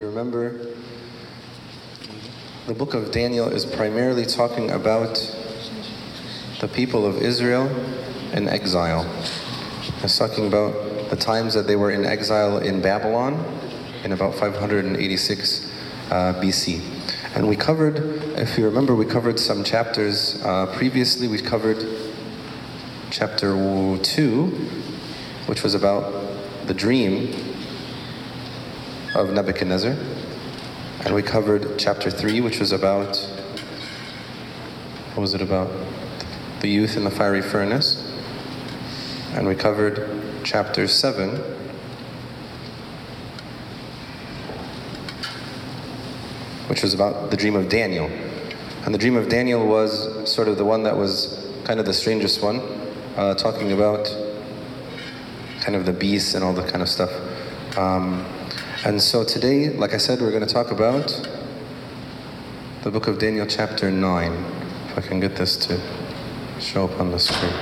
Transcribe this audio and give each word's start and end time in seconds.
Remember, 0.00 0.56
the 2.68 2.74
book 2.74 2.94
of 2.94 3.10
Daniel 3.10 3.48
is 3.48 3.66
primarily 3.66 4.24
talking 4.24 4.70
about 4.70 5.16
the 6.60 6.68
people 6.68 7.04
of 7.04 7.16
Israel 7.20 7.66
in 8.32 8.48
exile. 8.48 9.04
It's 10.04 10.16
talking 10.16 10.46
about 10.46 11.10
the 11.10 11.16
times 11.16 11.52
that 11.54 11.66
they 11.66 11.74
were 11.74 11.90
in 11.90 12.04
exile 12.04 12.58
in 12.58 12.80
Babylon 12.80 13.44
in 14.04 14.12
about 14.12 14.36
586 14.36 15.66
uh, 16.12 16.34
BC. 16.34 16.80
And 17.34 17.48
we 17.48 17.56
covered, 17.56 17.96
if 18.38 18.56
you 18.56 18.66
remember, 18.66 18.94
we 18.94 19.04
covered 19.04 19.40
some 19.40 19.64
chapters 19.64 20.40
uh, 20.44 20.66
previously. 20.76 21.26
We 21.26 21.38
covered 21.38 21.84
chapter 23.10 23.50
2, 23.50 24.46
which 25.46 25.64
was 25.64 25.74
about 25.74 26.12
the 26.68 26.74
dream 26.74 27.57
of 29.18 29.32
Nebuchadnezzar. 29.32 29.96
And 31.04 31.14
we 31.14 31.22
covered 31.22 31.76
chapter 31.76 32.08
3, 32.08 32.40
which 32.40 32.60
was 32.60 32.70
about, 32.70 33.16
what 35.14 35.22
was 35.22 35.34
it 35.34 35.42
about? 35.42 35.70
The 36.60 36.68
youth 36.68 36.96
in 36.96 37.02
the 37.02 37.10
fiery 37.10 37.42
furnace. 37.42 38.04
And 39.32 39.48
we 39.48 39.56
covered 39.56 40.08
chapter 40.44 40.86
7, 40.86 41.30
which 46.68 46.82
was 46.82 46.94
about 46.94 47.32
the 47.32 47.36
dream 47.36 47.56
of 47.56 47.68
Daniel. 47.68 48.06
And 48.84 48.94
the 48.94 48.98
dream 48.98 49.16
of 49.16 49.28
Daniel 49.28 49.66
was 49.66 50.32
sort 50.32 50.46
of 50.46 50.58
the 50.58 50.64
one 50.64 50.84
that 50.84 50.96
was 50.96 51.44
kind 51.64 51.80
of 51.80 51.86
the 51.86 51.94
strangest 51.94 52.40
one, 52.40 52.60
uh, 53.16 53.34
talking 53.34 53.72
about 53.72 54.06
kind 55.60 55.74
of 55.74 55.86
the 55.86 55.92
beasts 55.92 56.34
and 56.34 56.44
all 56.44 56.52
the 56.52 56.62
kind 56.62 56.82
of 56.82 56.88
stuff. 56.88 57.10
Um, 57.76 58.24
and 58.88 59.02
so 59.02 59.22
today, 59.22 59.68
like 59.68 59.92
I 59.92 59.98
said, 59.98 60.18
we're 60.22 60.30
going 60.30 60.46
to 60.46 60.50
talk 60.50 60.70
about 60.70 61.08
the 62.84 62.90
book 62.90 63.06
of 63.06 63.18
Daniel, 63.18 63.44
chapter 63.44 63.90
9. 63.90 64.32
If 64.32 64.96
I 64.96 65.02
can 65.02 65.20
get 65.20 65.36
this 65.36 65.58
to 65.66 65.78
show 66.58 66.86
up 66.86 66.98
on 66.98 67.10
the 67.10 67.18
screen. 67.18 67.52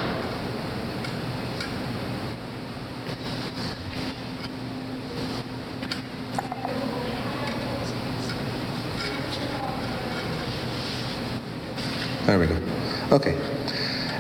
There 12.27 12.39
we 12.39 12.47
go. 12.47 12.57
Okay. 13.11 13.37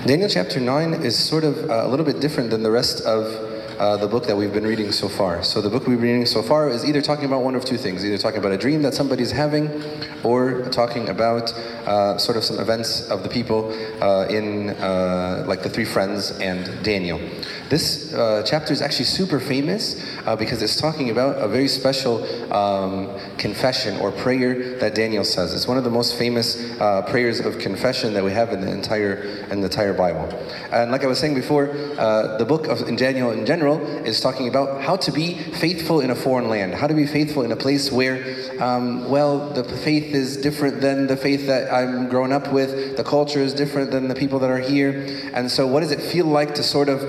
Daniel 0.06 0.28
chapter 0.28 0.58
9 0.58 0.94
is 0.94 1.16
sort 1.16 1.44
of 1.44 1.70
uh, 1.70 1.86
a 1.86 1.88
little 1.88 2.04
bit 2.04 2.18
different 2.18 2.50
than 2.50 2.64
the 2.64 2.72
rest 2.72 3.00
of 3.02 3.55
uh, 3.78 3.96
the 3.96 4.08
book 4.08 4.26
that 4.26 4.36
we've 4.36 4.52
been 4.52 4.66
reading 4.66 4.90
so 4.92 5.08
far. 5.08 5.42
So 5.42 5.60
the 5.60 5.68
book 5.68 5.86
we've 5.86 5.98
been 5.98 6.08
reading 6.08 6.26
so 6.26 6.42
far 6.42 6.68
is 6.68 6.84
either 6.84 7.02
talking 7.02 7.26
about 7.26 7.42
one 7.42 7.54
of 7.54 7.64
two 7.64 7.76
things, 7.76 8.04
either 8.04 8.18
talking 8.18 8.38
about 8.38 8.52
a 8.52 8.58
dream 8.58 8.82
that 8.82 8.94
somebody's 8.94 9.30
having, 9.30 9.82
or 10.24 10.62
talking 10.70 11.08
about 11.08 11.52
uh, 11.86 12.18
sort 12.18 12.36
of 12.36 12.44
some 12.44 12.58
events 12.58 13.10
of 13.10 13.22
the 13.22 13.28
people 13.28 13.72
uh, 14.02 14.26
in 14.28 14.70
uh, 14.70 15.44
like 15.46 15.62
the 15.62 15.68
three 15.68 15.84
friends 15.84 16.30
and 16.40 16.82
Daniel. 16.82 17.20
This 17.68 18.14
uh, 18.14 18.44
chapter 18.46 18.72
is 18.72 18.80
actually 18.80 19.06
super 19.06 19.40
famous 19.40 20.00
uh, 20.24 20.36
because 20.36 20.62
it's 20.62 20.80
talking 20.80 21.10
about 21.10 21.36
a 21.42 21.48
very 21.48 21.66
special 21.66 22.22
um, 22.52 23.18
confession 23.38 23.98
or 23.98 24.12
prayer 24.12 24.78
that 24.78 24.94
Daniel 24.94 25.24
says. 25.24 25.52
It's 25.52 25.66
one 25.66 25.76
of 25.76 25.82
the 25.82 25.90
most 25.90 26.16
famous 26.16 26.56
prayers 27.10 27.40
of 27.40 27.58
confession 27.58 28.14
that 28.14 28.22
we 28.22 28.30
have 28.30 28.52
in 28.52 28.60
the 28.60 28.70
entire 28.70 29.14
in 29.50 29.60
the 29.60 29.66
entire 29.66 29.94
Bible. 29.94 30.28
And 30.70 30.92
like 30.92 31.02
I 31.02 31.06
was 31.06 31.18
saying 31.18 31.34
before, 31.34 31.66
the 31.66 32.46
book 32.46 32.68
of 32.68 32.86
Daniel 32.96 33.32
in 33.32 33.44
general 33.44 33.80
is 34.06 34.20
talking 34.20 34.46
about 34.48 34.82
how 34.82 34.96
to 34.96 35.10
be 35.10 35.34
faithful 35.34 36.00
in 36.00 36.10
a 36.10 36.14
foreign 36.14 36.48
land, 36.48 36.74
how 36.74 36.86
to 36.86 36.94
be 36.94 37.06
faithful 37.06 37.42
in 37.42 37.50
a 37.50 37.56
place 37.56 37.90
where, 37.90 38.36
um, 38.60 39.08
well, 39.08 39.50
the 39.50 39.64
faith 39.64 40.14
is 40.14 40.36
different 40.36 40.80
than 40.80 41.08
the 41.08 41.16
faith 41.16 41.46
that 41.46 41.72
I'm 41.72 42.08
grown 42.08 42.32
up 42.32 42.52
with, 42.52 42.96
the 42.96 43.04
culture 43.04 43.40
is 43.40 43.54
different 43.54 43.90
than 43.90 44.06
the 44.06 44.14
people 44.14 44.38
that 44.40 44.50
are 44.50 44.60
here. 44.60 45.30
And 45.32 45.50
so, 45.50 45.66
what 45.66 45.80
does 45.80 45.90
it 45.90 46.00
feel 46.00 46.26
like 46.26 46.54
to 46.54 46.62
sort 46.62 46.88
of 46.88 47.02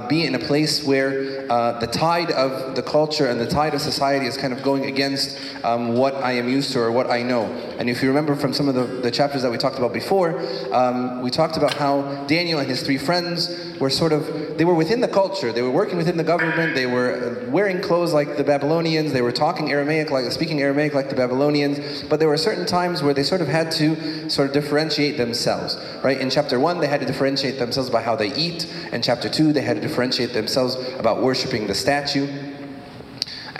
uh, 0.00 0.08
be 0.08 0.24
in 0.24 0.34
a 0.34 0.38
place 0.38 0.84
where 0.84 1.46
uh, 1.50 1.78
the 1.80 1.86
tide 1.86 2.30
of 2.30 2.76
the 2.76 2.82
culture 2.82 3.26
and 3.26 3.40
the 3.40 3.46
tide 3.46 3.74
of 3.74 3.80
society 3.80 4.26
is 4.26 4.36
kind 4.36 4.52
of 4.52 4.62
going 4.62 4.86
against 4.86 5.38
um, 5.64 5.94
what 5.94 6.14
I 6.14 6.32
am 6.32 6.48
used 6.48 6.72
to 6.72 6.80
or 6.80 6.92
what 6.92 7.10
I 7.10 7.22
know? 7.22 7.44
And 7.78 7.88
if 7.88 8.02
you 8.02 8.08
remember 8.08 8.36
from 8.36 8.52
some 8.52 8.68
of 8.68 8.74
the, 8.74 8.84
the 8.84 9.10
chapters 9.10 9.42
that 9.42 9.50
we 9.50 9.58
talked 9.58 9.78
about 9.78 9.92
before, 9.92 10.40
um, 10.72 11.22
we 11.22 11.30
talked 11.30 11.56
about 11.56 11.74
how 11.74 12.24
Daniel 12.26 12.58
and 12.58 12.68
his 12.68 12.82
three 12.82 12.98
friends 12.98 13.76
were 13.80 13.90
sort 13.90 14.12
of, 14.12 14.58
they 14.58 14.64
were 14.64 14.74
within 14.74 15.00
the 15.00 15.08
culture, 15.08 15.52
they 15.52 15.62
were 15.62 15.70
working 15.70 15.96
within 15.96 16.16
the 16.16 16.24
government. 16.24 16.74
They 16.74 16.86
were 16.86 17.46
wearing 17.48 17.80
clothes 17.80 18.12
like 18.12 18.36
the 18.36 18.44
Babylonians. 18.44 19.12
They 19.12 19.22
were 19.22 19.32
talking 19.32 19.70
Aramaic, 19.70 20.10
like 20.10 20.30
speaking 20.32 20.60
Aramaic 20.60 20.94
like 20.94 21.08
the 21.08 21.16
Babylonians. 21.16 22.02
But 22.02 22.20
there 22.20 22.28
were 22.28 22.36
certain 22.36 22.66
times 22.66 23.02
where 23.02 23.14
they 23.14 23.22
sort 23.22 23.40
of 23.40 23.48
had 23.48 23.70
to 23.72 24.28
sort 24.28 24.48
of 24.48 24.54
differentiate 24.54 25.16
themselves, 25.16 25.76
right? 26.04 26.20
In 26.20 26.30
chapter 26.30 26.60
one, 26.60 26.80
they 26.80 26.86
had 26.86 27.00
to 27.00 27.06
differentiate 27.06 27.58
themselves 27.58 27.90
by 27.90 28.02
how 28.02 28.16
they 28.16 28.32
eat. 28.34 28.66
In 28.92 29.02
chapter 29.02 29.28
two, 29.28 29.52
they 29.52 29.62
had 29.62 29.76
to 29.76 29.82
differentiate 29.90 30.32
themselves 30.32 30.76
about 30.98 31.22
worshiping 31.22 31.66
the 31.66 31.74
statue 31.74 32.26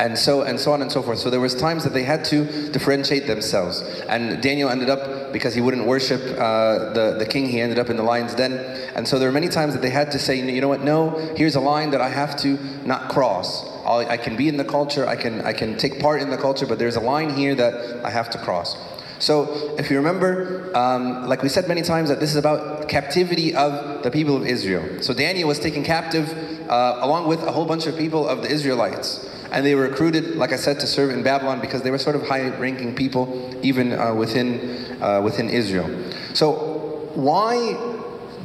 and 0.01 0.19
so 0.19 0.43
and 0.43 0.59
so 0.59 0.73
on 0.73 0.81
and 0.81 0.91
so 0.91 1.03
forth. 1.03 1.19
So 1.19 1.29
there 1.29 1.41
was 1.41 1.55
times 1.55 1.85
that 1.85 1.93
they 1.93 2.05
had 2.05 2.25
to 2.27 2.71
differentiate 2.71 3.27
themselves. 3.27 3.83
And 4.09 4.43
Daniel 4.43 4.71
ended 4.71 4.89
up 4.89 5.33
because 5.33 5.55
he 5.55 5.61
wouldn't 5.61 5.87
worship 5.87 6.23
uh, 6.23 6.93
the 6.95 7.17
the 7.19 7.27
king. 7.27 7.47
He 7.47 7.61
ended 7.61 7.79
up 7.79 7.91
in 7.91 7.97
the 7.97 8.03
lion's 8.03 8.35
den. 8.35 8.53
And 8.97 9.07
so 9.07 9.19
there 9.19 9.29
were 9.29 9.39
many 9.41 9.49
times 9.49 9.75
that 9.75 9.83
they 9.83 9.91
had 9.91 10.11
to 10.13 10.19
say, 10.19 10.41
you 10.41 10.61
know 10.61 10.69
what? 10.69 10.83
No, 10.83 11.11
here's 11.37 11.55
a 11.55 11.61
line 11.61 11.91
that 11.91 12.01
I 12.01 12.09
have 12.09 12.37
to 12.39 12.59
not 12.87 13.11
cross. 13.11 13.69
I'll, 13.85 14.09
I 14.09 14.17
can 14.17 14.37
be 14.37 14.49
in 14.49 14.57
the 14.57 14.65
culture. 14.65 15.07
I 15.07 15.17
can 15.17 15.43
I 15.43 15.53
can 15.53 15.77
take 15.77 16.01
part 16.01 16.23
in 16.23 16.31
the 16.31 16.39
culture, 16.39 16.67
but 16.67 16.79
there's 16.79 16.97
a 16.97 17.01
line 17.01 17.31
here 17.31 17.55
that 17.55 18.05
I 18.05 18.11
have 18.11 18.31
to 18.31 18.39
cross. 18.39 18.77
So, 19.20 19.76
if 19.78 19.91
you 19.91 19.97
remember, 19.97 20.76
um, 20.76 21.28
like 21.28 21.42
we 21.42 21.48
said 21.48 21.69
many 21.69 21.82
times, 21.82 22.08
that 22.08 22.19
this 22.19 22.31
is 22.31 22.36
about 22.36 22.88
captivity 22.88 23.54
of 23.54 24.03
the 24.03 24.10
people 24.10 24.36
of 24.36 24.47
Israel. 24.47 25.03
So 25.03 25.14
Daniel 25.14 25.47
was 25.47 25.58
taken 25.58 25.84
captive 25.84 26.28
uh, 26.69 26.98
along 27.00 27.28
with 27.28 27.42
a 27.42 27.53
whole 27.53 27.66
bunch 27.66 27.86
of 27.86 27.97
people 27.97 28.26
of 28.26 28.42
the 28.42 28.50
Israelites 28.50 29.31
and 29.53 29.66
they 29.66 29.75
were 29.75 29.82
recruited, 29.88 30.36
like 30.36 30.53
I 30.53 30.56
said, 30.56 30.81
to 30.81 30.86
serve 30.86 31.10
in 31.10 31.22
Babylon 31.22 31.60
because 31.60 31.82
they 31.82 31.91
were 31.91 31.98
sort 31.98 32.16
of 32.16 32.22
high-ranking 32.26 32.94
people, 32.94 33.58
even 33.62 33.92
uh, 33.92 34.14
within 34.14 35.03
uh, 35.03 35.20
within 35.22 35.48
Israel. 35.48 35.88
So, 36.34 37.10
why 37.14 37.76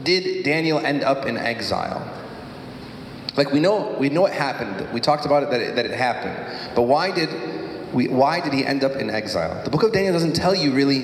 did 0.04 0.44
Daniel 0.44 0.80
end 0.80 1.04
up 1.04 1.26
in 1.26 1.38
exile? 1.38 2.12
Like 3.38 3.52
we 3.52 3.60
know, 3.60 3.96
we 4.00 4.10
know 4.10 4.26
it 4.26 4.34
happened. 4.34 4.92
We 4.94 5.02
talked 5.02 5.26
about 5.26 5.44
it 5.44 5.52
that 5.52 5.62
it, 5.62 5.76
that 5.76 5.86
it 5.86 5.92
happened. 5.92 6.74
But 6.76 6.84
why 6.84 7.12
did 7.12 7.30
we? 7.94 8.08
Why 8.08 8.42
did 8.42 8.54
he 8.54 8.66
end 8.66 8.84
up 8.84 8.94
in 8.94 9.10
exile? 9.10 9.64
The 9.64 9.70
book 9.70 9.84
of 9.84 9.92
Daniel 9.92 10.14
doesn't 10.14 10.36
tell 10.36 10.56
you 10.56 10.72
really 10.72 11.02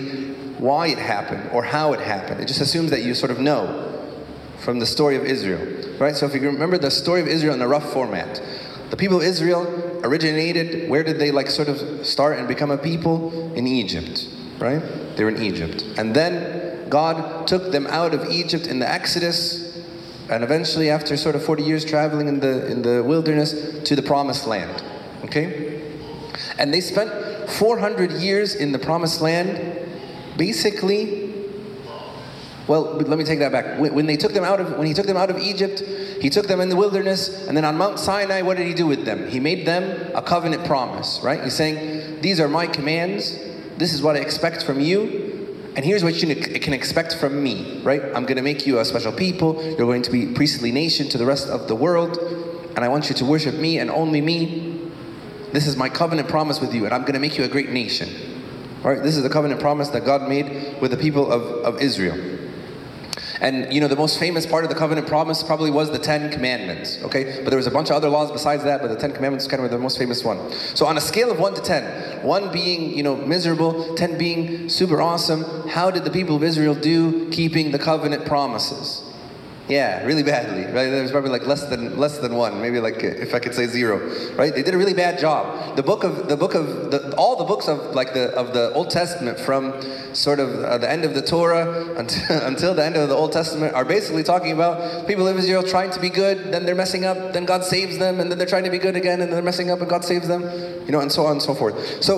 why 0.58 0.88
it 0.88 1.00
happened 1.00 1.50
or 1.52 1.64
how 1.64 1.94
it 1.94 2.00
happened. 2.00 2.40
It 2.40 2.48
just 2.48 2.62
assumes 2.62 2.92
that 2.92 3.04
you 3.04 3.14
sort 3.14 3.32
of 3.32 3.40
know 3.40 3.88
from 4.60 4.80
the 4.80 4.86
story 4.86 5.16
of 5.16 5.26
Israel, 5.26 5.98
right? 5.98 6.16
So 6.16 6.28
if 6.28 6.36
you 6.36 6.42
remember 6.42 6.78
the 6.78 6.92
story 6.92 7.20
of 7.20 7.28
Israel 7.28 7.56
in 7.56 7.62
a 7.62 7.68
rough 7.68 7.92
format, 7.92 8.42
the 8.92 8.98
people 8.98 9.18
of 9.18 9.24
Israel 9.24 9.66
originated, 10.04 10.90
where 10.90 11.04
did 11.04 11.18
they 11.18 11.32
like 11.32 11.50
sort 11.50 11.68
of 11.68 12.06
start 12.06 12.38
and 12.38 12.48
become 12.48 12.70
a 12.70 12.78
people? 12.78 13.54
In 13.56 13.66
Egypt, 13.66 14.28
right? 14.60 14.82
They 15.16 15.24
were 15.24 15.32
in 15.32 15.42
Egypt. 15.42 15.84
And 15.98 16.16
then 16.16 16.90
God 16.90 17.48
took 17.48 17.72
them 17.72 17.88
out 17.88 18.14
of 18.14 18.30
Egypt 18.30 18.68
in 18.68 18.80
the 18.80 18.90
Exodus, 18.90 19.82
and 20.30 20.44
eventually 20.44 20.90
after 20.90 21.18
sort 21.18 21.36
of 21.36 21.44
40 21.44 21.64
years 21.64 21.84
traveling 21.86 22.28
in 22.28 22.40
the 22.40 22.68
in 22.68 22.82
the 22.82 23.02
wilderness 23.04 23.82
to 23.84 23.96
the 23.96 24.02
promised 24.02 24.46
land. 24.46 24.84
Okay? 25.24 25.71
And 26.58 26.74
they 26.74 26.82
spent 26.82 27.50
400 27.50 28.12
years 28.14 28.56
in 28.56 28.72
the 28.72 28.80
promised 28.80 29.22
land 29.22 29.78
basically 30.38 31.32
well, 32.68 32.94
let 32.94 33.18
me 33.18 33.26
take 33.26 33.40
that 33.40 33.52
back. 33.52 33.80
When 33.80 34.06
they 34.06 34.16
took 34.16 34.34
them 34.34 34.46
out 34.46 34.62
of 34.62 34.78
when 34.78 34.88
he 34.88 34.94
took 34.94 35.06
them 35.06 35.18
out 35.18 35.30
of 35.30 35.38
Egypt, 35.38 35.80
he 36.22 36.30
took 36.30 36.48
them 36.48 36.62
in 36.62 36.70
the 36.70 36.76
wilderness, 36.78 37.48
and 37.48 37.58
then 37.58 37.66
on 37.66 37.76
Mount 37.76 38.00
Sinai, 38.00 38.44
what 38.44 38.56
did 38.56 38.66
he 38.66 38.74
do 38.74 38.86
with 38.86 39.04
them? 39.04 39.28
He 39.28 39.40
made 39.42 39.68
them 39.68 40.12
a 40.16 40.22
covenant 40.22 40.66
promise, 40.66 41.20
right? 41.22 41.44
He's 41.44 41.54
saying, 41.54 42.22
These 42.22 42.40
are 42.40 42.48
my 42.48 42.68
commands, 42.68 43.38
this 43.78 43.94
is 43.94 44.02
what 44.02 44.16
I 44.16 44.20
expect 44.20 44.64
from 44.64 44.80
you, 44.80 45.74
and 45.76 45.84
here's 45.84 46.04
what 46.04 46.22
you 46.22 46.34
can 46.36 46.74
expect 46.74 47.16
from 47.16 47.44
me, 47.44 47.82
right? 47.84 48.04
I'm 48.16 48.26
gonna 48.26 48.42
make 48.42 48.66
you 48.66 48.80
a 48.80 48.86
special 48.86 49.12
people, 49.12 49.62
you're 49.62 49.76
going 49.78 50.04
to 50.04 50.12
be 50.12 50.28
priestly 50.28 50.72
nation 50.72 51.10
to 51.10 51.18
the 51.18 51.26
rest 51.26 51.50
of 51.50 51.68
the 51.68 51.76
world, 51.76 52.18
and 52.76 52.86
I 52.86 52.88
want 52.88 53.10
you 53.10 53.16
to 53.16 53.26
worship 53.26 53.56
me 53.56 53.80
and 53.80 53.90
only 53.90 54.22
me. 54.22 54.71
This 55.52 55.68
is 55.68 55.76
my 55.76 55.90
covenant 55.90 56.30
promise 56.30 56.62
with 56.62 56.74
you, 56.74 56.86
and 56.86 56.94
I'm 56.94 57.04
gonna 57.04 57.20
make 57.20 57.38
you 57.38 57.44
a 57.44 57.50
great 57.50 57.70
nation. 57.70 58.10
All 58.84 58.92
right, 58.92 59.04
this 59.04 59.16
is 59.16 59.24
the 59.24 59.30
covenant 59.30 59.62
promise 59.62 59.90
that 59.90 60.06
God 60.06 60.28
made 60.28 60.82
with 60.82 60.92
the 60.92 60.98
people 60.98 61.32
of, 61.32 61.44
of 61.64 61.82
Israel. 61.82 62.18
And 63.42 63.74
you 63.74 63.82
know, 63.82 63.88
the 63.88 63.96
most 63.96 64.20
famous 64.20 64.46
part 64.46 64.64
of 64.64 64.70
the 64.70 64.76
covenant 64.76 65.08
promise 65.08 65.42
probably 65.42 65.72
was 65.72 65.92
the 65.92 66.00
Ten 66.00 66.32
Commandments. 66.32 67.02
Okay, 67.04 67.42
but 67.44 67.50
there 67.50 67.58
was 67.58 67.68
a 67.68 67.72
bunch 67.72 67.90
of 67.90 67.96
other 67.96 68.08
laws 68.08 68.32
besides 68.32 68.64
that, 68.64 68.82
but 68.82 68.88
the 68.90 68.96
Ten 68.96 69.14
Commandments 69.14 69.48
kind 69.48 69.60
of 69.60 69.64
were 69.64 69.76
the 69.76 69.82
most 69.82 69.98
famous 69.98 70.24
one. 70.24 70.52
So 70.52 70.86
on 70.86 70.96
a 70.96 71.02
scale 71.02 71.32
of 71.32 71.40
one 71.40 71.56
to 71.56 71.62
ten, 71.62 72.24
one 72.24 72.52
being 72.52 72.96
you 72.96 73.04
know 73.04 73.16
miserable, 73.16 73.96
ten 73.96 74.18
being 74.18 74.70
super 74.70 75.02
awesome, 75.02 75.68
how 75.68 75.90
did 75.92 76.04
the 76.04 76.12
people 76.12 76.36
of 76.36 76.44
Israel 76.44 76.76
do 76.76 77.30
keeping 77.32 77.72
the 77.72 77.80
covenant 77.80 78.26
promises? 78.26 79.11
Yeah, 79.72 80.04
really 80.04 80.22
badly. 80.22 80.66
Right? 80.66 80.90
There's 80.90 81.12
probably 81.12 81.30
like 81.30 81.48
less 81.48 81.64
than 81.64 81.98
less 81.98 82.18
than 82.18 82.36
one, 82.36 82.62
maybe 82.62 82.82
like 82.82 83.04
if 83.04 83.34
I 83.34 83.40
could 83.40 83.56
say 83.56 83.68
zero. 83.68 84.00
Right? 84.36 84.54
They 84.54 84.64
did 84.64 84.74
a 84.74 84.78
really 84.78 84.94
bad 84.94 85.18
job. 85.18 85.78
The 85.78 85.82
book 85.82 86.04
of 86.04 86.28
the 86.28 86.36
book 86.36 86.56
of 86.56 86.92
the, 86.92 87.16
all 87.16 87.38
the 87.38 87.46
books 87.46 87.70
of 87.70 87.96
like 87.96 88.14
the 88.14 88.32
of 88.32 88.52
the 88.52 88.74
Old 88.74 88.90
Testament 88.90 89.40
from 89.40 89.82
sort 90.14 90.42
of 90.42 90.50
uh, 90.62 90.78
the 90.78 90.92
end 90.92 91.06
of 91.06 91.14
the 91.14 91.22
Torah 91.22 91.96
until, 91.98 92.42
until 92.42 92.74
the 92.74 92.86
end 92.86 92.98
of 92.98 93.08
the 93.08 93.16
Old 93.16 93.32
Testament 93.32 93.74
are 93.74 93.86
basically 93.86 94.24
talking 94.24 94.52
about 94.52 95.08
people 95.08 95.26
of 95.26 95.38
Israel 95.38 95.64
trying 95.64 95.92
to 95.92 96.02
be 96.02 96.10
good, 96.10 96.52
then 96.52 96.66
they're 96.66 96.76
messing 96.76 97.06
up, 97.06 97.32
then 97.32 97.46
God 97.46 97.64
saves 97.64 97.98
them, 97.98 98.20
and 98.20 98.30
then 98.30 98.38
they're 98.38 98.54
trying 98.56 98.66
to 98.66 98.72
be 98.72 98.78
good 98.78 98.98
again, 98.98 99.22
and 99.22 99.32
they're 99.32 99.42
messing 99.42 99.72
up, 99.72 99.80
and 99.80 99.90
God 99.90 100.04
saves 100.04 100.28
them. 100.28 100.44
You 100.86 100.92
know, 100.92 101.00
and 101.00 101.10
so 101.10 101.26
on 101.26 101.32
and 101.34 101.42
so 101.42 101.54
forth. 101.54 102.04
So 102.04 102.18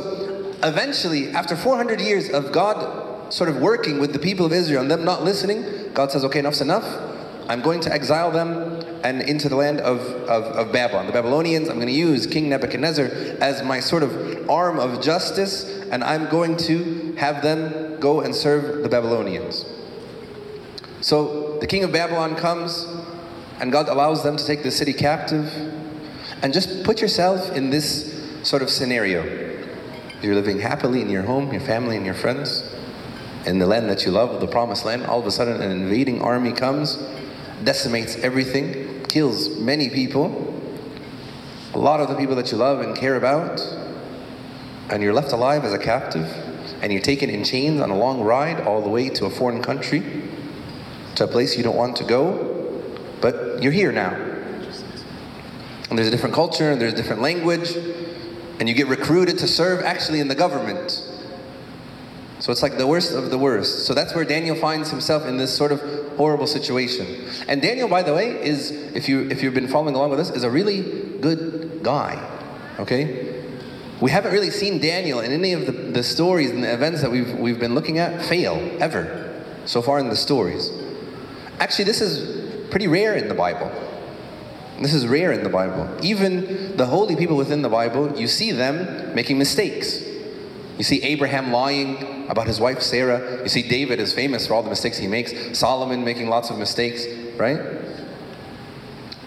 eventually, 0.64 1.30
after 1.30 1.56
400 1.56 2.02
years 2.02 2.32
of 2.32 2.52
God 2.52 3.32
sort 3.32 3.52
of 3.52 3.58
working 3.58 4.00
with 4.00 4.12
the 4.12 4.20
people 4.20 4.44
of 4.44 4.54
Israel 4.54 4.82
and 4.82 4.90
them 4.90 5.06
not 5.06 5.24
listening, 5.24 5.92
God 5.94 6.12
says, 6.12 6.26
okay, 6.26 6.40
enough's 6.40 6.60
enough. 6.60 7.13
I'm 7.48 7.62
going 7.62 7.82
to 7.82 7.94
exile 7.94 8.32
them 8.32 8.84
and 9.04 9.22
into 9.22 9.50
the 9.50 9.56
land 9.56 9.82
of, 9.82 10.00
of, 10.00 10.44
of 10.44 10.72
Babylon. 10.72 11.08
The 11.08 11.12
Babylonians, 11.12 11.68
I'm 11.68 11.76
going 11.76 11.88
to 11.88 11.94
use 11.94 12.26
King 12.26 12.50
Nebuchadnezzar 12.50 13.06
as 13.42 13.64
my 13.64 13.80
sort 13.80 14.04
of 14.04 14.50
arm 14.50 14.80
of 14.80 15.02
justice, 15.02 15.66
and 15.92 16.04
I'm 16.04 16.30
going 16.30 16.56
to 16.58 17.14
have 17.18 17.42
them 17.42 18.00
go 18.00 18.22
and 18.22 18.34
serve 18.34 18.82
the 18.82 18.90
Babylonians. 18.90 19.66
So 21.02 21.60
the 21.60 21.68
king 21.68 21.84
of 21.84 21.92
Babylon 21.92 22.36
comes, 22.36 22.88
and 23.60 23.72
God 23.72 23.90
allows 23.90 24.24
them 24.24 24.38
to 24.38 24.46
take 24.46 24.64
the 24.64 24.72
city 24.72 24.94
captive. 24.94 25.52
And 26.42 26.54
just 26.54 26.84
put 26.84 27.02
yourself 27.02 27.52
in 27.52 27.70
this 27.70 28.22
sort 28.44 28.62
of 28.62 28.70
scenario. 28.70 29.24
You're 30.22 30.36
living 30.36 30.60
happily 30.60 31.02
in 31.02 31.10
your 31.10 31.24
home, 31.24 31.52
your 31.52 31.62
family, 31.62 31.98
and 31.98 32.06
your 32.06 32.16
friends, 32.16 32.74
in 33.46 33.60
the 33.60 33.66
land 33.66 33.90
that 33.90 34.06
you 34.06 34.12
love, 34.12 34.40
the 34.40 34.48
promised 34.48 34.86
land. 34.86 35.06
All 35.06 35.20
of 35.20 35.26
a 35.26 35.32
sudden, 35.32 35.62
an 35.62 35.72
invading 35.72 36.22
army 36.22 36.54
comes 36.54 36.98
decimates 37.64 38.16
everything, 38.18 39.04
kills 39.06 39.58
many 39.60 39.90
people, 39.90 40.54
a 41.74 41.78
lot 41.78 42.00
of 42.00 42.08
the 42.08 42.16
people 42.16 42.36
that 42.36 42.52
you 42.52 42.58
love 42.58 42.82
and 42.82 42.96
care 42.96 43.16
about, 43.16 43.60
and 44.90 45.02
you're 45.02 45.14
left 45.14 45.32
alive 45.32 45.64
as 45.64 45.74
a 45.74 45.80
captive, 45.80 46.26
and 46.82 46.92
you're 46.92 47.02
taken 47.02 47.30
in 47.30 47.44
chains 47.44 47.82
on 47.82 47.90
a 47.90 47.98
long 47.98 48.22
ride 48.22 48.62
all 48.62 48.82
the 48.82 48.90
way 48.90 49.10
to 49.10 49.26
a 49.26 49.30
foreign 49.30 49.62
country, 49.62 50.04
to 51.16 51.24
a 51.24 51.28
place 51.28 51.58
you 51.58 51.64
don't 51.64 51.76
want 51.76 51.96
to 51.96 52.04
go, 52.04 52.82
but 53.22 53.62
you're 53.62 53.72
here 53.72 53.92
now. 53.92 54.14
And 55.90 55.98
there's 55.98 56.08
a 56.08 56.12
different 56.12 56.36
culture, 56.36 56.72
and 56.72 56.82
there's 56.82 56.94
a 56.94 56.96
different 56.96 57.22
language, 57.22 57.76
and 58.60 58.68
you 58.68 58.76
get 58.76 58.88
recruited 58.88 59.38
to 59.40 59.48
serve 59.48 59.84
actually 59.84 60.20
in 60.20 60.28
the 60.28 60.36
government. 60.36 61.02
So 62.44 62.52
it's 62.52 62.62
like 62.62 62.78
the 62.78 62.86
worst 62.86 63.14
of 63.14 63.30
the 63.30 63.38
worst. 63.38 63.86
So 63.86 63.94
that's 63.94 64.14
where 64.14 64.26
Daniel 64.26 64.58
finds 64.58 64.90
himself 64.92 65.26
in 65.26 65.38
this 65.38 65.56
sort 65.56 65.72
of 65.72 65.80
horrible 66.18 66.46
situation. 66.46 67.08
And 67.48 67.62
Daniel, 67.62 67.88
by 67.88 68.04
the 68.04 68.14
way, 68.14 68.32
is 68.32 68.72
if 68.72 69.08
you 69.08 69.30
if 69.30 69.42
you've 69.42 69.54
been 69.54 69.70
following 69.70 69.96
along 69.96 70.10
with 70.10 70.20
us, 70.20 70.30
is 70.30 70.44
a 70.44 70.50
really 70.50 70.82
good 71.22 71.80
guy. 71.84 72.22
Okay? 72.80 73.42
We 74.02 74.12
haven't 74.12 74.34
really 74.34 74.50
seen 74.50 74.82
Daniel 74.82 75.22
in 75.22 75.32
any 75.32 75.54
of 75.54 75.68
the, 75.68 75.72
the 75.72 76.04
stories 76.04 76.52
and 76.52 76.62
the 76.62 76.74
events 76.74 77.02
that 77.02 77.10
we've 77.10 77.34
we've 77.36 77.62
been 77.62 77.76
looking 77.76 77.98
at 77.98 78.22
fail 78.26 78.56
ever 78.82 79.42
so 79.64 79.82
far 79.82 79.98
in 80.00 80.10
the 80.10 80.18
stories. 80.18 80.70
Actually, 81.62 81.86
this 81.86 82.02
is 82.02 82.70
pretty 82.70 82.90
rare 82.90 83.16
in 83.16 83.30
the 83.30 83.36
Bible. 83.36 83.72
This 84.82 84.94
is 84.94 85.08
rare 85.08 85.32
in 85.32 85.46
the 85.46 85.50
Bible. 85.50 85.88
Even 86.04 86.76
the 86.76 86.88
holy 86.88 87.16
people 87.16 87.38
within 87.38 87.62
the 87.62 87.70
Bible, 87.70 88.20
you 88.20 88.28
see 88.28 88.52
them 88.52 89.16
making 89.16 89.38
mistakes. 89.38 90.12
You 90.78 90.84
see 90.84 91.04
Abraham 91.04 91.52
lying 91.52 92.28
about 92.30 92.48
his 92.48 92.60
wife 92.60 92.82
Sarah. 92.82 93.44
You 93.44 93.50
see 93.50 93.68
David 93.68 94.00
is 94.00 94.14
famous 94.14 94.48
for 94.48 94.56
all 94.56 94.64
the 94.64 94.70
mistakes 94.70 94.98
he 94.98 95.08
makes. 95.08 95.58
Solomon 95.58 96.04
making 96.04 96.30
lots 96.30 96.50
of 96.50 96.58
mistakes, 96.58 97.06
right? 97.38 97.60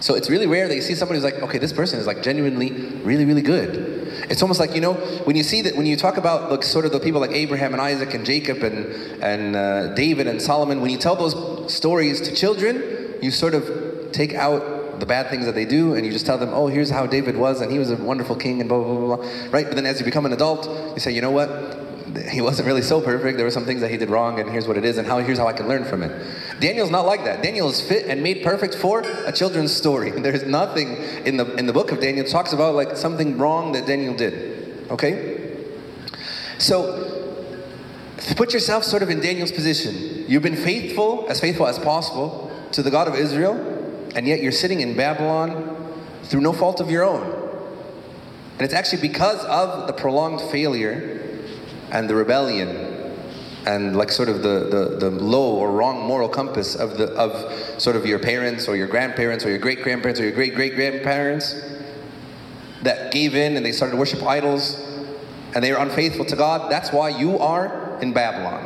So 0.00 0.14
it's 0.14 0.28
really 0.28 0.46
rare 0.46 0.68
that 0.68 0.74
you 0.74 0.82
see 0.82 0.94
somebody 0.94 1.20
who's 1.20 1.24
like, 1.24 1.42
okay, 1.42 1.58
this 1.58 1.72
person 1.72 1.98
is 1.98 2.06
like 2.06 2.22
genuinely 2.22 2.70
really, 3.02 3.24
really 3.24 3.42
good. 3.42 3.96
It's 4.28 4.42
almost 4.42 4.60
like 4.60 4.74
you 4.74 4.80
know 4.80 4.94
when 5.24 5.36
you 5.36 5.42
see 5.42 5.62
that 5.62 5.76
when 5.76 5.86
you 5.86 5.96
talk 5.96 6.16
about 6.16 6.50
like 6.50 6.62
sort 6.62 6.84
of 6.84 6.92
the 6.92 7.00
people 7.00 7.20
like 7.20 7.32
Abraham 7.32 7.72
and 7.72 7.80
Isaac 7.80 8.14
and 8.14 8.24
Jacob 8.24 8.62
and 8.62 8.86
and 9.22 9.56
uh, 9.56 9.94
David 9.94 10.26
and 10.26 10.40
Solomon. 10.40 10.80
When 10.80 10.90
you 10.90 10.98
tell 10.98 11.16
those 11.16 11.72
stories 11.72 12.20
to 12.22 12.34
children, 12.34 13.14
you 13.22 13.30
sort 13.30 13.54
of 13.54 14.12
take 14.12 14.34
out 14.34 14.75
the 14.98 15.06
bad 15.06 15.28
things 15.30 15.46
that 15.46 15.54
they 15.54 15.64
do 15.64 15.94
and 15.94 16.06
you 16.06 16.12
just 16.12 16.26
tell 16.26 16.38
them, 16.38 16.50
oh, 16.52 16.66
here's 16.66 16.90
how 16.90 17.06
David 17.06 17.36
was 17.36 17.60
and 17.60 17.70
he 17.70 17.78
was 17.78 17.90
a 17.90 17.96
wonderful 17.96 18.36
king 18.36 18.60
and 18.60 18.68
blah, 18.68 18.82
blah, 18.82 18.94
blah, 18.94 19.16
blah. 19.16 19.26
Right? 19.50 19.66
But 19.66 19.76
then 19.76 19.86
as 19.86 19.98
you 19.98 20.04
become 20.04 20.26
an 20.26 20.32
adult, 20.32 20.66
you 20.94 21.00
say, 21.00 21.12
you 21.12 21.20
know 21.20 21.30
what? 21.30 21.82
He 22.30 22.40
wasn't 22.40 22.66
really 22.66 22.82
so 22.82 23.00
perfect. 23.00 23.36
There 23.36 23.44
were 23.44 23.50
some 23.50 23.64
things 23.64 23.80
that 23.82 23.90
he 23.90 23.96
did 23.96 24.08
wrong 24.08 24.40
and 24.40 24.50
here's 24.50 24.66
what 24.66 24.76
it 24.76 24.84
is 24.84 24.96
and 24.96 25.06
how 25.06 25.18
here's 25.18 25.38
how 25.38 25.46
I 25.46 25.52
can 25.52 25.68
learn 25.68 25.84
from 25.84 26.02
it. 26.02 26.26
Daniel's 26.60 26.90
not 26.90 27.04
like 27.04 27.24
that. 27.24 27.42
Daniel 27.42 27.68
is 27.68 27.80
fit 27.80 28.06
and 28.06 28.22
made 28.22 28.42
perfect 28.42 28.74
for 28.74 29.00
a 29.00 29.32
children's 29.32 29.74
story. 29.74 30.10
There's 30.26 30.44
nothing 30.44 30.96
in 31.24 31.36
the, 31.36 31.54
in 31.56 31.66
the 31.66 31.72
book 31.72 31.92
of 31.92 32.00
Daniel 32.00 32.24
talks 32.24 32.52
about 32.52 32.74
like 32.74 32.96
something 32.96 33.38
wrong 33.38 33.72
that 33.72 33.86
Daniel 33.86 34.14
did. 34.14 34.90
Okay? 34.90 35.66
So, 36.58 37.12
put 38.34 38.54
yourself 38.54 38.82
sort 38.82 39.02
of 39.02 39.10
in 39.10 39.20
Daniel's 39.20 39.52
position. 39.52 40.24
You've 40.26 40.42
been 40.42 40.56
faithful, 40.56 41.26
as 41.28 41.38
faithful 41.38 41.66
as 41.66 41.78
possible, 41.78 42.50
to 42.72 42.82
the 42.82 42.90
God 42.90 43.08
of 43.08 43.14
Israel 43.14 43.75
and 44.16 44.26
yet 44.26 44.40
you're 44.40 44.50
sitting 44.50 44.80
in 44.80 44.96
Babylon 44.96 45.76
through 46.24 46.40
no 46.40 46.52
fault 46.52 46.80
of 46.80 46.90
your 46.90 47.04
own. 47.04 47.22
And 48.52 48.62
it's 48.62 48.72
actually 48.72 49.02
because 49.02 49.44
of 49.44 49.86
the 49.86 49.92
prolonged 49.92 50.40
failure 50.50 51.38
and 51.92 52.08
the 52.08 52.14
rebellion 52.14 52.68
and 53.66 53.94
like 53.94 54.10
sort 54.10 54.30
of 54.30 54.42
the, 54.42 54.96
the, 55.00 55.08
the 55.08 55.10
low 55.10 55.56
or 55.56 55.70
wrong 55.70 56.00
moral 56.06 56.28
compass 56.30 56.74
of 56.74 56.96
the 56.96 57.08
of 57.08 57.52
sort 57.80 57.94
of 57.94 58.06
your 58.06 58.18
parents 58.18 58.68
or 58.68 58.76
your 58.76 58.86
grandparents 58.86 59.44
or 59.44 59.50
your 59.50 59.58
great 59.58 59.82
grandparents 59.82 60.18
or 60.18 60.22
your 60.22 60.32
great 60.32 60.54
great 60.54 60.74
grandparents 60.74 61.60
that 62.82 63.12
gave 63.12 63.34
in 63.34 63.56
and 63.56 63.66
they 63.66 63.72
started 63.72 63.92
to 63.92 63.98
worship 63.98 64.22
idols 64.22 64.82
and 65.54 65.62
they 65.62 65.72
are 65.72 65.80
unfaithful 65.80 66.24
to 66.24 66.36
God. 66.36 66.70
That's 66.70 66.92
why 66.92 67.10
you 67.10 67.38
are 67.38 67.98
in 68.00 68.12
Babylon. 68.12 68.64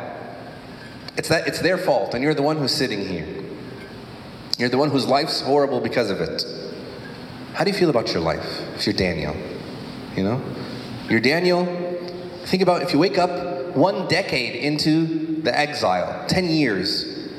It's 1.17 1.29
that 1.29 1.47
it's 1.47 1.61
their 1.61 1.79
fault, 1.79 2.15
and 2.15 2.23
you're 2.23 2.35
the 2.35 2.43
one 2.43 2.57
who's 2.57 2.75
sitting 2.75 3.07
here. 3.07 3.40
You're 4.61 4.69
the 4.69 4.77
one 4.77 4.91
whose 4.91 5.07
life's 5.07 5.41
horrible 5.41 5.81
because 5.81 6.11
of 6.11 6.21
it. 6.21 6.45
How 7.55 7.65
do 7.65 7.71
you 7.71 7.77
feel 7.77 7.89
about 7.89 8.13
your 8.13 8.21
life 8.21 8.61
if 8.77 8.87
you're 8.87 8.95
Daniel? 8.95 9.35
You 10.15 10.23
know? 10.23 10.43
You're 11.09 11.21
Daniel. 11.21 11.65
Think 12.45 12.63
about 12.63 12.83
if 12.83 12.93
you 12.93 12.99
wake 12.99 13.17
up 13.17 13.75
one 13.75 14.07
decade 14.09 14.57
into 14.57 15.41
the 15.41 15.59
exile, 15.59 16.27
10 16.29 16.51
years, 16.51 17.31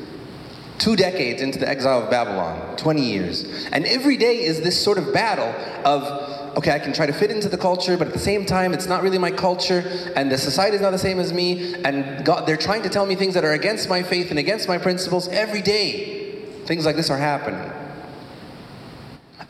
two 0.80 0.96
decades 0.96 1.44
into 1.44 1.60
the 1.60 1.70
exile 1.70 2.02
of 2.02 2.10
Babylon, 2.10 2.76
20 2.78 3.02
years. 3.04 3.68
And 3.72 3.86
every 3.86 4.18
day 4.18 4.44
is 4.44 4.62
this 4.62 4.84
sort 4.84 4.98
of 4.98 5.14
battle 5.14 5.54
of, 5.86 6.58
okay, 6.58 6.72
I 6.72 6.80
can 6.80 6.92
try 6.92 7.06
to 7.06 7.14
fit 7.14 7.30
into 7.30 7.50
the 7.50 7.58
culture, 7.58 7.98
but 7.98 8.08
at 8.08 8.14
the 8.14 8.20
same 8.20 8.48
time, 8.48 8.74
it's 8.74 8.88
not 8.88 9.04
really 9.04 9.20
my 9.20 9.30
culture, 9.30 9.84
and 10.16 10.32
the 10.32 10.40
society 10.40 10.76
is 10.76 10.82
not 10.82 10.90
the 10.90 10.98
same 10.98 11.20
as 11.20 11.32
me, 11.32 11.76
and 11.84 12.26
God, 12.26 12.48
they're 12.48 12.58
trying 12.58 12.82
to 12.82 12.90
tell 12.90 13.06
me 13.06 13.14
things 13.14 13.36
that 13.36 13.46
are 13.46 13.54
against 13.54 13.90
my 13.90 14.02
faith 14.02 14.32
and 14.32 14.40
against 14.40 14.68
my 14.68 14.80
principles 14.80 15.28
every 15.28 15.62
day. 15.62 16.21
Things 16.66 16.86
like 16.86 16.96
this 16.96 17.10
are 17.10 17.18
happening. 17.18 17.72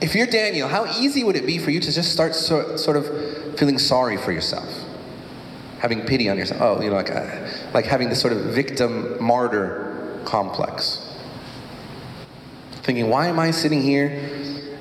If 0.02 0.16
you're 0.16 0.28
Daniel, 0.28 0.68
how 0.68 0.86
easy 1.00 1.24
would 1.24 1.36
it 1.36 1.46
be 1.46 1.60
for 1.60 1.70
you 1.70 1.80
to 1.80 1.92
just 1.92 2.12
start 2.12 2.34
so, 2.34 2.76
sort 2.76 2.98
of 2.98 3.60
feeling 3.60 3.78
sorry 3.78 4.18
for 4.18 4.32
yourself? 4.32 4.68
Having 5.80 6.08
pity 6.08 6.28
on 6.30 6.38
yourself. 6.38 6.62
Oh, 6.62 6.82
you 6.82 6.90
know, 6.90 6.96
like, 6.96 7.12
uh, 7.12 7.48
like 7.74 7.86
having 7.86 8.10
this 8.10 8.20
sort 8.20 8.34
of 8.34 8.46
victim 8.46 9.24
martyr 9.24 10.20
complex. 10.26 11.08
Thinking, 12.84 13.10
why 13.10 13.28
am 13.28 13.40
I 13.40 13.52
sitting 13.52 13.82
here? 13.82 14.30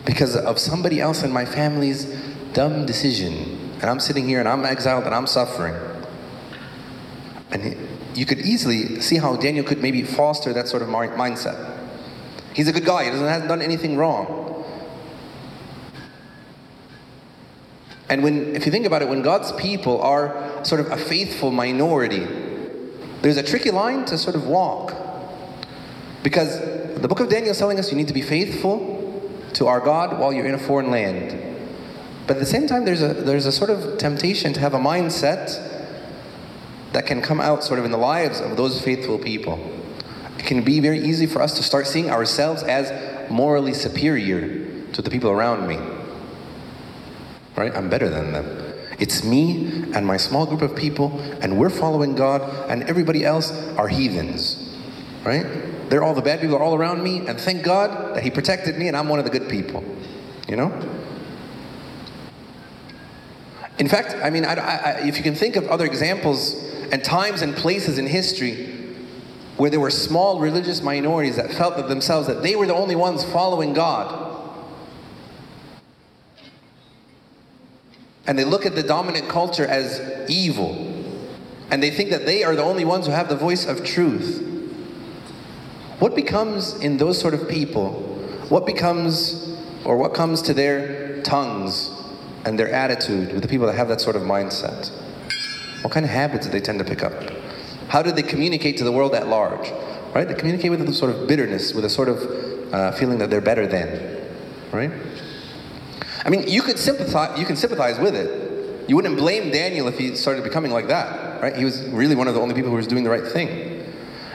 Because 0.07 0.37
of 0.37 0.59
somebody 0.59 1.01
else 1.01 1.23
in 1.23 1.31
my 1.31 1.45
family's 1.45 2.07
dumb 2.55 2.87
decision. 2.87 3.71
And 3.75 3.85
I'm 3.85 4.01
sitting 4.01 4.27
here 4.27 4.41
and 4.41 4.49
I'm 4.49 4.65
exiled 4.65 5.05
and 5.05 5.15
I'm 5.15 5.27
suffering. 5.27 5.75
And 7.51 7.77
you 8.15 8.25
could 8.25 8.41
easily 8.41 9.01
see 9.01 9.17
how 9.17 9.37
Daniel 9.37 9.65
could 9.65 9.83
maybe 9.83 10.03
foster 10.03 10.53
that 10.55 10.69
sort 10.69 10.83
of 10.83 10.89
mindset. 10.89 11.80
He's 12.61 12.69
a 12.69 12.75
good 12.75 12.85
guy. 12.85 13.05
He 13.05 13.11
hasn't 13.11 13.49
done 13.49 13.63
anything 13.63 13.97
wrong. 13.97 14.67
And 18.11 18.23
when, 18.23 18.55
if 18.55 18.67
you 18.67 18.71
think 18.71 18.85
about 18.85 19.01
it, 19.01 19.09
when 19.09 19.23
God's 19.23 19.51
people 19.53 20.03
are 20.03 20.63
sort 20.63 20.83
of 20.83 20.93
a 20.93 20.99
faithful 20.99 21.53
minority, 21.53 22.27
there's 23.23 23.39
a 23.39 23.43
tricky 23.43 23.71
line 23.71 24.05
to 24.05 24.19
sort 24.19 24.37
of 24.37 24.47
walk. 24.47 24.93
Because 26.23 26.61
the 27.01 27.09
book 27.09 27.21
of 27.21 27.31
Daniel 27.31 27.53
is 27.53 27.59
telling 27.59 27.79
us 27.79 27.91
you 27.91 27.97
need 27.97 28.09
to 28.09 28.13
be 28.13 28.21
faithful 28.21 29.33
to 29.55 29.67
our 29.67 29.81
God 29.81 30.19
while 30.19 30.31
you're 30.31 30.45
in 30.45 30.53
a 30.53 30.59
foreign 30.59 30.91
land. 30.91 31.31
But 32.27 32.37
at 32.37 32.41
the 32.41 32.47
same 32.47 32.67
time, 32.67 32.85
there's 32.85 33.01
a, 33.01 33.15
there's 33.15 33.47
a 33.47 33.53
sort 33.53 33.71
of 33.71 33.97
temptation 33.97 34.53
to 34.53 34.61
have 34.61 34.75
a 34.75 34.79
mindset 34.79 35.49
that 36.93 37.07
can 37.07 37.23
come 37.23 37.41
out 37.41 37.65
sort 37.65 37.79
of 37.79 37.87
in 37.87 37.91
the 37.91 37.97
lives 37.97 38.39
of 38.39 38.59
those 38.59 38.83
faithful 38.83 39.19
people 39.19 39.80
it 40.41 40.47
can 40.47 40.63
be 40.63 40.81
very 40.81 40.99
easy 40.99 41.27
for 41.27 41.43
us 41.43 41.55
to 41.59 41.63
start 41.63 41.87
seeing 41.87 42.11
ourselves 42.11 42.63
as 42.63 43.31
morally 43.31 43.75
superior 43.75 44.87
to 44.93 45.03
the 45.03 45.11
people 45.11 45.31
around 45.31 45.69
me. 45.69 45.79
Right? 47.57 47.77
I'm 47.77 47.91
better 47.91 48.09
than 48.09 48.33
them. 48.33 48.47
It's 48.99 49.23
me 49.23 49.85
and 49.93 50.07
my 50.07 50.17
small 50.17 50.47
group 50.47 50.63
of 50.63 50.75
people, 50.75 51.21
and 51.43 51.59
we're 51.59 51.69
following 51.69 52.15
God, 52.15 52.71
and 52.71 52.85
everybody 52.85 53.23
else 53.23 53.53
are 53.77 53.87
heathens. 53.87 54.75
Right? 55.27 55.45
They're 55.91 56.03
all 56.03 56.15
the 56.15 56.23
bad 56.23 56.41
people 56.41 56.57
all 56.57 56.75
around 56.75 57.05
me, 57.05 57.27
and 57.27 57.39
thank 57.39 57.63
God 57.63 58.17
that 58.17 58.23
He 58.23 58.31
protected 58.31 58.79
me 58.79 58.89
and 58.89 58.97
I'm 58.97 59.11
one 59.11 59.19
of 59.19 59.27
the 59.27 59.31
good 59.31 59.51
people. 59.51 59.85
You 60.49 60.57
know? 60.57 60.91
In 63.79 63.89
fact, 63.89 64.15
I 64.15 64.31
mean, 64.31 64.47
I, 64.47 64.55
I, 64.55 64.91
if 65.07 65.19
you 65.19 65.23
can 65.23 65.35
think 65.35 65.57
of 65.57 65.69
other 65.69 65.85
examples 65.85 66.55
and 66.93 67.05
times 67.05 67.43
and 67.43 67.55
places 67.55 67.99
in 67.99 68.07
history 68.07 68.80
where 69.61 69.69
there 69.69 69.79
were 69.79 69.91
small 69.91 70.41
religious 70.41 70.81
minorities 70.81 71.37
that 71.37 71.53
felt 71.53 71.77
that 71.77 71.87
themselves 71.87 72.27
that 72.27 72.43
they 72.43 72.57
were 72.57 72.65
the 72.65 72.75
only 72.75 72.97
ones 72.97 73.23
following 73.25 73.75
God. 73.75 74.57
And 78.27 78.39
they 78.39 78.45
look 78.45 78.65
at 78.65 78.75
the 78.75 78.83
dominant 78.83 79.29
culture 79.29 79.67
as 79.67 80.01
evil. 80.31 80.73
And 81.71 81.83
they 81.83 81.91
think 81.91 82.09
that 82.09 82.25
they 82.25 82.43
are 82.43 82.57
the 82.57 82.63
only 82.63 82.87
ones 82.87 83.05
who 83.05 83.13
have 83.13 83.29
the 83.29 83.37
voice 83.37 83.67
of 83.67 83.85
truth. 83.85 84.43
What 85.99 86.15
becomes 86.15 86.81
in 86.81 86.97
those 86.97 87.21
sort 87.21 87.35
of 87.35 87.47
people? 87.47 87.91
What 88.49 88.65
becomes, 88.65 89.61
or 89.85 89.99
what 89.99 90.15
comes 90.15 90.41
to 90.41 90.55
their 90.55 91.21
tongues 91.21 91.91
and 92.47 92.59
their 92.59 92.73
attitude 92.73 93.35
with 93.35 93.43
the 93.43 93.49
people 93.49 93.67
that 93.67 93.77
have 93.77 93.89
that 93.89 94.01
sort 94.01 94.17
of 94.17 94.23
mindset? 94.23 94.91
What 95.83 95.93
kind 95.93 96.07
of 96.07 96.11
habits 96.11 96.47
do 96.47 96.53
they 96.53 96.63
tend 96.63 96.79
to 96.79 96.85
pick 96.87 97.03
up? 97.03 97.30
How 97.91 98.03
do 98.03 98.13
they 98.13 98.23
communicate 98.23 98.77
to 98.77 98.85
the 98.85 98.93
world 98.93 99.17
at 99.17 99.27
large? 99.27 99.69
Right? 100.15 100.27
They 100.27 100.35
communicate 100.35 100.71
with 100.71 100.81
a 100.89 100.93
sort 100.95 101.11
of 101.11 101.27
bitterness, 101.27 101.75
with 101.75 101.85
a 101.85 101.91
sort 101.91 102.09
of 102.09 102.73
uh, 102.73 102.93
feeling 102.93 103.19
that 103.19 103.31
they're 103.31 103.41
better 103.41 103.67
than. 103.67 104.17
Right? 104.71 104.93
I 106.25 106.31
mean, 106.31 106.47
you 106.47 106.63
could 106.63 106.79
sympathize. 106.79 107.37
You 107.37 107.45
can 107.45 107.57
sympathize 107.57 107.99
with 107.99 108.15
it. 108.15 108.89
You 108.89 108.95
wouldn't 108.95 109.19
blame 109.19 109.51
Daniel 109.51 109.89
if 109.89 109.99
he 109.99 110.15
started 110.15 110.45
becoming 110.45 110.71
like 110.71 110.87
that. 110.87 111.43
Right? 111.43 111.57
He 111.57 111.65
was 111.65 111.83
really 111.89 112.15
one 112.15 112.29
of 112.29 112.35
the 112.35 112.41
only 112.41 112.55
people 112.55 112.71
who 112.71 112.77
was 112.77 112.87
doing 112.87 113.03
the 113.03 113.11
right 113.11 113.27
thing. 113.27 113.49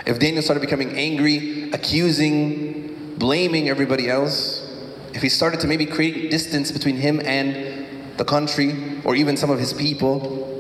If 0.06 0.20
Daniel 0.20 0.44
started 0.44 0.60
becoming 0.60 0.92
angry, 0.98 1.72
accusing, 1.72 3.16
blaming 3.18 3.70
everybody 3.70 4.10
else, 4.10 4.70
if 5.14 5.22
he 5.22 5.30
started 5.30 5.62
to 5.62 5.68
maybe 5.68 5.86
create 5.86 6.30
distance 6.30 6.74
between 6.74 6.98
him 6.98 7.22
and 7.24 8.18
the 8.18 8.26
country 8.26 9.00
or 9.06 9.16
even 9.16 9.38
some 9.38 9.50
of 9.50 9.60
his 9.60 9.72
people, 9.72 10.55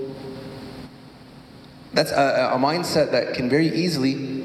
that's 1.95 2.11
a, 2.11 2.51
a 2.53 2.57
mindset 2.57 3.11
that 3.11 3.33
can 3.33 3.49
very 3.49 3.69
easily 3.69 4.43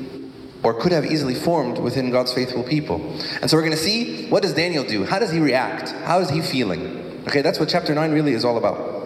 or 0.62 0.75
could 0.75 0.92
have 0.92 1.04
easily 1.04 1.35
formed 1.35 1.78
within 1.78 2.11
God's 2.11 2.33
faithful 2.33 2.62
people. 2.62 2.97
And 3.40 3.50
so 3.50 3.57
we're 3.57 3.62
going 3.62 3.73
to 3.73 3.78
see 3.78 4.28
what 4.28 4.42
does 4.42 4.54
Daniel 4.54 4.85
do? 4.85 5.04
How 5.04 5.19
does 5.19 5.30
he 5.30 5.40
react? 5.40 5.90
How 5.90 6.21
is 6.21 6.30
he 6.30 6.40
feeling? 6.40 7.23
Okay, 7.26 7.42
that's 7.42 7.59
what 7.59 7.69
chapter 7.69 7.95
9 7.95 8.12
really 8.12 8.33
is 8.33 8.45
all 8.45 8.57
about. 8.57 9.00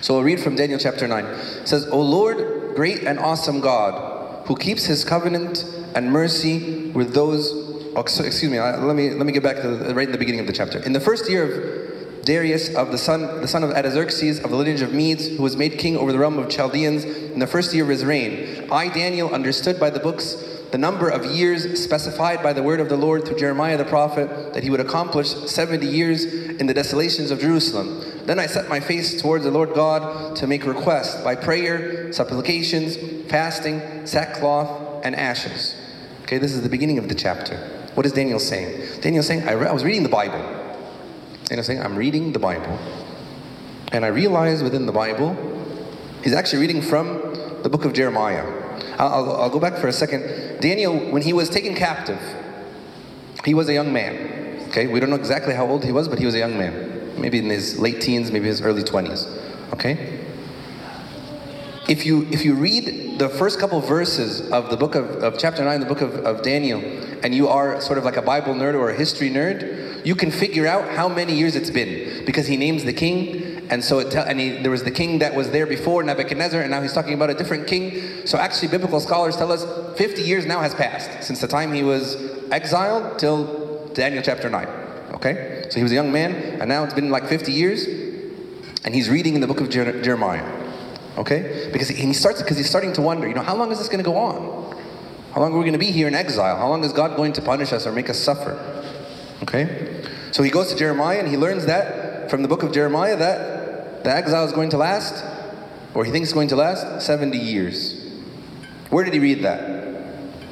So 0.00 0.14
we'll 0.14 0.22
read 0.22 0.40
from 0.40 0.54
Daniel 0.54 0.78
chapter 0.78 1.08
9. 1.08 1.24
It 1.24 1.66
says, 1.66 1.86
O 1.88 2.00
Lord, 2.00 2.76
great 2.76 3.04
and 3.04 3.18
awesome 3.18 3.60
God, 3.60 4.46
who 4.46 4.56
keeps 4.56 4.84
his 4.84 5.04
covenant 5.04 5.64
and 5.94 6.12
mercy 6.12 6.90
with 6.92 7.14
those 7.14 7.66
oh, 7.96 8.00
excuse 8.02 8.50
me, 8.50 8.60
let 8.60 8.94
me 8.94 9.10
let 9.10 9.26
me 9.26 9.32
get 9.32 9.42
back 9.42 9.56
to 9.56 9.68
the, 9.68 9.94
right 9.94 10.06
in 10.06 10.12
the 10.12 10.18
beginning 10.18 10.40
of 10.40 10.46
the 10.46 10.52
chapter. 10.52 10.78
In 10.78 10.92
the 10.92 11.00
first 11.00 11.28
year 11.30 11.44
of 11.44 11.85
Darius 12.26 12.74
of 12.74 12.90
the 12.90 12.98
son, 12.98 13.40
the 13.40 13.46
son 13.46 13.62
of 13.62 13.70
Artaxerxes 13.70 14.40
of 14.42 14.50
the 14.50 14.56
lineage 14.56 14.82
of 14.82 14.92
Medes, 14.92 15.28
who 15.28 15.42
was 15.44 15.56
made 15.56 15.78
king 15.78 15.96
over 15.96 16.10
the 16.10 16.18
realm 16.18 16.40
of 16.40 16.50
Chaldeans 16.50 17.04
in 17.04 17.38
the 17.38 17.46
first 17.46 17.72
year 17.72 17.84
of 17.84 17.88
his 17.88 18.04
reign. 18.04 18.68
I, 18.70 18.88
Daniel, 18.88 19.32
understood 19.32 19.78
by 19.78 19.90
the 19.90 20.00
books 20.00 20.34
the 20.72 20.78
number 20.78 21.08
of 21.08 21.24
years 21.24 21.80
specified 21.80 22.42
by 22.42 22.52
the 22.52 22.64
word 22.64 22.80
of 22.80 22.88
the 22.88 22.96
Lord 22.96 23.24
through 23.24 23.38
Jeremiah 23.38 23.76
the 23.76 23.84
prophet 23.84 24.54
that 24.54 24.64
he 24.64 24.70
would 24.70 24.80
accomplish 24.80 25.28
70 25.28 25.86
years 25.86 26.24
in 26.24 26.66
the 26.66 26.74
desolations 26.74 27.30
of 27.30 27.38
Jerusalem. 27.38 28.02
Then 28.26 28.40
I 28.40 28.46
set 28.46 28.68
my 28.68 28.80
face 28.80 29.22
towards 29.22 29.44
the 29.44 29.52
Lord 29.52 29.72
God 29.72 30.34
to 30.36 30.48
make 30.48 30.66
request 30.66 31.22
by 31.22 31.36
prayer, 31.36 32.12
supplications, 32.12 32.96
fasting, 33.30 34.04
sackcloth, 34.04 35.04
and 35.04 35.14
ashes. 35.14 35.76
Okay, 36.22 36.38
this 36.38 36.52
is 36.52 36.62
the 36.62 36.68
beginning 36.68 36.98
of 36.98 37.08
the 37.08 37.14
chapter. 37.14 37.56
What 37.94 38.04
is 38.04 38.10
Daniel 38.10 38.40
saying? 38.40 39.00
Daniel 39.00 39.22
saying, 39.22 39.48
I, 39.48 39.52
re- 39.52 39.68
I 39.68 39.72
was 39.72 39.84
reading 39.84 40.02
the 40.02 40.08
Bible. 40.08 40.65
And 41.50 41.60
I'm 41.60 41.64
saying, 41.64 41.80
I'm 41.80 41.96
reading 41.96 42.32
the 42.32 42.38
Bible. 42.38 42.78
And 43.92 44.04
I 44.04 44.08
realize 44.08 44.62
within 44.62 44.86
the 44.86 44.92
Bible, 44.92 45.36
he's 46.22 46.32
actually 46.32 46.60
reading 46.60 46.82
from 46.82 47.34
the 47.62 47.68
book 47.68 47.84
of 47.84 47.92
Jeremiah. 47.92 48.44
I'll, 48.98 49.08
I'll, 49.08 49.36
I'll 49.42 49.50
go 49.50 49.60
back 49.60 49.78
for 49.78 49.86
a 49.86 49.92
second. 49.92 50.60
Daniel, 50.60 50.98
when 51.10 51.22
he 51.22 51.32
was 51.32 51.48
taken 51.48 51.74
captive, 51.74 52.20
he 53.44 53.54
was 53.54 53.68
a 53.68 53.72
young 53.72 53.92
man. 53.92 54.66
Okay, 54.68 54.88
we 54.88 54.98
don't 54.98 55.10
know 55.10 55.16
exactly 55.16 55.54
how 55.54 55.66
old 55.66 55.84
he 55.84 55.92
was, 55.92 56.08
but 56.08 56.18
he 56.18 56.26
was 56.26 56.34
a 56.34 56.38
young 56.38 56.58
man. 56.58 57.20
Maybe 57.20 57.38
in 57.38 57.48
his 57.48 57.78
late 57.78 58.00
teens, 58.00 58.30
maybe 58.30 58.46
his 58.46 58.60
early 58.60 58.82
20s. 58.82 59.72
Okay? 59.72 60.25
If 61.88 62.04
you, 62.04 62.26
if 62.32 62.44
you 62.44 62.54
read 62.54 63.20
the 63.20 63.28
first 63.28 63.60
couple 63.60 63.80
verses 63.80 64.50
of 64.50 64.70
the 64.70 64.76
book 64.76 64.96
of, 64.96 65.08
of 65.22 65.38
chapter 65.38 65.62
9, 65.62 65.78
the 65.78 65.86
book 65.86 66.00
of, 66.00 66.16
of 66.26 66.42
Daniel, 66.42 66.80
and 67.22 67.32
you 67.32 67.46
are 67.46 67.80
sort 67.80 67.96
of 67.96 68.04
like 68.04 68.16
a 68.16 68.22
Bible 68.22 68.54
nerd 68.54 68.74
or 68.74 68.90
a 68.90 68.94
history 68.94 69.30
nerd, 69.30 70.04
you 70.04 70.16
can 70.16 70.32
figure 70.32 70.66
out 70.66 70.88
how 70.96 71.08
many 71.08 71.34
years 71.34 71.54
it's 71.54 71.70
been 71.70 72.24
because 72.26 72.48
he 72.48 72.56
names 72.56 72.82
the 72.82 72.92
king, 72.92 73.64
and 73.70 73.84
so 73.84 74.00
it 74.00 74.10
tell, 74.10 74.24
and 74.24 74.40
he, 74.40 74.50
there 74.62 74.70
was 74.72 74.82
the 74.82 74.90
king 74.90 75.20
that 75.20 75.36
was 75.36 75.52
there 75.52 75.64
before 75.64 76.02
Nebuchadnezzar, 76.02 76.60
and 76.60 76.72
now 76.72 76.82
he's 76.82 76.92
talking 76.92 77.14
about 77.14 77.30
a 77.30 77.34
different 77.34 77.68
king. 77.68 78.26
So 78.26 78.36
actually, 78.36 78.68
biblical 78.68 78.98
scholars 78.98 79.36
tell 79.36 79.52
us 79.52 79.64
50 79.96 80.22
years 80.22 80.44
now 80.44 80.60
has 80.60 80.74
passed 80.74 81.22
since 81.22 81.40
the 81.40 81.48
time 81.48 81.72
he 81.72 81.84
was 81.84 82.16
exiled 82.50 83.20
till 83.20 83.86
Daniel 83.94 84.24
chapter 84.24 84.50
9. 84.50 84.66
Okay, 85.14 85.66
so 85.70 85.76
he 85.76 85.84
was 85.84 85.92
a 85.92 85.94
young 85.94 86.10
man, 86.10 86.34
and 86.60 86.68
now 86.68 86.82
it's 86.82 86.94
been 86.94 87.10
like 87.10 87.26
50 87.28 87.52
years, 87.52 87.86
and 88.84 88.92
he's 88.92 89.08
reading 89.08 89.36
in 89.36 89.40
the 89.40 89.46
book 89.46 89.60
of 89.60 89.70
Jer- 89.70 90.02
Jeremiah. 90.02 90.65
Okay, 91.16 91.70
because 91.72 91.88
he, 91.88 91.94
he 91.94 92.12
starts 92.12 92.42
because 92.42 92.58
he's 92.58 92.68
starting 92.68 92.92
to 92.94 93.02
wonder, 93.02 93.26
you 93.26 93.34
know, 93.34 93.42
how 93.42 93.56
long 93.56 93.72
is 93.72 93.78
this 93.78 93.88
going 93.88 94.04
to 94.04 94.04
go 94.04 94.16
on? 94.16 94.76
How 95.32 95.40
long 95.40 95.52
are 95.52 95.58
we 95.58 95.64
going 95.64 95.72
to 95.72 95.78
be 95.78 95.90
here 95.90 96.08
in 96.08 96.14
exile? 96.14 96.56
How 96.56 96.68
long 96.68 96.84
is 96.84 96.92
God 96.92 97.16
going 97.16 97.32
to 97.34 97.42
punish 97.42 97.72
us 97.72 97.86
or 97.86 97.92
make 97.92 98.10
us 98.10 98.18
suffer? 98.18 98.52
Okay? 99.42 100.02
So 100.32 100.42
he 100.42 100.50
goes 100.50 100.72
to 100.72 100.78
Jeremiah 100.78 101.18
and 101.18 101.28
he 101.28 101.36
learns 101.36 101.66
that 101.66 102.30
from 102.30 102.42
the 102.42 102.48
book 102.48 102.62
of 102.62 102.72
Jeremiah 102.72 103.16
that 103.16 104.04
the 104.04 104.14
exile 104.14 104.44
is 104.44 104.52
going 104.52 104.70
to 104.70 104.76
last, 104.76 105.24
or 105.94 106.04
he 106.04 106.10
thinks 106.10 106.28
it's 106.28 106.34
going 106.34 106.48
to 106.48 106.56
last, 106.56 107.04
70 107.04 107.36
years. 107.36 108.02
Where 108.90 109.04
did 109.04 109.14
he 109.14 109.20
read 109.20 109.42
that? 109.42 109.76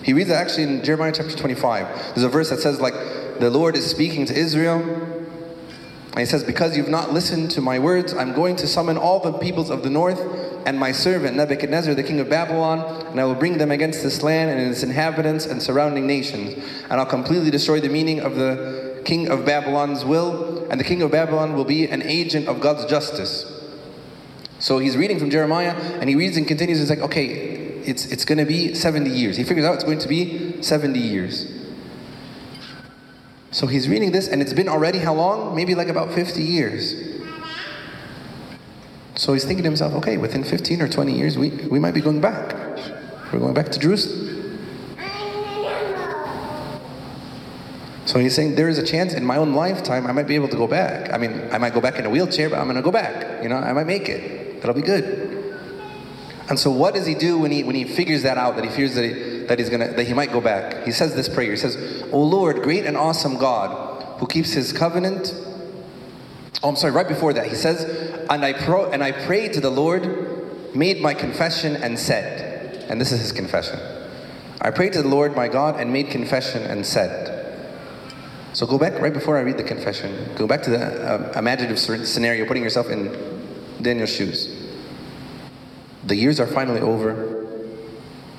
He 0.02 0.12
reads 0.12 0.28
that 0.28 0.40
actually 0.40 0.64
in 0.64 0.84
Jeremiah 0.84 1.12
chapter 1.14 1.34
25. 1.34 2.14
There's 2.14 2.24
a 2.24 2.28
verse 2.28 2.50
that 2.50 2.60
says, 2.60 2.80
like, 2.80 2.94
the 3.40 3.50
Lord 3.50 3.76
is 3.76 3.86
speaking 3.86 4.26
to 4.26 4.34
Israel. 4.34 4.82
And 4.82 6.18
he 6.20 6.26
says, 6.26 6.44
Because 6.44 6.76
you've 6.76 6.88
not 6.88 7.12
listened 7.12 7.50
to 7.52 7.60
my 7.60 7.78
words, 7.78 8.12
I'm 8.12 8.34
going 8.34 8.56
to 8.56 8.66
summon 8.66 8.96
all 8.96 9.18
the 9.20 9.32
peoples 9.38 9.70
of 9.70 9.82
the 9.82 9.90
north 9.90 10.20
and 10.66 10.78
my 10.78 10.92
servant 10.92 11.36
Nebuchadnezzar, 11.36 11.94
the 11.94 12.02
king 12.02 12.20
of 12.20 12.28
Babylon, 12.28 13.06
and 13.06 13.20
I 13.20 13.24
will 13.24 13.34
bring 13.34 13.58
them 13.58 13.70
against 13.70 14.02
this 14.02 14.22
land 14.22 14.50
and 14.50 14.70
its 14.70 14.82
inhabitants 14.82 15.46
and 15.46 15.62
surrounding 15.62 16.06
nations. 16.06 16.54
And 16.90 17.00
I'll 17.00 17.06
completely 17.06 17.50
destroy 17.50 17.80
the 17.80 17.88
meaning 17.88 18.20
of 18.20 18.36
the 18.36 19.02
king 19.04 19.28
of 19.28 19.44
Babylon's 19.44 20.04
will, 20.04 20.66
and 20.70 20.80
the 20.80 20.84
king 20.84 21.02
of 21.02 21.10
Babylon 21.10 21.54
will 21.54 21.64
be 21.64 21.86
an 21.86 22.02
agent 22.02 22.48
of 22.48 22.60
God's 22.60 22.86
justice. 22.86 23.50
So 24.58 24.78
he's 24.78 24.96
reading 24.96 25.18
from 25.18 25.30
Jeremiah, 25.30 25.74
and 25.74 26.08
he 26.08 26.14
reads 26.14 26.36
and 26.36 26.48
continues. 26.48 26.78
He's 26.78 26.90
like, 26.90 27.00
okay, 27.00 27.28
it's, 27.84 28.06
it's 28.06 28.24
going 28.24 28.38
to 28.38 28.46
be 28.46 28.74
70 28.74 29.10
years. 29.10 29.36
He 29.36 29.44
figures 29.44 29.66
out 29.66 29.74
it's 29.74 29.84
going 29.84 29.98
to 29.98 30.08
be 30.08 30.62
70 30.62 30.98
years. 30.98 31.52
So 33.50 33.66
he's 33.66 33.88
reading 33.88 34.10
this, 34.10 34.26
and 34.26 34.40
it's 34.40 34.52
been 34.52 34.68
already 34.68 34.98
how 34.98 35.14
long? 35.14 35.54
Maybe 35.54 35.74
like 35.74 35.88
about 35.88 36.12
50 36.12 36.42
years. 36.42 37.13
So 39.16 39.32
he's 39.32 39.44
thinking 39.44 39.62
to 39.62 39.68
himself, 39.68 39.94
okay, 39.94 40.16
within 40.16 40.42
15 40.42 40.82
or 40.82 40.88
20 40.88 41.16
years, 41.16 41.38
we, 41.38 41.50
we 41.50 41.78
might 41.78 41.94
be 41.94 42.00
going 42.00 42.20
back. 42.20 42.54
We're 43.32 43.38
going 43.38 43.54
back 43.54 43.70
to 43.70 43.78
Jerusalem. 43.78 44.32
So 48.06 48.18
he's 48.18 48.34
saying 48.34 48.54
there 48.54 48.68
is 48.68 48.78
a 48.78 48.84
chance 48.84 49.14
in 49.14 49.24
my 49.24 49.38
own 49.38 49.54
lifetime 49.54 50.06
I 50.06 50.12
might 50.12 50.26
be 50.26 50.34
able 50.34 50.48
to 50.48 50.56
go 50.56 50.66
back. 50.66 51.12
I 51.12 51.18
mean, 51.18 51.48
I 51.50 51.58
might 51.58 51.74
go 51.74 51.80
back 51.80 51.98
in 51.98 52.06
a 52.06 52.10
wheelchair, 52.10 52.50
but 52.50 52.58
I'm 52.58 52.66
going 52.66 52.76
to 52.76 52.82
go 52.82 52.92
back. 52.92 53.42
You 53.42 53.48
know, 53.48 53.56
I 53.56 53.72
might 53.72 53.86
make 53.86 54.08
it. 54.08 54.60
That'll 54.60 54.74
be 54.74 54.82
good. 54.82 55.34
And 56.48 56.58
so, 56.58 56.70
what 56.70 56.94
does 56.94 57.06
he 57.06 57.14
do 57.14 57.38
when 57.38 57.50
he 57.50 57.64
when 57.64 57.74
he 57.74 57.84
figures 57.84 58.22
that 58.22 58.36
out? 58.36 58.56
That 58.56 58.64
he 58.66 58.70
fears 58.70 58.94
that 58.96 59.04
he, 59.04 59.44
that 59.46 59.58
he's 59.58 59.70
gonna 59.70 59.88
that 59.88 60.06
he 60.06 60.12
might 60.12 60.30
go 60.30 60.42
back. 60.42 60.84
He 60.84 60.92
says 60.92 61.14
this 61.14 61.26
prayer. 61.26 61.50
He 61.52 61.56
says, 61.56 62.04
"O 62.12 62.22
Lord, 62.22 62.62
great 62.62 62.84
and 62.84 62.98
awesome 62.98 63.38
God, 63.38 64.18
who 64.18 64.26
keeps 64.26 64.52
His 64.52 64.70
covenant." 64.70 65.34
Oh, 66.64 66.70
I'm 66.70 66.76
sorry. 66.76 66.94
Right 66.94 67.06
before 67.06 67.34
that, 67.34 67.46
he 67.46 67.54
says, 67.54 67.84
"And 68.30 68.42
I 68.42 68.54
pro 68.54 68.90
and 68.90 69.04
I 69.04 69.12
prayed 69.12 69.52
to 69.52 69.60
the 69.60 69.70
Lord, 69.70 70.74
made 70.74 71.00
my 71.02 71.12
confession, 71.12 71.76
and 71.76 71.98
said." 71.98 72.86
And 72.88 72.98
this 72.98 73.12
is 73.12 73.20
his 73.20 73.32
confession. 73.32 73.78
I 74.62 74.70
prayed 74.70 74.94
to 74.94 75.02
the 75.02 75.08
Lord 75.08 75.36
my 75.36 75.46
God 75.46 75.78
and 75.78 75.92
made 75.92 76.08
confession 76.08 76.62
and 76.62 76.86
said. 76.86 77.30
So 78.54 78.66
go 78.66 78.78
back 78.78 78.98
right 78.98 79.12
before 79.12 79.36
I 79.36 79.42
read 79.42 79.58
the 79.58 79.64
confession. 79.64 80.30
Go 80.36 80.46
back 80.46 80.62
to 80.62 80.70
the 80.70 80.80
uh, 80.80 81.32
imaginative 81.38 81.78
scenario, 81.78 82.46
putting 82.46 82.62
yourself 82.62 82.88
in 82.88 83.12
Daniel's 83.82 84.14
shoes. 84.14 84.48
The 86.04 86.16
years 86.16 86.40
are 86.40 86.46
finally 86.46 86.80
over. 86.80 87.46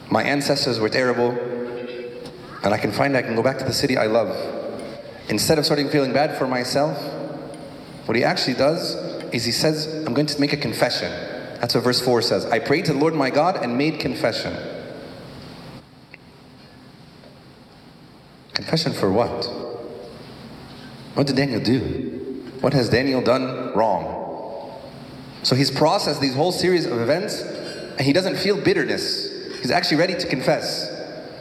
My 0.10 0.24
ancestors 0.24 0.80
were 0.80 0.90
terrible. 0.90 1.30
And 2.64 2.74
I 2.74 2.78
can 2.80 2.92
find 2.92 3.16
I 3.16 3.22
can 3.22 3.36
go 3.36 3.44
back 3.44 3.60
to 3.60 3.66
the 3.66 3.74
city 3.74 3.98
I 3.98 4.08
love. 4.08 4.36
Instead 5.30 5.60
of 5.60 5.66
starting 5.66 5.90
feeling 5.90 6.14
bad 6.14 6.38
for 6.40 6.48
myself, 6.48 6.98
what 8.06 8.16
he 8.16 8.24
actually 8.24 8.56
does 8.56 8.96
is 9.34 9.46
he 9.46 9.52
says, 9.52 10.06
I'm 10.06 10.14
going 10.14 10.28
to 10.28 10.40
make 10.40 10.54
a 10.54 10.58
confession. 10.58 11.12
That's 11.60 11.74
what 11.74 11.84
verse 11.84 12.02
4 12.02 12.22
says. 12.22 12.46
I 12.46 12.60
prayed 12.60 12.86
to 12.86 12.94
the 12.94 13.00
Lord 13.00 13.16
my 13.16 13.30
God 13.30 13.58
and 13.64 13.78
made 13.78 14.00
confession. 14.00 14.56
Confession 18.54 18.94
for 18.94 19.12
what? 19.12 19.46
What 21.16 21.28
did 21.28 21.36
Daniel 21.36 21.62
do? 21.62 22.52
What 22.62 22.74
has 22.74 22.90
Daniel 22.90 23.22
done 23.22 23.74
wrong? 23.74 24.82
So 25.44 25.56
he's 25.56 25.72
processed 25.72 26.22
these 26.22 26.36
whole 26.36 26.52
series 26.52 26.86
of 26.86 27.00
events 27.00 27.42
and 27.42 28.02
he 28.02 28.14
doesn't 28.14 28.38
feel 28.38 28.60
bitterness. 28.62 29.60
He's 29.62 29.72
actually 29.72 29.98
ready 29.98 30.16
to 30.16 30.28
confess. 30.28 30.95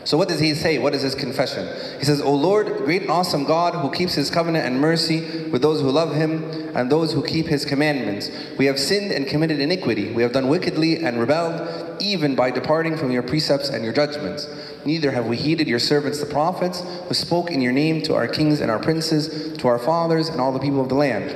So 0.04 0.18
what 0.18 0.28
does 0.28 0.38
he 0.38 0.54
say? 0.54 0.78
What 0.78 0.94
is 0.94 1.00
his 1.00 1.14
confession? 1.14 1.66
He 1.99 2.04
says, 2.04 2.20
O 2.20 2.34
Lord, 2.34 2.66
great 2.84 3.02
and 3.02 3.11
awesome 3.11 3.44
God, 3.44 3.75
who 3.75 3.90
keeps 3.90 4.14
his 4.14 4.30
covenant 4.30 4.66
and 4.66 4.78
mercy 4.78 5.49
with 5.49 5.62
those 5.62 5.80
who 5.80 5.90
love 5.90 6.14
him 6.14 6.44
and 6.76 6.92
those 6.92 7.14
who 7.14 7.25
keep 7.25 7.46
his 7.46 7.64
commandments. 7.64 8.30
We 8.58 8.66
have 8.66 8.78
sinned 8.78 9.12
and 9.12 9.26
committed 9.26 9.61
iniquity. 9.61 10.12
We 10.12 10.23
have 10.23 10.32
done 10.32 10.49
wickedly 10.49 11.02
and 11.02 11.18
rebelled, 11.18 12.02
even 12.02 12.34
by 12.34 12.50
departing 12.50 12.99
from 12.99 13.12
your 13.12 13.23
precepts 13.23 13.70
and 13.70 13.82
your 13.82 13.94
judgments. 13.94 14.46
Neither 14.84 15.11
have 15.11 15.26
we 15.26 15.38
heeded 15.38 15.68
your 15.68 15.78
servants 15.78 16.20
the 16.20 16.26
prophets, 16.26 16.82
who 17.08 17.14
spoke 17.14 17.50
in 17.50 17.62
your 17.62 17.73
name 17.73 18.02
to 18.02 18.14
our 18.14 18.28
kings 18.28 18.61
and 18.61 18.70
our 18.70 18.78
princes, 18.78 19.56
to 19.56 19.68
our 19.68 19.78
fathers 19.78 20.28
and 20.28 20.38
all 20.38 20.52
the 20.52 20.58
people 20.58 20.82
of 20.82 20.90
the 20.90 20.94
land. 20.94 21.34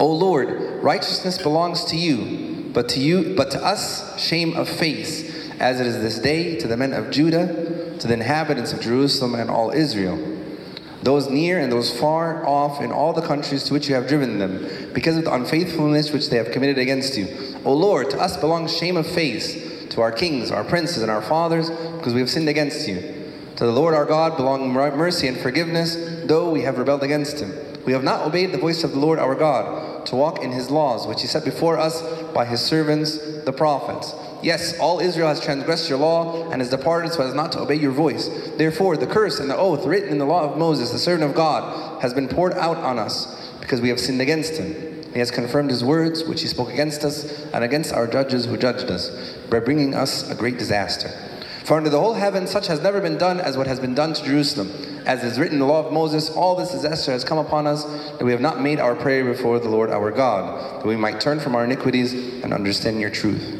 O 0.00 0.10
Lord, 0.10 0.82
righteousness 0.82 1.36
belongs 1.36 1.84
to 1.86 1.96
you, 1.96 2.70
but 2.72 2.88
to 2.90 3.00
you, 3.00 3.34
but 3.36 3.50
to 3.50 3.62
us 3.62 4.18
shame 4.18 4.56
of 4.56 4.66
face 4.66 5.37
as 5.60 5.80
it 5.80 5.86
is 5.86 6.00
this 6.00 6.18
day 6.18 6.56
to 6.58 6.68
the 6.68 6.76
men 6.76 6.92
of 6.92 7.10
Judah, 7.10 7.96
to 7.98 8.06
the 8.06 8.14
inhabitants 8.14 8.72
of 8.72 8.80
Jerusalem 8.80 9.34
and 9.34 9.50
all 9.50 9.70
Israel, 9.70 10.36
those 11.02 11.30
near 11.30 11.58
and 11.58 11.70
those 11.70 11.96
far 11.96 12.44
off 12.46 12.80
in 12.80 12.90
all 12.92 13.12
the 13.12 13.22
countries 13.22 13.64
to 13.64 13.72
which 13.72 13.88
you 13.88 13.94
have 13.94 14.08
driven 14.08 14.38
them, 14.38 14.68
because 14.92 15.16
of 15.16 15.24
the 15.24 15.32
unfaithfulness 15.32 16.12
which 16.12 16.28
they 16.28 16.36
have 16.36 16.50
committed 16.50 16.78
against 16.78 17.16
you. 17.16 17.28
O 17.64 17.72
Lord, 17.72 18.10
to 18.10 18.20
us 18.20 18.36
belongs 18.36 18.76
shame 18.76 18.96
of 18.96 19.06
face, 19.06 19.88
to 19.90 20.00
our 20.00 20.12
kings, 20.12 20.50
our 20.50 20.64
princes, 20.64 21.02
and 21.02 21.10
our 21.10 21.22
fathers, 21.22 21.70
because 21.70 22.14
we 22.14 22.20
have 22.20 22.30
sinned 22.30 22.48
against 22.48 22.86
you. 22.88 23.00
To 23.56 23.66
the 23.66 23.72
Lord 23.72 23.94
our 23.94 24.04
God 24.04 24.36
belong 24.36 24.72
mercy 24.72 25.26
and 25.26 25.36
forgiveness, 25.36 25.96
though 26.26 26.50
we 26.50 26.62
have 26.62 26.78
rebelled 26.78 27.02
against 27.02 27.40
him. 27.40 27.52
We 27.84 27.92
have 27.92 28.04
not 28.04 28.26
obeyed 28.26 28.52
the 28.52 28.58
voice 28.58 28.84
of 28.84 28.92
the 28.92 28.98
Lord 28.98 29.18
our 29.18 29.34
God, 29.34 30.06
to 30.06 30.16
walk 30.16 30.42
in 30.42 30.52
his 30.52 30.70
laws, 30.70 31.06
which 31.06 31.22
he 31.22 31.26
set 31.26 31.44
before 31.44 31.78
us 31.78 32.02
by 32.32 32.44
his 32.44 32.60
servants, 32.60 33.18
the 33.44 33.52
prophets. 33.52 34.14
Yes, 34.42 34.78
all 34.78 35.00
Israel 35.00 35.28
has 35.28 35.40
transgressed 35.40 35.88
your 35.88 35.98
law 35.98 36.50
and 36.50 36.60
has 36.60 36.70
departed 36.70 37.12
so 37.12 37.26
as 37.26 37.34
not 37.34 37.52
to 37.52 37.60
obey 37.60 37.74
your 37.74 37.92
voice. 37.92 38.28
Therefore, 38.56 38.96
the 38.96 39.06
curse 39.06 39.40
and 39.40 39.50
the 39.50 39.56
oath 39.56 39.84
written 39.84 40.10
in 40.10 40.18
the 40.18 40.24
law 40.24 40.48
of 40.50 40.56
Moses, 40.56 40.90
the 40.90 40.98
servant 40.98 41.28
of 41.28 41.36
God, 41.36 42.00
has 42.02 42.14
been 42.14 42.28
poured 42.28 42.54
out 42.54 42.76
on 42.76 42.98
us 42.98 43.50
because 43.60 43.80
we 43.80 43.88
have 43.88 43.98
sinned 43.98 44.20
against 44.20 44.56
him. 44.56 44.74
He 45.12 45.18
has 45.18 45.30
confirmed 45.30 45.70
his 45.70 45.82
words, 45.82 46.24
which 46.24 46.42
he 46.42 46.48
spoke 46.48 46.70
against 46.70 47.04
us 47.04 47.44
and 47.52 47.64
against 47.64 47.92
our 47.92 48.06
judges 48.06 48.46
who 48.46 48.56
judged 48.56 48.90
us, 48.90 49.36
by 49.50 49.58
bringing 49.58 49.94
us 49.94 50.30
a 50.30 50.34
great 50.34 50.58
disaster. 50.58 51.08
For 51.64 51.76
under 51.76 51.90
the 51.90 52.00
whole 52.00 52.14
heaven 52.14 52.46
such 52.46 52.66
has 52.68 52.80
never 52.80 53.00
been 53.00 53.18
done 53.18 53.40
as 53.40 53.56
what 53.56 53.66
has 53.66 53.80
been 53.80 53.94
done 53.94 54.14
to 54.14 54.24
Jerusalem. 54.24 54.70
As 55.06 55.24
is 55.24 55.38
written 55.38 55.54
in 55.54 55.60
the 55.60 55.66
law 55.66 55.84
of 55.84 55.92
Moses, 55.92 56.30
all 56.30 56.54
this 56.54 56.70
disaster 56.70 57.12
has 57.12 57.24
come 57.24 57.38
upon 57.38 57.66
us, 57.66 57.84
that 57.84 58.24
we 58.24 58.32
have 58.32 58.40
not 58.40 58.60
made 58.60 58.78
our 58.78 58.94
prayer 58.94 59.24
before 59.24 59.58
the 59.58 59.68
Lord 59.68 59.90
our 59.90 60.10
God, 60.10 60.80
that 60.80 60.86
we 60.86 60.96
might 60.96 61.20
turn 61.20 61.40
from 61.40 61.54
our 61.54 61.64
iniquities 61.64 62.42
and 62.44 62.54
understand 62.54 63.00
your 63.00 63.10
truth. 63.10 63.57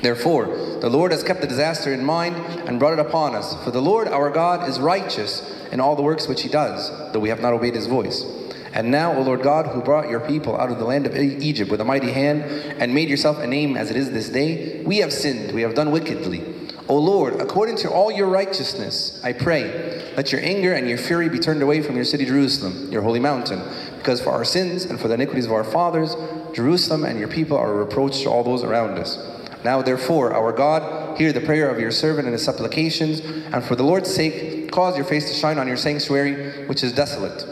Therefore, 0.00 0.46
the 0.80 0.88
Lord 0.88 1.12
has 1.12 1.24
kept 1.24 1.40
the 1.40 1.46
disaster 1.46 1.92
in 1.92 2.04
mind 2.04 2.36
and 2.68 2.78
brought 2.78 2.92
it 2.92 2.98
upon 2.98 3.34
us. 3.34 3.54
For 3.64 3.70
the 3.70 3.82
Lord 3.82 4.08
our 4.08 4.30
God 4.30 4.68
is 4.68 4.78
righteous 4.78 5.42
in 5.72 5.80
all 5.80 5.96
the 5.96 6.02
works 6.02 6.28
which 6.28 6.42
he 6.42 6.48
does, 6.48 6.90
though 7.12 7.20
we 7.20 7.30
have 7.30 7.40
not 7.40 7.52
obeyed 7.52 7.74
his 7.74 7.86
voice. 7.86 8.24
And 8.72 8.90
now, 8.90 9.16
O 9.16 9.22
Lord 9.22 9.42
God, 9.42 9.66
who 9.66 9.80
brought 9.80 10.08
your 10.08 10.20
people 10.20 10.58
out 10.58 10.70
of 10.70 10.78
the 10.78 10.84
land 10.84 11.06
of 11.06 11.16
Egypt 11.16 11.70
with 11.70 11.80
a 11.80 11.84
mighty 11.84 12.12
hand, 12.12 12.42
and 12.80 12.94
made 12.94 13.08
yourself 13.08 13.38
a 13.38 13.46
name 13.46 13.76
as 13.76 13.90
it 13.90 13.96
is 13.96 14.10
this 14.10 14.28
day, 14.28 14.82
we 14.84 14.98
have 14.98 15.12
sinned, 15.12 15.52
we 15.52 15.62
have 15.62 15.74
done 15.74 15.90
wickedly. 15.90 16.44
O 16.86 16.96
Lord, 16.96 17.34
according 17.40 17.76
to 17.78 17.90
all 17.90 18.10
your 18.10 18.28
righteousness, 18.28 19.20
I 19.22 19.32
pray, 19.32 20.12
let 20.16 20.32
your 20.32 20.40
anger 20.42 20.72
and 20.72 20.88
your 20.88 20.96
fury 20.96 21.28
be 21.28 21.38
turned 21.38 21.62
away 21.62 21.82
from 21.82 21.96
your 21.96 22.04
city 22.04 22.24
Jerusalem, 22.24 22.90
your 22.90 23.02
holy 23.02 23.20
mountain, 23.20 23.60
because 23.98 24.22
for 24.22 24.30
our 24.30 24.44
sins 24.44 24.84
and 24.84 24.98
for 24.98 25.08
the 25.08 25.14
iniquities 25.14 25.44
of 25.46 25.52
our 25.52 25.64
fathers, 25.64 26.16
Jerusalem 26.54 27.04
and 27.04 27.18
your 27.18 27.28
people 27.28 27.58
are 27.58 27.72
a 27.72 27.84
reproach 27.84 28.22
to 28.22 28.30
all 28.30 28.42
those 28.42 28.64
around 28.64 28.98
us. 28.98 29.18
Now, 29.64 29.82
therefore, 29.82 30.32
our 30.32 30.52
God, 30.52 31.18
hear 31.18 31.32
the 31.32 31.40
prayer 31.40 31.68
of 31.68 31.80
your 31.80 31.90
servant 31.90 32.26
and 32.26 32.32
his 32.32 32.44
supplications, 32.44 33.20
and 33.20 33.64
for 33.64 33.74
the 33.74 33.82
Lord's 33.82 34.12
sake, 34.12 34.70
cause 34.70 34.96
your 34.96 35.04
face 35.04 35.28
to 35.28 35.34
shine 35.34 35.58
on 35.58 35.66
your 35.66 35.76
sanctuary, 35.76 36.66
which 36.66 36.82
is 36.84 36.92
desolate. 36.92 37.44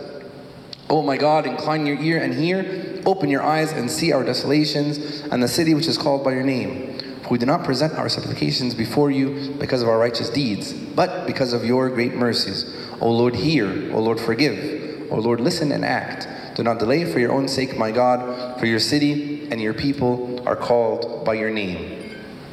O 0.89 1.03
my 1.03 1.17
God, 1.17 1.47
incline 1.47 1.85
your 1.85 2.01
ear 2.01 2.23
and 2.23 2.33
hear, 2.35 3.03
open 3.05 3.29
your 3.29 3.43
eyes 3.43 3.73
and 3.73 3.91
see 3.91 4.13
our 4.13 4.23
desolations, 4.23 5.23
and 5.33 5.43
the 5.43 5.49
city 5.49 5.75
which 5.75 5.89
is 5.89 5.99
called 5.99 6.23
by 6.23 6.33
your 6.33 6.45
name. 6.45 6.99
For 7.23 7.31
we 7.31 7.39
do 7.39 7.47
not 7.47 7.65
present 7.65 7.95
our 7.95 8.09
supplications 8.09 8.73
before 8.73 9.11
you 9.11 9.53
because 9.59 9.83
of 9.83 9.89
our 9.89 9.99
righteous 9.99 10.31
deeds, 10.31 10.73
but 10.73 11.27
because 11.27 11.53
of 11.53 11.65
your 11.65 11.91
great 11.91 12.15
mercies. 12.15 12.73
O 13.01 13.11
Lord, 13.11 13.35
hear. 13.35 13.93
O 13.93 14.01
Lord, 14.01 14.21
forgive. 14.21 15.11
O 15.11 15.17
Lord, 15.17 15.41
listen 15.41 15.73
and 15.73 15.85
act. 15.85 16.29
Do 16.57 16.63
not 16.63 16.79
delay 16.79 17.05
for 17.05 17.19
your 17.19 17.33
own 17.33 17.49
sake, 17.49 17.77
my 17.77 17.91
God, 17.91 18.61
for 18.61 18.67
your 18.67 18.79
city 18.79 19.49
and 19.51 19.61
your 19.61 19.75
people 19.75 20.41
are 20.47 20.57
called 20.57 21.25
by 21.25 21.35
your 21.35 21.51
name. 21.51 21.96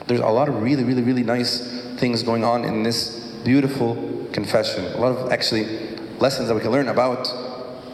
There's 0.07 0.19
a 0.19 0.27
lot 0.27 0.49
of 0.49 0.61
really, 0.61 0.83
really, 0.83 1.01
really 1.01 1.23
nice 1.23 1.59
things 1.97 2.23
going 2.23 2.43
on 2.43 2.65
in 2.65 2.83
this 2.83 3.19
beautiful 3.43 4.27
confession. 4.33 4.85
A 4.93 4.97
lot 4.97 5.15
of 5.15 5.31
actually 5.31 5.97
lessons 6.19 6.47
that 6.47 6.55
we 6.55 6.61
can 6.61 6.71
learn 6.71 6.87
about 6.89 7.23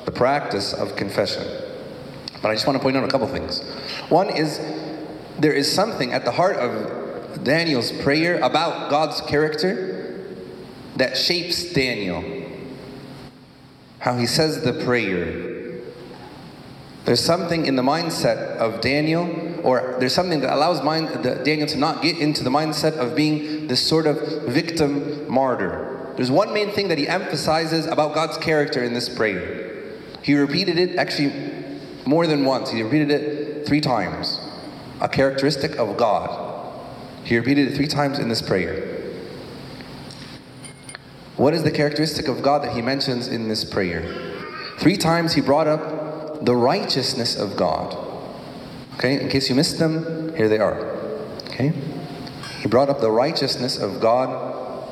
the 0.06 0.12
practice 0.12 0.74
of 0.74 0.96
confession. 0.96 1.46
But 2.42 2.50
I 2.50 2.56
just 2.56 2.66
want 2.66 2.78
to 2.78 2.82
point 2.82 2.98
out 2.98 3.04
a 3.04 3.08
couple 3.08 3.28
things. 3.28 3.62
One 4.10 4.30
is 4.30 4.60
there 5.38 5.54
is 5.54 5.72
something 5.72 6.14
at 6.14 6.26
the 6.26 6.32
heart 6.32 6.58
of 6.58 7.44
Daniel's 7.44 7.92
prayer 7.92 8.40
about 8.40 8.90
God's 8.90 9.22
character 9.22 10.26
that 10.96 11.16
shapes 11.18 11.74
Daniel. 11.74 12.24
How 14.00 14.18
he 14.18 14.26
says 14.26 14.64
the 14.64 14.74
prayer. 14.86 15.82
There's 17.06 17.24
something 17.24 17.66
in 17.66 17.76
the 17.76 17.82
mindset 17.82 18.58
of 18.58 18.82
Daniel 18.82 19.26
or 19.64 19.98
there's 20.00 20.14
something 20.14 20.42
that 20.42 20.54
allows 20.54 20.84
mind, 20.84 21.10
the, 21.24 21.36
Daniel 21.44 21.68
to 21.68 21.78
not 21.78 22.02
get 22.02 22.18
into 22.18 22.44
the 22.44 22.50
mindset 22.50 22.98
of 22.98 23.16
being 23.16 23.68
this 23.68 23.86
sort 23.86 24.08
of 24.08 24.44
victim 24.44 25.30
martyr. 25.32 26.14
There's 26.16 26.32
one 26.32 26.54
main 26.54 26.72
thing 26.72 26.90
that 26.90 26.98
he 26.98 27.08
emphasizes 27.08 27.86
about 27.86 28.14
God's 28.14 28.38
character 28.38 28.84
in 28.84 28.94
this 28.94 29.08
prayer. 29.08 29.94
He 30.22 30.36
repeated 30.36 30.78
it 30.78 30.98
actually 30.98 31.32
more 32.06 32.28
than 32.28 32.44
once. 32.44 32.72
He 32.72 32.82
repeated 32.84 33.12
it 33.12 33.66
three 33.66 33.82
times. 33.82 34.40
A 35.00 35.08
characteristic 35.08 35.78
of 35.78 35.96
God. 35.96 36.76
He 37.24 37.38
repeated 37.38 37.70
it 37.72 37.76
three 37.76 37.88
times 37.88 38.20
in 38.20 38.28
this 38.28 38.42
prayer. 38.42 38.98
What 41.38 41.54
is 41.54 41.64
the 41.64 41.72
characteristic 41.72 42.28
of 42.28 42.42
God 42.42 42.64
that 42.64 42.74
he 42.74 42.82
mentions 42.82 43.30
in 43.30 43.48
this 43.48 43.64
prayer? 43.64 44.04
Three 44.80 44.98
times 44.98 45.36
he 45.36 45.42
brought 45.42 45.68
up 45.68 46.44
the 46.44 46.56
righteousness 46.56 47.38
of 47.38 47.56
God. 47.56 48.09
Okay, 49.00 49.22
in 49.22 49.30
case 49.30 49.48
you 49.48 49.56
missed 49.56 49.80
them, 49.80 50.36
here 50.36 50.50
they 50.50 50.58
are. 50.58 50.78
Okay? 51.48 51.72
He 52.60 52.68
brought 52.68 52.90
up 52.90 53.00
the 53.00 53.10
righteousness 53.10 53.78
of 53.78 54.02
God 54.02 54.90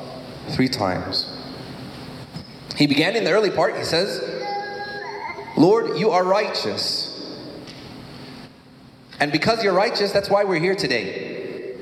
three 0.48 0.68
times. 0.68 1.30
He 2.74 2.86
began 2.86 3.16
in 3.16 3.24
the 3.24 3.32
early 3.32 3.50
part, 3.50 3.76
he 3.76 3.84
says, 3.84 4.24
Lord, 5.58 5.98
you 5.98 6.08
are 6.08 6.24
righteous. 6.24 7.14
And 9.20 9.30
because 9.30 9.62
you're 9.62 9.74
righteous, 9.74 10.10
that's 10.10 10.30
why 10.30 10.42
we're 10.42 10.58
here 10.58 10.74
today. 10.74 11.76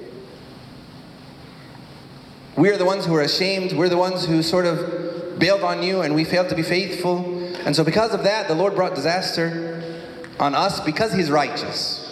We 2.56 2.70
are 2.70 2.76
the 2.76 2.84
ones 2.84 3.06
who 3.06 3.14
are 3.14 3.22
ashamed. 3.22 3.72
We're 3.74 3.88
the 3.88 3.96
ones 3.98 4.26
who 4.26 4.42
sort 4.42 4.66
of 4.66 5.38
bailed 5.38 5.62
on 5.62 5.84
you 5.84 6.00
and 6.00 6.12
we 6.12 6.24
failed 6.24 6.48
to 6.48 6.56
be 6.56 6.64
faithful. 6.64 7.18
And 7.64 7.76
so, 7.76 7.84
because 7.84 8.12
of 8.12 8.24
that, 8.24 8.48
the 8.48 8.54
Lord 8.54 8.74
brought 8.74 8.96
disaster 8.96 10.02
on 10.40 10.56
us 10.56 10.80
because 10.80 11.12
He's 11.12 11.30
righteous. 11.30 12.05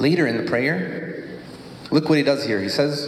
Later 0.00 0.26
in 0.26 0.38
the 0.38 0.44
prayer, 0.44 1.28
look 1.90 2.08
what 2.08 2.16
he 2.16 2.24
does 2.24 2.46
here. 2.46 2.58
He 2.58 2.70
says, 2.70 3.06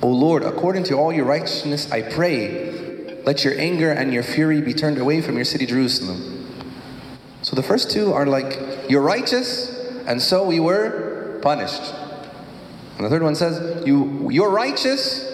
O 0.00 0.08
Lord, 0.08 0.42
according 0.42 0.84
to 0.84 0.94
all 0.94 1.12
your 1.12 1.26
righteousness, 1.26 1.92
I 1.92 2.00
pray, 2.00 3.20
let 3.26 3.44
your 3.44 3.56
anger 3.58 3.90
and 3.92 4.12
your 4.12 4.22
fury 4.22 4.62
be 4.62 4.72
turned 4.72 4.96
away 4.96 5.20
from 5.20 5.36
your 5.36 5.44
city, 5.44 5.66
Jerusalem. 5.66 6.48
So 7.42 7.54
the 7.54 7.62
first 7.62 7.90
two 7.90 8.14
are 8.14 8.24
like, 8.24 8.58
You're 8.88 9.02
righteous, 9.02 9.68
and 10.06 10.22
so 10.22 10.44
we 10.44 10.58
were 10.58 11.38
punished. 11.42 11.82
And 12.96 13.04
the 13.04 13.10
third 13.10 13.22
one 13.22 13.34
says, 13.34 13.86
you, 13.86 14.30
You're 14.30 14.50
righteous, 14.50 15.28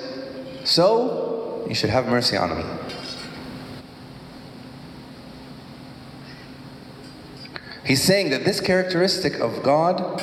so 0.64 1.64
you 1.68 1.76
should 1.76 1.90
have 1.90 2.08
mercy 2.08 2.36
on 2.36 2.58
me. 2.58 2.77
He's 7.88 8.02
saying 8.02 8.28
that 8.30 8.44
this 8.44 8.60
characteristic 8.60 9.40
of 9.40 9.62
God 9.62 10.22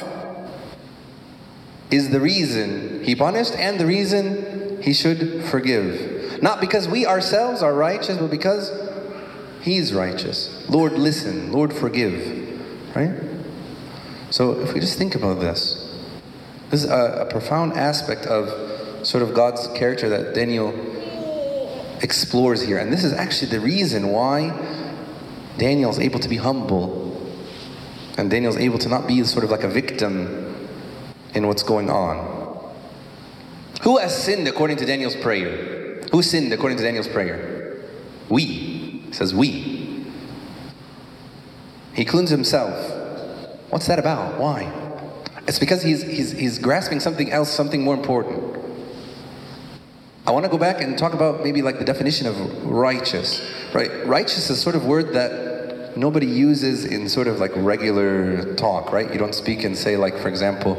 is 1.89 2.11
the 2.11 2.19
reason 2.19 3.03
he 3.03 3.15
punished 3.15 3.55
and 3.55 3.79
the 3.79 3.87
reason 3.87 4.83
he 4.83 4.93
should 4.93 5.43
forgive. 5.45 6.43
Not 6.43 6.61
because 6.61 6.87
we 6.87 7.07
ourselves 7.07 7.63
are 7.63 7.73
righteous, 7.73 8.19
but 8.19 8.29
because 8.29 8.71
he's 9.63 9.95
righteous. 9.95 10.69
Lord, 10.69 10.93
listen. 10.93 11.51
Lord, 11.51 11.73
forgive. 11.73 12.95
Right? 12.95 13.19
So 14.29 14.61
if 14.61 14.75
we 14.75 14.79
just 14.79 14.99
think 14.99 15.15
about 15.15 15.39
this, 15.39 16.05
this 16.69 16.83
is 16.83 16.89
a, 16.91 17.25
a 17.27 17.31
profound 17.31 17.73
aspect 17.73 18.27
of 18.27 19.07
sort 19.07 19.23
of 19.23 19.33
God's 19.33 19.67
character 19.69 20.07
that 20.09 20.35
Daniel 20.35 20.69
explores 22.03 22.61
here. 22.61 22.77
And 22.77 22.93
this 22.93 23.03
is 23.03 23.11
actually 23.11 23.49
the 23.49 23.59
reason 23.59 24.09
why 24.09 24.53
Daniel's 25.57 25.97
able 25.97 26.19
to 26.19 26.29
be 26.29 26.37
humble. 26.37 27.04
And 28.17 28.29
Daniel's 28.29 28.57
able 28.57 28.79
to 28.79 28.89
not 28.89 29.07
be 29.07 29.23
sort 29.23 29.43
of 29.43 29.51
like 29.51 29.63
a 29.63 29.67
victim 29.67 30.67
in 31.33 31.47
what's 31.47 31.63
going 31.63 31.89
on. 31.89 32.33
Who 33.81 33.97
has 33.97 34.15
sinned 34.15 34.47
according 34.47 34.77
to 34.77 34.85
Daniel's 34.85 35.15
prayer? 35.15 36.01
Who 36.11 36.21
sinned 36.21 36.53
according 36.53 36.77
to 36.77 36.83
Daniel's 36.83 37.07
prayer? 37.07 37.83
We. 38.29 39.03
Says 39.11 39.33
we. 39.33 40.05
He 41.93 42.05
cleans 42.05 42.29
himself. 42.29 42.73
What's 43.69 43.87
that 43.87 43.99
about? 43.99 44.39
Why? 44.39 44.71
It's 45.47 45.59
because 45.59 45.83
he's, 45.83 46.01
he's, 46.03 46.31
he's 46.31 46.59
grasping 46.59 46.99
something 46.99 47.31
else, 47.31 47.49
something 47.49 47.83
more 47.83 47.95
important. 47.95 48.55
I 50.25 50.31
want 50.31 50.43
to 50.45 50.49
go 50.49 50.57
back 50.57 50.81
and 50.81 50.97
talk 50.97 51.13
about 51.13 51.43
maybe 51.43 51.61
like 51.61 51.77
the 51.77 51.85
definition 51.85 52.25
of 52.25 52.65
righteous. 52.65 53.41
Right? 53.73 54.05
Righteous 54.07 54.49
is 54.49 54.59
sort 54.59 54.75
of 54.75 54.85
word 54.85 55.13
that 55.13 55.54
nobody 55.95 56.27
uses 56.27 56.85
in 56.85 57.07
sort 57.09 57.27
of 57.27 57.39
like 57.39 57.51
regular 57.55 58.53
talk, 58.55 58.91
right? 58.91 59.11
You 59.11 59.17
don't 59.19 59.35
speak 59.35 59.63
and 59.63 59.77
say 59.77 59.97
like, 59.97 60.17
for 60.17 60.27
example, 60.27 60.77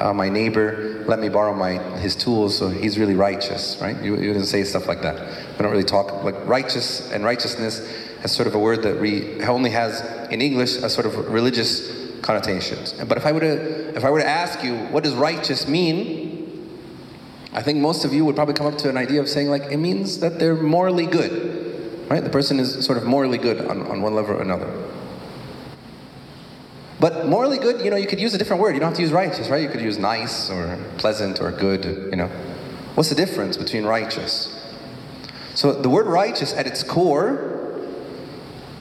uh, 0.00 0.12
my 0.12 0.28
neighbor 0.28 1.04
let 1.08 1.18
me 1.18 1.28
borrow 1.30 1.54
my 1.54 1.78
his 1.98 2.14
tools, 2.14 2.56
so 2.56 2.68
he's 2.68 2.98
really 2.98 3.14
righteous, 3.14 3.78
right? 3.80 3.96
You, 4.02 4.16
you 4.16 4.32
didn't 4.32 4.44
say 4.44 4.62
stuff 4.64 4.86
like 4.86 5.00
that. 5.02 5.16
We 5.56 5.62
don't 5.62 5.72
really 5.72 5.82
talk 5.84 6.22
like 6.22 6.46
righteous 6.46 7.10
and 7.12 7.24
righteousness 7.24 7.80
as 8.22 8.30
sort 8.30 8.46
of 8.46 8.54
a 8.54 8.58
word 8.58 8.82
that 8.82 9.00
we 9.00 9.42
only 9.44 9.70
has 9.70 10.02
in 10.30 10.42
English 10.42 10.76
a 10.76 10.90
sort 10.90 11.06
of 11.06 11.32
religious 11.32 12.20
connotations. 12.20 12.92
But 12.92 13.16
if 13.16 13.24
I 13.24 13.32
were 13.32 13.40
to 13.40 13.96
if 13.96 14.04
I 14.04 14.10
were 14.10 14.20
to 14.20 14.28
ask 14.28 14.62
you 14.62 14.76
what 14.92 15.02
does 15.02 15.14
righteous 15.14 15.66
mean, 15.66 16.78
I 17.54 17.62
think 17.62 17.78
most 17.78 18.04
of 18.04 18.12
you 18.12 18.24
would 18.26 18.36
probably 18.36 18.54
come 18.54 18.66
up 18.66 18.76
to 18.78 18.90
an 18.90 18.98
idea 18.98 19.20
of 19.20 19.28
saying 19.28 19.48
like 19.48 19.62
it 19.72 19.78
means 19.78 20.20
that 20.20 20.38
they're 20.38 20.56
morally 20.56 21.06
good, 21.06 21.67
right? 22.08 22.22
The 22.22 22.30
person 22.30 22.58
is 22.58 22.84
sort 22.84 22.98
of 22.98 23.04
morally 23.04 23.38
good 23.38 23.64
on, 23.66 23.86
on 23.86 24.02
one 24.02 24.14
level 24.14 24.36
or 24.36 24.42
another. 24.42 24.72
But 27.00 27.28
morally 27.28 27.58
good, 27.58 27.84
you 27.84 27.90
know, 27.90 27.96
you 27.96 28.08
could 28.08 28.18
use 28.18 28.34
a 28.34 28.38
different 28.38 28.60
word. 28.60 28.74
You 28.74 28.80
don't 28.80 28.88
have 28.88 28.96
to 28.96 29.02
use 29.02 29.12
righteous, 29.12 29.48
right? 29.48 29.62
You 29.62 29.68
could 29.68 29.80
use 29.80 29.98
nice 29.98 30.50
or 30.50 30.78
pleasant 30.96 31.40
or 31.40 31.52
good, 31.52 31.84
you 31.84 32.16
know. 32.16 32.26
What's 32.94 33.08
the 33.08 33.14
difference 33.14 33.56
between 33.56 33.84
righteous? 33.84 34.54
So 35.54 35.72
the 35.72 35.88
word 35.88 36.06
righteous 36.06 36.52
at 36.54 36.66
its 36.66 36.82
core 36.82 37.56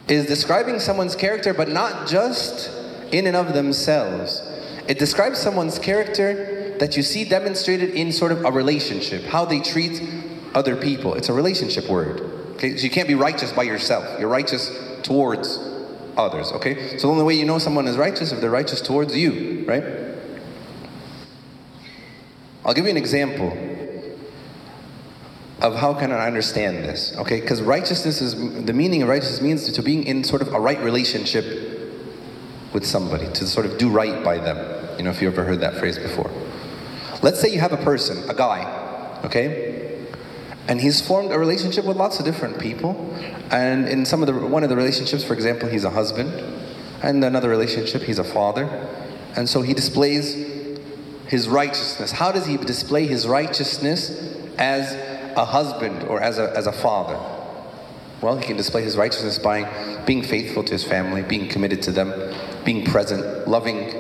is 0.08 0.26
describing 0.26 0.80
someone's 0.80 1.16
character, 1.16 1.54
but 1.54 1.70
not 1.70 2.08
just 2.08 2.72
in 3.12 3.28
and 3.28 3.36
of 3.36 3.54
themselves. 3.54 4.42
It 4.88 4.98
describes 4.98 5.38
someone's 5.38 5.78
character 5.78 6.76
that 6.80 6.96
you 6.98 7.04
see 7.04 7.26
demonstrated 7.26 7.92
in 7.92 8.12
sort 8.12 8.32
of 8.32 8.46
a 8.46 8.52
relationship, 8.52 9.24
how 9.24 9.46
they 9.46 9.60
treat 9.60 10.02
other 10.54 10.76
people. 10.76 11.14
It's 11.14 11.30
a 11.30 11.34
relationship 11.34 11.90
word. 11.90 12.37
Okay? 12.58 12.76
So 12.76 12.84
you 12.84 12.90
can't 12.90 13.08
be 13.08 13.16
righteous 13.16 13.52
by 13.52 13.64
yourself. 13.64 14.20
You're 14.20 14.30
righteous 14.30 14.70
towards 15.04 15.60
others, 16.18 16.52
okay? 16.52 16.98
So 16.98 17.08
the 17.08 17.14
only 17.14 17.24
way 17.24 17.36
you 17.36 17.46
know 17.46 17.60
someone 17.60 17.88
is 17.88 17.96
righteous 17.96 18.32
if 18.32 18.42
they're 18.42 18.50
righteous 18.50 18.82
towards 18.82 19.16
you, 19.16 19.64
right? 19.68 19.84
I'll 22.66 22.74
give 22.74 22.86
you 22.86 22.92
an 22.92 22.98
example 22.98 23.56
of 25.62 25.76
how 25.76 25.94
can 25.94 26.12
I 26.12 26.28
understand 26.28 26.84
this, 26.84 27.16
okay? 27.18 27.40
Because 27.40 27.62
righteousness 27.62 28.22
is, 28.22 28.66
the 28.66 28.74
meaning 28.74 29.04
of 29.04 29.10
righteousness 29.10 29.42
means 29.42 29.72
to 29.72 29.82
being 29.82 30.04
in 30.04 30.24
sort 30.24 30.42
of 30.42 30.54
a 30.54 30.60
right 30.60 30.80
relationship 30.80 31.46
with 32.74 32.86
somebody, 32.86 33.32
to 33.34 33.48
sort 33.48 33.66
of 33.66 33.78
do 33.78 33.90
right 33.90 34.24
by 34.24 34.38
them. 34.38 34.58
You 34.98 35.04
know, 35.04 35.12
if 35.12 35.22
you 35.22 35.28
ever 35.28 35.44
heard 35.44 35.62
that 35.62 35.76
phrase 35.76 35.98
before. 35.98 36.30
Let's 37.22 37.40
say 37.40 37.50
you 37.52 37.60
have 37.60 37.72
a 37.72 37.78
person, 37.78 38.30
a 38.30 38.34
guy, 38.34 39.20
okay? 39.24 39.67
And 40.68 40.82
he's 40.82 41.00
formed 41.00 41.32
a 41.32 41.40
relationship 41.40 41.86
with 41.86 41.98
lots 41.98 42.20
of 42.20 42.26
different 42.26 42.60
people. 42.60 43.14
And 43.52 43.88
in 43.88 44.06
some 44.06 44.22
of 44.22 44.28
the 44.28 44.34
one 44.34 44.64
of 44.64 44.70
the 44.70 44.76
relationships, 44.76 45.24
for 45.24 45.34
example, 45.34 45.70
he's 45.70 45.86
a 45.86 45.90
husband, 45.90 46.32
and 47.02 47.24
another 47.24 47.50
relationship, 47.50 48.02
he's 48.02 48.20
a 48.20 48.24
father. 48.24 48.66
And 49.36 49.48
so 49.48 49.62
he 49.62 49.74
displays 49.74 50.34
his 51.28 51.48
righteousness. 51.48 52.12
How 52.12 52.32
does 52.32 52.46
he 52.46 52.58
display 52.58 53.06
his 53.06 53.28
righteousness 53.28 54.36
as 54.58 54.94
a 55.38 55.46
husband 55.46 56.04
or 56.04 56.22
as 56.22 56.40
a, 56.40 56.56
as 56.58 56.68
a 56.68 56.72
father? 56.72 57.20
Well, 58.22 58.38
he 58.38 58.44
can 58.44 58.58
display 58.58 58.82
his 58.82 58.98
righteousness 58.98 59.38
by 59.38 60.04
being 60.06 60.24
faithful 60.24 60.64
to 60.64 60.72
his 60.72 60.84
family, 60.84 61.22
being 61.22 61.48
committed 61.48 61.84
to 61.84 61.92
them, 61.92 62.34
being 62.66 62.84
present, 62.84 63.48
loving, 63.48 63.94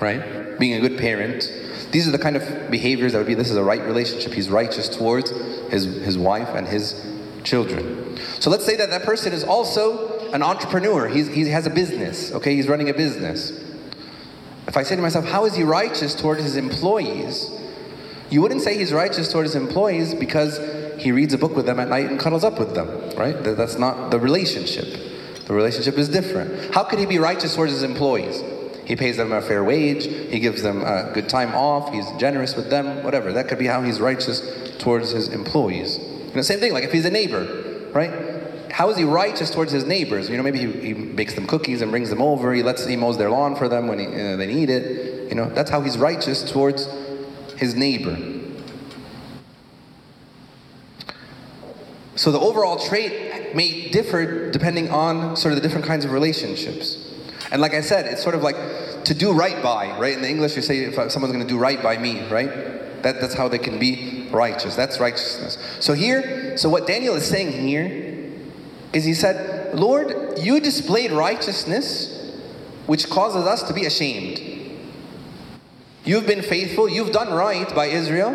right? 0.00 0.58
Being 0.58 0.74
a 0.74 0.88
good 0.88 0.98
parent. 0.98 1.50
These 1.90 2.06
are 2.06 2.12
the 2.12 2.18
kind 2.18 2.36
of 2.36 2.70
behaviors 2.70 3.12
that 3.12 3.18
would 3.18 3.26
be 3.26 3.34
this 3.34 3.50
is 3.50 3.56
a 3.56 3.64
right 3.64 3.84
relationship. 3.84 4.32
He's 4.32 4.48
righteous 4.48 4.88
towards 4.88 5.30
his, 5.70 5.84
his 5.84 6.16
wife 6.16 6.48
and 6.50 6.66
his 6.66 7.06
children. 7.42 8.18
So 8.38 8.50
let's 8.50 8.64
say 8.64 8.76
that 8.76 8.90
that 8.90 9.02
person 9.02 9.32
is 9.32 9.44
also 9.44 10.30
an 10.30 10.42
entrepreneur. 10.42 11.08
He's, 11.08 11.28
he 11.28 11.48
has 11.48 11.66
a 11.66 11.70
business, 11.70 12.32
okay? 12.32 12.54
He's 12.54 12.68
running 12.68 12.90
a 12.90 12.94
business. 12.94 13.50
If 14.68 14.76
I 14.76 14.82
say 14.84 14.94
to 14.94 15.02
myself, 15.02 15.24
how 15.24 15.46
is 15.46 15.56
he 15.56 15.64
righteous 15.64 16.14
toward 16.14 16.38
his 16.38 16.56
employees? 16.56 17.50
You 18.30 18.40
wouldn't 18.40 18.62
say 18.62 18.78
he's 18.78 18.92
righteous 18.92 19.32
toward 19.32 19.46
his 19.46 19.56
employees 19.56 20.14
because 20.14 20.60
he 21.00 21.10
reads 21.10 21.34
a 21.34 21.38
book 21.38 21.56
with 21.56 21.66
them 21.66 21.80
at 21.80 21.88
night 21.88 22.08
and 22.08 22.20
cuddles 22.20 22.44
up 22.44 22.58
with 22.58 22.74
them, 22.74 22.88
right? 23.16 23.36
That's 23.42 23.78
not 23.78 24.10
the 24.10 24.20
relationship. 24.20 24.86
The 25.46 25.54
relationship 25.54 25.98
is 25.98 26.08
different. 26.08 26.72
How 26.72 26.84
could 26.84 27.00
he 27.00 27.06
be 27.06 27.18
righteous 27.18 27.56
towards 27.56 27.72
his 27.72 27.82
employees? 27.82 28.40
He 28.90 28.96
pays 28.96 29.16
them 29.16 29.30
a 29.30 29.40
fair 29.40 29.62
wage, 29.62 30.06
he 30.06 30.40
gives 30.40 30.62
them 30.62 30.82
a 30.82 31.12
good 31.14 31.28
time 31.28 31.54
off, 31.54 31.92
he's 31.92 32.10
generous 32.18 32.56
with 32.56 32.70
them, 32.70 33.04
whatever. 33.04 33.32
That 33.32 33.46
could 33.46 33.60
be 33.60 33.68
how 33.68 33.82
he's 33.82 34.00
righteous 34.00 34.42
towards 34.78 35.12
his 35.12 35.28
employees. 35.28 35.96
And 35.98 36.34
the 36.34 36.42
same 36.42 36.58
thing, 36.58 36.72
like 36.72 36.82
if 36.82 36.90
he's 36.90 37.04
a 37.04 37.10
neighbor, 37.10 37.92
right? 37.92 38.72
How 38.72 38.90
is 38.90 38.96
he 38.96 39.04
righteous 39.04 39.48
towards 39.48 39.70
his 39.70 39.84
neighbors? 39.84 40.28
You 40.28 40.36
know, 40.36 40.42
maybe 40.42 40.58
he, 40.58 40.72
he 40.72 40.92
bakes 40.92 41.34
them 41.34 41.46
cookies 41.46 41.82
and 41.82 41.92
brings 41.92 42.10
them 42.10 42.20
over, 42.20 42.52
he 42.52 42.64
lets 42.64 42.84
he 42.84 42.96
mows 42.96 43.16
their 43.16 43.30
lawn 43.30 43.54
for 43.54 43.68
them 43.68 43.86
when 43.86 44.00
he, 44.00 44.06
they 44.06 44.52
need 44.52 44.68
it. 44.70 45.28
You 45.28 45.36
know, 45.36 45.48
that's 45.50 45.70
how 45.70 45.82
he's 45.82 45.96
righteous 45.96 46.50
towards 46.50 46.88
his 47.58 47.76
neighbor. 47.76 48.18
So 52.16 52.32
the 52.32 52.40
overall 52.40 52.76
trait 52.76 53.54
may 53.54 53.88
differ 53.90 54.50
depending 54.50 54.90
on 54.90 55.36
sort 55.36 55.52
of 55.52 55.62
the 55.62 55.62
different 55.62 55.86
kinds 55.86 56.04
of 56.04 56.10
relationships. 56.10 57.06
And 57.52 57.60
like 57.60 57.74
I 57.74 57.80
said, 57.80 58.06
it's 58.06 58.22
sort 58.22 58.34
of 58.34 58.42
like 58.42 58.56
to 59.10 59.14
do 59.14 59.32
right 59.32 59.60
by, 59.60 59.98
right? 59.98 60.14
In 60.14 60.22
the 60.22 60.28
English, 60.28 60.54
you 60.54 60.62
say 60.62 60.84
if 60.84 60.94
someone's 61.10 61.34
going 61.34 61.44
to 61.44 61.52
do 61.52 61.58
right 61.58 61.82
by 61.82 61.98
me, 61.98 62.24
right? 62.28 62.48
That, 63.02 63.20
that's 63.20 63.34
how 63.34 63.48
they 63.48 63.58
can 63.58 63.76
be 63.80 64.28
righteous. 64.30 64.76
That's 64.76 65.00
righteousness. 65.00 65.58
So 65.80 65.94
here, 65.94 66.56
so 66.56 66.68
what 66.68 66.86
Daniel 66.86 67.16
is 67.16 67.26
saying 67.26 67.50
here 67.50 68.30
is 68.92 69.04
he 69.04 69.14
said, 69.14 69.74
Lord, 69.74 70.38
you 70.38 70.60
displayed 70.60 71.10
righteousness, 71.10 72.40
which 72.86 73.10
causes 73.10 73.46
us 73.46 73.64
to 73.64 73.74
be 73.74 73.84
ashamed. 73.84 74.40
You've 76.04 76.28
been 76.28 76.42
faithful, 76.42 76.88
you've 76.88 77.10
done 77.10 77.34
right 77.34 77.74
by 77.74 77.86
Israel 77.86 78.30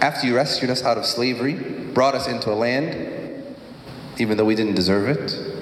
after 0.00 0.26
you 0.26 0.34
rescued 0.34 0.72
us 0.72 0.82
out 0.82 0.98
of 0.98 1.06
slavery, 1.06 1.54
brought 1.54 2.16
us 2.16 2.26
into 2.26 2.52
a 2.52 2.54
land, 2.56 3.56
even 4.18 4.36
though 4.36 4.44
we 4.44 4.56
didn't 4.56 4.74
deserve 4.74 5.08
it. 5.08 5.55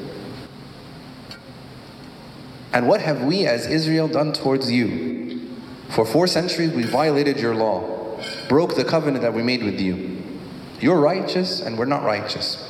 And 2.74 2.88
what 2.88 3.00
have 3.00 3.22
we 3.22 3.46
as 3.46 3.66
Israel 3.66 4.08
done 4.08 4.32
towards 4.32 4.70
you? 4.70 5.48
For 5.90 6.04
four 6.04 6.26
centuries 6.26 6.72
we 6.72 6.82
violated 6.82 7.38
your 7.38 7.54
law, 7.54 8.20
broke 8.48 8.74
the 8.74 8.84
covenant 8.84 9.22
that 9.22 9.32
we 9.32 9.44
made 9.44 9.62
with 9.62 9.80
you. 9.80 10.20
You're 10.80 11.00
righteous 11.00 11.60
and 11.60 11.78
we're 11.78 11.84
not 11.84 12.02
righteous. 12.02 12.60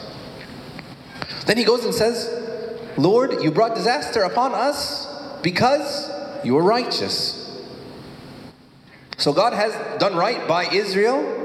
Then 1.46 1.56
he 1.56 1.64
goes 1.64 1.86
and 1.86 1.94
says, 1.94 2.28
Lord, 2.98 3.42
you 3.42 3.50
brought 3.50 3.74
disaster 3.74 4.22
upon 4.22 4.52
us 4.52 5.08
because 5.42 6.10
you 6.44 6.56
are 6.58 6.62
righteous. 6.62 7.40
So 9.16 9.32
God 9.32 9.54
has 9.54 9.72
done 9.98 10.16
right 10.16 10.46
by 10.46 10.66
Israel 10.66 11.40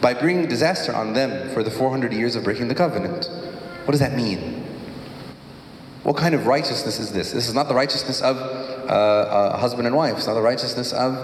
by 0.00 0.12
bringing 0.12 0.48
disaster 0.48 0.92
on 0.92 1.12
them 1.12 1.50
for 1.54 1.62
the 1.62 1.70
400 1.70 2.12
years 2.12 2.34
of 2.34 2.42
breaking 2.42 2.66
the 2.66 2.74
covenant. 2.74 3.26
What 3.84 3.92
does 3.92 4.00
that 4.00 4.14
mean? 4.14 4.67
What 6.08 6.16
kind 6.16 6.34
of 6.34 6.46
righteousness 6.46 6.98
is 6.98 7.12
this? 7.12 7.32
This 7.32 7.48
is 7.48 7.54
not 7.54 7.68
the 7.68 7.74
righteousness 7.74 8.22
of 8.22 8.38
uh, 8.38 9.52
a 9.52 9.58
husband 9.58 9.86
and 9.86 9.94
wife. 9.94 10.16
It's 10.16 10.26
not 10.26 10.32
the 10.32 10.40
righteousness 10.40 10.94
of 10.94 11.14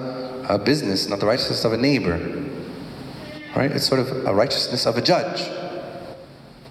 a 0.51 0.59
business, 0.59 1.09
not 1.09 1.21
the 1.21 1.27
righteousness 1.27 1.65
of 1.65 1.73
a 1.73 1.79
neighbor. 1.79 2.19
Right? 3.57 3.73
It's 3.73 3.87
sort 3.87 4.01
of 4.01 4.27
a 4.27 4.35
righteousness 4.35 4.85
of 4.85 4.99
a 4.99 5.01
judge. 5.01 5.49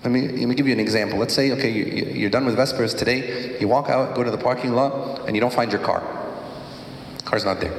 Let 0.03 0.11
me, 0.11 0.27
let 0.27 0.47
me 0.47 0.53
give 0.53 0.67
you 0.67 0.73
an 0.73 0.79
example. 0.79 1.17
Let's 1.17 1.33
say, 1.33 1.53
okay, 1.53 1.71
you, 1.71 1.85
you're 2.13 2.29
done 2.29 2.45
with 2.45 2.55
Vespers 2.55 2.93
today. 2.93 3.59
You 3.59 3.67
walk 3.67 3.89
out, 3.89 4.13
go 4.13 4.23
to 4.23 4.29
the 4.29 4.37
parking 4.37 4.73
lot, 4.73 5.25
and 5.25 5.35
you 5.35 5.41
don't 5.41 5.51
find 5.51 5.71
your 5.71 5.81
car. 5.81 6.03
Car's 7.25 7.45
not 7.45 7.61
there. 7.61 7.73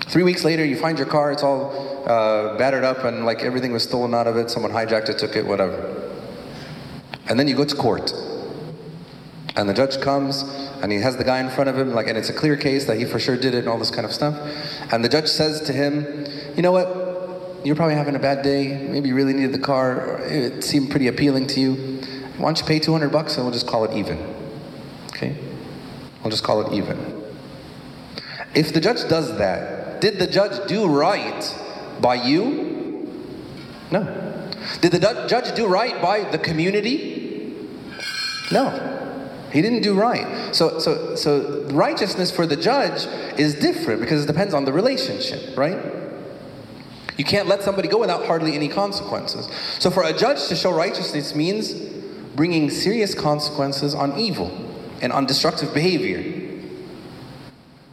Three 0.00 0.22
weeks 0.22 0.44
later, 0.44 0.66
you 0.66 0.76
find 0.76 0.98
your 0.98 1.08
car. 1.08 1.32
It's 1.32 1.42
all 1.42 2.06
uh, 2.06 2.58
battered 2.58 2.84
up, 2.84 3.04
and 3.04 3.24
like 3.24 3.40
everything 3.40 3.72
was 3.72 3.84
stolen 3.84 4.12
out 4.12 4.26
of 4.26 4.36
it. 4.36 4.50
Someone 4.50 4.70
hijacked 4.70 5.08
it, 5.08 5.16
took 5.16 5.34
it, 5.34 5.46
whatever. 5.46 6.12
And 7.30 7.40
then 7.40 7.48
you 7.48 7.56
go 7.56 7.64
to 7.64 7.74
court. 7.74 8.12
And 9.56 9.68
the 9.68 9.74
judge 9.74 10.00
comes 10.00 10.42
and 10.82 10.90
he 10.90 10.98
has 10.98 11.16
the 11.16 11.24
guy 11.24 11.38
in 11.40 11.48
front 11.48 11.70
of 11.70 11.78
him, 11.78 11.92
like, 11.92 12.08
and 12.08 12.18
it's 12.18 12.28
a 12.28 12.32
clear 12.32 12.56
case 12.56 12.86
that 12.86 12.98
he 12.98 13.04
for 13.04 13.20
sure 13.20 13.36
did 13.36 13.54
it 13.54 13.58
and 13.58 13.68
all 13.68 13.78
this 13.78 13.90
kind 13.90 14.04
of 14.04 14.12
stuff. 14.12 14.36
And 14.92 15.04
the 15.04 15.08
judge 15.08 15.28
says 15.28 15.60
to 15.62 15.72
him, 15.72 16.26
You 16.56 16.62
know 16.62 16.72
what? 16.72 17.64
You're 17.64 17.76
probably 17.76 17.94
having 17.94 18.16
a 18.16 18.18
bad 18.18 18.42
day. 18.42 18.76
Maybe 18.76 19.08
you 19.08 19.14
really 19.14 19.32
needed 19.32 19.52
the 19.52 19.58
car. 19.58 20.20
It 20.22 20.64
seemed 20.64 20.90
pretty 20.90 21.06
appealing 21.06 21.46
to 21.48 21.60
you. 21.60 22.00
Why 22.36 22.48
don't 22.48 22.58
you 22.58 22.66
pay 22.66 22.78
200 22.78 23.10
bucks 23.10 23.36
and 23.36 23.44
we'll 23.44 23.54
just 23.54 23.66
call 23.66 23.84
it 23.84 23.96
even? 23.96 24.18
Okay? 25.14 25.36
We'll 26.22 26.30
just 26.30 26.44
call 26.44 26.66
it 26.66 26.74
even. 26.74 27.22
If 28.54 28.72
the 28.72 28.80
judge 28.80 29.08
does 29.08 29.38
that, 29.38 30.00
did 30.00 30.18
the 30.18 30.26
judge 30.26 30.68
do 30.68 30.86
right 30.86 31.58
by 32.00 32.16
you? 32.16 33.08
No. 33.90 34.50
Did 34.80 34.92
the 34.92 35.26
judge 35.28 35.54
do 35.54 35.66
right 35.66 36.00
by 36.02 36.24
the 36.30 36.38
community? 36.38 37.56
No. 38.52 38.93
He 39.54 39.62
didn't 39.62 39.82
do 39.82 39.94
right. 39.94 40.52
So, 40.52 40.80
so, 40.80 41.14
so 41.14 41.62
righteousness 41.70 42.32
for 42.32 42.44
the 42.44 42.56
judge 42.56 43.06
is 43.38 43.54
different 43.54 44.00
because 44.00 44.24
it 44.24 44.26
depends 44.26 44.52
on 44.52 44.64
the 44.64 44.72
relationship, 44.72 45.56
right? 45.56 45.78
You 47.16 47.24
can't 47.24 47.46
let 47.46 47.62
somebody 47.62 47.86
go 47.86 47.98
without 47.98 48.26
hardly 48.26 48.56
any 48.56 48.68
consequences. 48.68 49.46
So 49.78 49.92
for 49.92 50.02
a 50.02 50.12
judge 50.12 50.48
to 50.48 50.56
show 50.56 50.72
righteousness 50.72 51.36
means 51.36 51.72
bringing 52.34 52.68
serious 52.68 53.14
consequences 53.14 53.94
on 53.94 54.18
evil 54.18 54.50
and 55.00 55.12
on 55.12 55.24
destructive 55.24 55.72
behavior. 55.72 56.60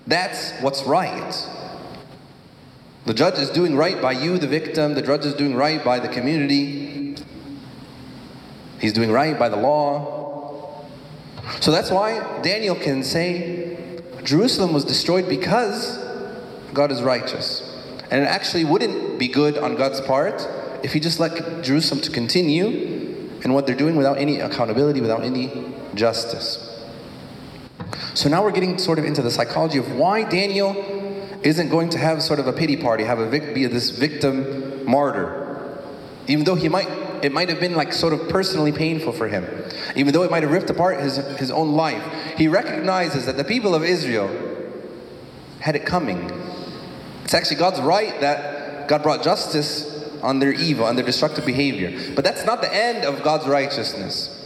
That's 0.07 0.53
what's 0.61 0.81
right. 0.81 1.47
The 3.05 3.13
judge 3.13 3.37
is 3.37 3.51
doing 3.51 3.75
right 3.75 4.01
by 4.01 4.13
you, 4.13 4.39
the 4.39 4.47
victim. 4.47 4.95
The 4.95 5.03
judge 5.03 5.25
is 5.25 5.35
doing 5.35 5.53
right 5.53 5.85
by 5.85 5.99
the 5.99 6.07
community. 6.07 7.17
He's 8.79 8.93
doing 8.93 9.11
right 9.11 9.37
by 9.37 9.49
the 9.49 9.57
law. 9.57 10.20
So 11.59 11.71
that's 11.71 11.91
why 11.91 12.41
Daniel 12.41 12.75
can 12.75 13.03
say 13.03 14.01
Jerusalem 14.23 14.73
was 14.73 14.85
destroyed 14.85 15.27
because 15.27 15.97
God 16.73 16.91
is 16.91 17.01
righteous. 17.01 17.67
And 18.09 18.21
it 18.21 18.27
actually 18.27 18.65
wouldn't 18.65 19.19
be 19.19 19.27
good 19.27 19.57
on 19.57 19.75
God's 19.75 20.01
part 20.01 20.47
if 20.83 20.93
he 20.93 20.99
just 20.99 21.19
let 21.19 21.63
Jerusalem 21.63 22.01
to 22.01 22.11
continue 22.11 23.29
and 23.43 23.53
what 23.53 23.65
they're 23.65 23.75
doing 23.75 23.95
without 23.95 24.17
any 24.17 24.39
accountability, 24.39 25.01
without 25.01 25.23
any 25.23 25.73
justice. 25.95 26.67
So 28.13 28.29
now 28.29 28.43
we're 28.43 28.51
getting 28.51 28.77
sort 28.77 28.99
of 28.99 29.05
into 29.05 29.21
the 29.21 29.31
psychology 29.31 29.77
of 29.77 29.95
why 29.95 30.23
Daniel 30.23 30.75
isn't 31.43 31.69
going 31.69 31.89
to 31.89 31.97
have 31.97 32.21
sort 32.21 32.39
of 32.39 32.47
a 32.47 32.53
pity 32.53 32.77
party, 32.77 33.03
have 33.03 33.19
a 33.19 33.29
vic- 33.29 33.55
be 33.55 33.65
this 33.65 33.89
victim 33.89 34.85
martyr. 34.85 35.79
Even 36.27 36.45
though 36.45 36.55
he 36.55 36.69
might 36.69 36.87
it 37.23 37.31
might 37.31 37.49
have 37.49 37.59
been 37.59 37.75
like 37.75 37.93
sort 37.93 38.13
of 38.13 38.29
personally 38.29 38.71
painful 38.71 39.13
for 39.13 39.27
him. 39.27 39.45
Even 39.95 40.13
though 40.13 40.23
it 40.23 40.31
might 40.31 40.43
have 40.43 40.51
ripped 40.51 40.69
apart 40.69 40.99
his, 40.99 41.17
his 41.37 41.51
own 41.51 41.73
life, 41.73 42.03
he 42.37 42.47
recognizes 42.47 43.25
that 43.25 43.37
the 43.37 43.43
people 43.43 43.75
of 43.75 43.83
Israel 43.83 44.29
had 45.59 45.75
it 45.75 45.85
coming. 45.85 46.29
It's 47.23 47.33
actually 47.33 47.57
God's 47.57 47.81
right 47.81 48.19
that 48.21 48.87
God 48.87 49.03
brought 49.03 49.23
justice 49.23 50.19
on 50.21 50.39
their 50.39 50.51
evil, 50.51 50.85
on 50.85 50.95
their 50.95 51.05
destructive 51.05 51.45
behavior. 51.45 52.13
But 52.15 52.23
that's 52.23 52.45
not 52.45 52.61
the 52.61 52.73
end 52.73 53.05
of 53.05 53.23
God's 53.23 53.47
righteousness. 53.47 54.37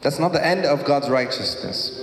That's 0.00 0.18
not 0.18 0.32
the 0.32 0.44
end 0.44 0.64
of 0.64 0.84
God's 0.84 1.08
righteousness. 1.08 1.96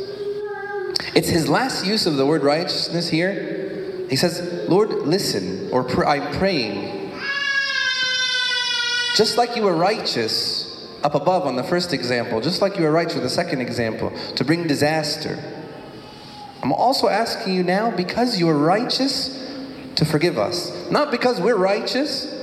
It's 1.16 1.30
his 1.30 1.50
last 1.50 1.86
use 1.86 2.06
of 2.06 2.18
the 2.18 2.26
word 2.26 2.44
righteousness 2.44 3.10
here. 3.10 4.06
He 4.10 4.16
says, 4.16 4.70
Lord, 4.70 4.92
listen, 4.92 5.70
or 5.72 5.84
pr- 5.84 6.06
I'm 6.06 6.34
praying 6.38 6.98
just 9.18 9.36
like 9.36 9.56
you 9.56 9.64
were 9.64 9.76
righteous 9.76 10.67
up 11.04 11.16
above 11.16 11.46
on 11.46 11.56
the 11.56 11.64
first 11.64 11.94
example, 11.94 12.42
just 12.42 12.62
like 12.62 12.78
you 12.78 12.84
were 12.84 12.92
righteous 12.92 13.16
with 13.16 13.24
the 13.24 13.30
second 13.30 13.62
example, 13.62 14.12
to 14.36 14.44
bring 14.44 14.68
disaster. 14.68 15.38
I'm 16.62 16.72
also 16.72 17.08
asking 17.08 17.54
you 17.54 17.64
now, 17.64 17.92
because 17.92 18.40
you 18.40 18.50
are 18.50 18.58
righteous, 18.58 19.38
to 19.96 20.06
forgive 20.06 20.38
us. 20.38 20.90
Not 20.92 21.12
because 21.12 21.42
we're 21.42 21.56
righteous. 21.56 22.34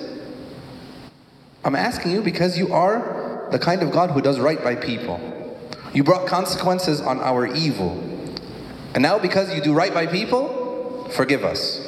I'm 1.65 1.77
asking 1.77 2.13
you 2.13 2.21
because 2.21 2.59
you 2.59 2.73
are 2.73 3.49
the 3.51 3.59
kind 3.59 3.83
of 3.83 3.91
God 3.91 4.11
who 4.11 4.21
does 4.21 4.39
right 4.41 4.63
by 4.63 4.75
people. 4.75 5.21
You 5.93 6.03
brought 6.03 6.27
consequences 6.27 7.01
on 7.01 7.21
our 7.21 7.47
evil. 7.47 7.93
And 8.95 9.03
now, 9.03 9.19
because 9.19 9.55
you 9.55 9.61
do 9.61 9.73
right 9.73 9.95
by 9.95 10.07
people, 10.07 11.09
forgive 11.11 11.45
us. 11.45 11.81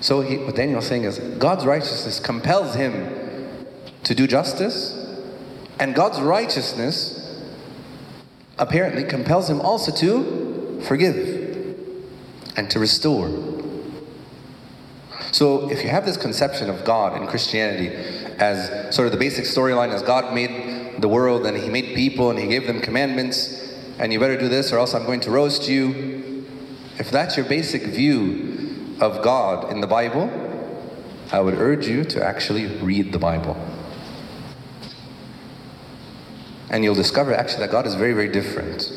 So, 0.00 0.20
he, 0.20 0.36
what 0.38 0.54
Daniel's 0.54 0.86
saying 0.86 1.04
is 1.04 1.18
God's 1.38 1.64
righteousness 1.64 2.20
compels 2.20 2.74
him 2.74 3.66
to 4.04 4.14
do 4.14 4.26
justice, 4.26 4.97
and 5.78 5.94
God's 5.94 6.20
righteousness 6.20 7.42
apparently 8.58 9.04
compels 9.04 9.48
him 9.48 9.60
also 9.60 9.92
to 9.92 10.80
forgive 10.82 11.76
and 12.56 12.70
to 12.70 12.78
restore. 12.78 13.28
So, 15.30 15.70
if 15.70 15.84
you 15.84 15.90
have 15.90 16.06
this 16.06 16.16
conception 16.16 16.70
of 16.70 16.84
God 16.84 17.20
in 17.20 17.28
Christianity 17.28 17.88
as 18.38 18.94
sort 18.94 19.06
of 19.06 19.12
the 19.12 19.18
basic 19.18 19.44
storyline 19.44 19.92
as 19.92 20.02
God 20.02 20.34
made 20.34 21.00
the 21.00 21.08
world 21.08 21.46
and 21.46 21.56
He 21.56 21.68
made 21.68 21.94
people 21.94 22.30
and 22.30 22.38
He 22.38 22.48
gave 22.48 22.66
them 22.66 22.80
commandments, 22.80 23.76
and 23.98 24.12
you 24.12 24.18
better 24.18 24.38
do 24.38 24.48
this 24.48 24.72
or 24.72 24.78
else 24.78 24.94
I'm 24.94 25.04
going 25.04 25.20
to 25.20 25.30
roast 25.30 25.68
you. 25.68 26.46
If 26.98 27.10
that's 27.10 27.36
your 27.36 27.46
basic 27.46 27.82
view 27.82 28.96
of 29.00 29.22
God 29.22 29.70
in 29.70 29.80
the 29.80 29.86
Bible, 29.86 30.30
I 31.30 31.40
would 31.40 31.54
urge 31.54 31.86
you 31.86 32.04
to 32.04 32.24
actually 32.24 32.66
read 32.78 33.12
the 33.12 33.18
Bible. 33.18 33.56
And 36.70 36.84
you'll 36.84 36.94
discover 36.94 37.32
actually 37.32 37.60
that 37.60 37.70
God 37.70 37.86
is 37.86 37.94
very, 37.94 38.12
very 38.12 38.28
different. 38.28 38.92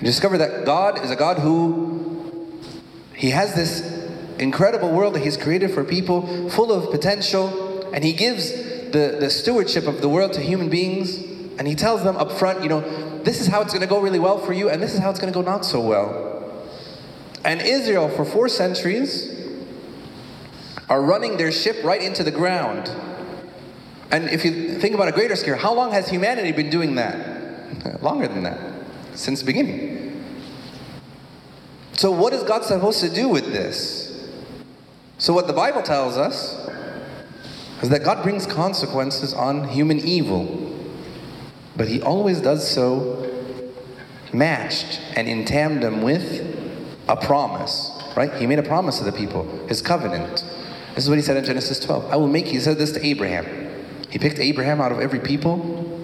You 0.00 0.06
discover 0.06 0.38
that 0.38 0.64
God 0.64 1.04
is 1.04 1.10
a 1.10 1.16
God 1.16 1.38
who, 1.38 2.50
He 3.14 3.30
has 3.30 3.54
this 3.54 3.82
incredible 4.38 4.90
world 4.90 5.14
that 5.14 5.20
He's 5.20 5.36
created 5.36 5.70
for 5.70 5.84
people, 5.84 6.48
full 6.48 6.72
of 6.72 6.90
potential, 6.90 7.90
and 7.92 8.02
He 8.02 8.14
gives 8.14 8.50
the, 8.52 9.18
the 9.20 9.28
stewardship 9.30 9.86
of 9.86 10.00
the 10.00 10.08
world 10.08 10.32
to 10.32 10.40
human 10.40 10.70
beings, 10.70 11.18
and 11.58 11.68
He 11.68 11.74
tells 11.74 12.02
them 12.02 12.16
up 12.16 12.32
front, 12.32 12.62
you 12.62 12.70
know, 12.70 12.80
this 13.22 13.40
is 13.40 13.46
how 13.46 13.60
it's 13.60 13.74
going 13.74 13.82
to 13.82 13.86
go 13.86 14.00
really 14.00 14.18
well 14.18 14.38
for 14.38 14.54
you, 14.54 14.70
and 14.70 14.82
this 14.82 14.94
is 14.94 15.00
how 15.00 15.10
it's 15.10 15.20
going 15.20 15.32
to 15.32 15.38
go 15.38 15.44
not 15.44 15.66
so 15.66 15.80
well. 15.80 16.30
And 17.44 17.60
Israel, 17.60 18.08
for 18.08 18.24
four 18.24 18.48
centuries, 18.48 19.36
are 20.88 21.02
running 21.02 21.36
their 21.36 21.52
ship 21.52 21.84
right 21.84 22.02
into 22.02 22.24
the 22.24 22.30
ground 22.30 22.90
and 24.10 24.28
if 24.30 24.44
you 24.44 24.78
think 24.78 24.94
about 24.94 25.08
a 25.08 25.12
greater 25.12 25.36
scale, 25.36 25.56
how 25.56 25.72
long 25.72 25.92
has 25.92 26.08
humanity 26.08 26.52
been 26.52 26.70
doing 26.70 26.96
that? 26.96 28.02
Longer 28.02 28.28
than 28.28 28.42
that, 28.42 28.58
since 29.14 29.40
the 29.40 29.46
beginning. 29.46 30.00
So, 31.92 32.10
what 32.10 32.32
is 32.32 32.42
God 32.42 32.64
supposed 32.64 33.00
to 33.00 33.10
do 33.10 33.28
with 33.28 33.52
this? 33.52 34.30
So, 35.18 35.32
what 35.32 35.46
the 35.46 35.52
Bible 35.52 35.82
tells 35.82 36.16
us 36.16 36.66
is 37.82 37.90
that 37.90 38.02
God 38.02 38.22
brings 38.22 38.46
consequences 38.46 39.32
on 39.32 39.68
human 39.68 39.98
evil, 39.98 40.74
but 41.76 41.88
He 41.88 42.02
always 42.02 42.40
does 42.40 42.68
so 42.68 43.30
matched 44.32 45.00
and 45.14 45.28
in 45.28 45.44
tandem 45.44 46.02
with 46.02 46.56
a 47.08 47.16
promise, 47.16 47.90
right? 48.16 48.32
He 48.34 48.46
made 48.46 48.58
a 48.58 48.62
promise 48.62 48.98
to 48.98 49.04
the 49.04 49.12
people, 49.12 49.44
His 49.68 49.82
covenant. 49.82 50.44
This 50.94 51.04
is 51.04 51.08
what 51.10 51.18
He 51.18 51.22
said 51.22 51.36
in 51.36 51.44
Genesis 51.44 51.78
12 51.80 52.10
I 52.10 52.16
will 52.16 52.28
make, 52.28 52.46
He 52.46 52.58
said 52.58 52.78
this 52.78 52.92
to 52.92 53.06
Abraham. 53.06 53.69
He 54.10 54.18
picked 54.18 54.38
Abraham 54.38 54.80
out 54.80 54.92
of 54.92 55.00
every 55.00 55.20
people. 55.20 55.98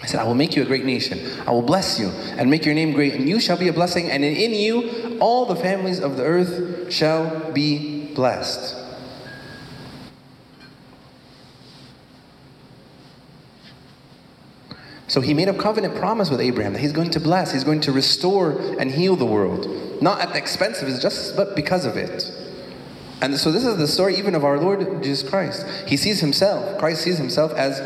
He 0.00 0.06
said, 0.06 0.20
I 0.20 0.24
will 0.24 0.34
make 0.34 0.54
you 0.54 0.62
a 0.62 0.66
great 0.66 0.84
nation. 0.84 1.18
I 1.46 1.50
will 1.50 1.62
bless 1.62 1.98
you 1.98 2.08
and 2.08 2.50
make 2.50 2.64
your 2.64 2.74
name 2.74 2.92
great, 2.92 3.14
and 3.14 3.28
you 3.28 3.40
shall 3.40 3.56
be 3.56 3.68
a 3.68 3.72
blessing, 3.72 4.10
and 4.10 4.24
in 4.24 4.54
you 4.54 5.18
all 5.20 5.46
the 5.46 5.56
families 5.56 6.00
of 6.00 6.16
the 6.16 6.24
earth 6.24 6.92
shall 6.92 7.52
be 7.52 8.14
blessed. 8.14 8.76
So 15.08 15.22
he 15.22 15.32
made 15.32 15.48
a 15.48 15.56
covenant 15.56 15.96
promise 15.96 16.28
with 16.28 16.40
Abraham 16.40 16.74
that 16.74 16.80
he's 16.80 16.92
going 16.92 17.10
to 17.10 17.20
bless, 17.20 17.52
he's 17.52 17.64
going 17.64 17.80
to 17.80 17.92
restore 17.92 18.60
and 18.78 18.90
heal 18.90 19.16
the 19.16 19.24
world. 19.24 20.02
Not 20.02 20.20
at 20.20 20.32
the 20.32 20.38
expense 20.38 20.82
of 20.82 20.86
his 20.86 21.00
justice, 21.00 21.32
but 21.32 21.56
because 21.56 21.86
of 21.86 21.96
it. 21.96 22.30
And 23.20 23.36
so 23.36 23.50
this 23.50 23.64
is 23.64 23.76
the 23.76 23.88
story 23.88 24.16
even 24.16 24.34
of 24.34 24.44
our 24.44 24.58
Lord 24.58 25.02
Jesus 25.02 25.28
Christ. 25.28 25.66
He 25.86 25.96
sees 25.96 26.20
himself, 26.20 26.78
Christ 26.78 27.02
sees 27.02 27.18
himself 27.18 27.52
as 27.54 27.80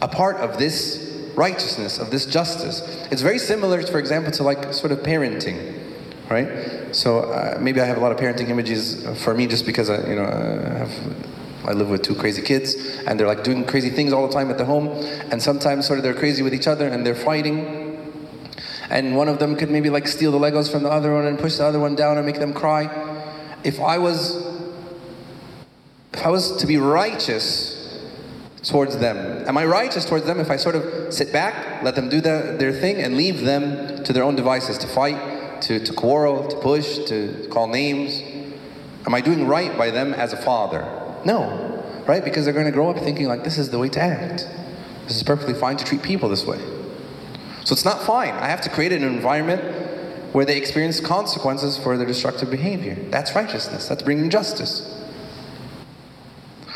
a 0.00 0.08
part 0.08 0.36
of 0.36 0.58
this 0.58 1.32
righteousness, 1.34 1.98
of 1.98 2.10
this 2.10 2.26
justice. 2.26 2.82
It's 3.10 3.22
very 3.22 3.38
similar, 3.38 3.82
for 3.82 3.98
example, 3.98 4.30
to 4.32 4.42
like 4.44 4.72
sort 4.72 4.92
of 4.92 5.00
parenting, 5.00 5.78
right? 6.30 6.94
So 6.94 7.20
uh, 7.20 7.58
maybe 7.60 7.80
I 7.80 7.84
have 7.86 7.96
a 7.96 8.00
lot 8.00 8.12
of 8.12 8.18
parenting 8.18 8.48
images 8.48 9.04
for 9.24 9.34
me 9.34 9.46
just 9.48 9.66
because 9.66 9.90
I, 9.90 10.08
you 10.08 10.14
know, 10.14 10.24
I 10.24 10.78
have 10.78 10.92
I 11.66 11.72
live 11.72 11.88
with 11.88 12.02
two 12.02 12.14
crazy 12.14 12.42
kids, 12.42 12.74
and 13.06 13.18
they're 13.18 13.26
like 13.26 13.42
doing 13.42 13.64
crazy 13.64 13.88
things 13.88 14.12
all 14.12 14.26
the 14.26 14.32
time 14.32 14.50
at 14.50 14.58
the 14.58 14.66
home, 14.66 14.88
and 15.30 15.42
sometimes 15.42 15.86
sort 15.86 15.98
of 15.98 16.02
they're 16.02 16.14
crazy 16.14 16.42
with 16.42 16.54
each 16.54 16.66
other 16.66 16.86
and 16.86 17.06
they're 17.06 17.14
fighting. 17.14 17.90
And 18.90 19.16
one 19.16 19.28
of 19.28 19.38
them 19.38 19.56
could 19.56 19.70
maybe 19.70 19.88
like 19.88 20.06
steal 20.06 20.30
the 20.30 20.38
Legos 20.38 20.70
from 20.70 20.82
the 20.82 20.90
other 20.90 21.14
one 21.14 21.24
and 21.24 21.38
push 21.38 21.56
the 21.56 21.64
other 21.64 21.80
one 21.80 21.94
down 21.94 22.18
and 22.18 22.26
make 22.26 22.38
them 22.38 22.52
cry 22.52 22.84
if 23.64 23.80
I 23.80 23.98
was 23.98 24.54
if 26.12 26.24
I 26.24 26.28
was 26.30 26.56
to 26.58 26.66
be 26.66 26.76
righteous 26.76 27.74
towards 28.62 28.98
them? 28.98 29.46
Am 29.48 29.58
I 29.58 29.64
righteous 29.64 30.04
towards 30.04 30.26
them 30.26 30.38
if 30.38 30.50
I 30.50 30.56
sort 30.56 30.76
of 30.76 31.12
sit 31.12 31.32
back, 31.32 31.82
let 31.82 31.96
them 31.96 32.08
do 32.08 32.20
the, 32.20 32.54
their 32.58 32.72
thing, 32.72 32.98
and 32.98 33.16
leave 33.16 33.40
them 33.40 34.04
to 34.04 34.12
their 34.12 34.22
own 34.22 34.36
devices 34.36 34.78
to 34.78 34.86
fight, 34.86 35.60
to, 35.62 35.84
to 35.84 35.92
quarrel, 35.92 36.46
to 36.46 36.56
push, 36.56 36.98
to 37.06 37.48
call 37.50 37.66
names? 37.66 38.22
Am 39.06 39.14
I 39.14 39.20
doing 39.20 39.46
right 39.46 39.76
by 39.76 39.90
them 39.90 40.14
as 40.14 40.32
a 40.32 40.36
father? 40.36 40.82
No, 41.24 41.84
right? 42.06 42.24
Because 42.24 42.44
they're 42.44 42.54
going 42.54 42.66
to 42.66 42.72
grow 42.72 42.90
up 42.90 42.98
thinking 42.98 43.26
like 43.26 43.44
this 43.44 43.58
is 43.58 43.70
the 43.70 43.78
way 43.78 43.88
to 43.90 44.00
act. 44.00 44.48
This 45.06 45.16
is 45.16 45.22
perfectly 45.22 45.54
fine 45.54 45.76
to 45.76 45.84
treat 45.84 46.02
people 46.02 46.28
this 46.28 46.46
way. 46.46 46.58
So 47.64 47.72
it's 47.72 47.84
not 47.84 48.02
fine. 48.02 48.34
I 48.34 48.46
have 48.46 48.60
to 48.62 48.70
create 48.70 48.92
an 48.92 49.02
environment 49.02 49.83
where 50.34 50.44
they 50.44 50.56
experience 50.56 50.98
consequences 50.98 51.78
for 51.78 51.96
their 51.96 52.08
destructive 52.08 52.50
behavior. 52.50 52.96
That's 53.08 53.36
righteousness. 53.36 53.86
That's 53.86 54.02
bringing 54.02 54.30
justice. 54.30 55.00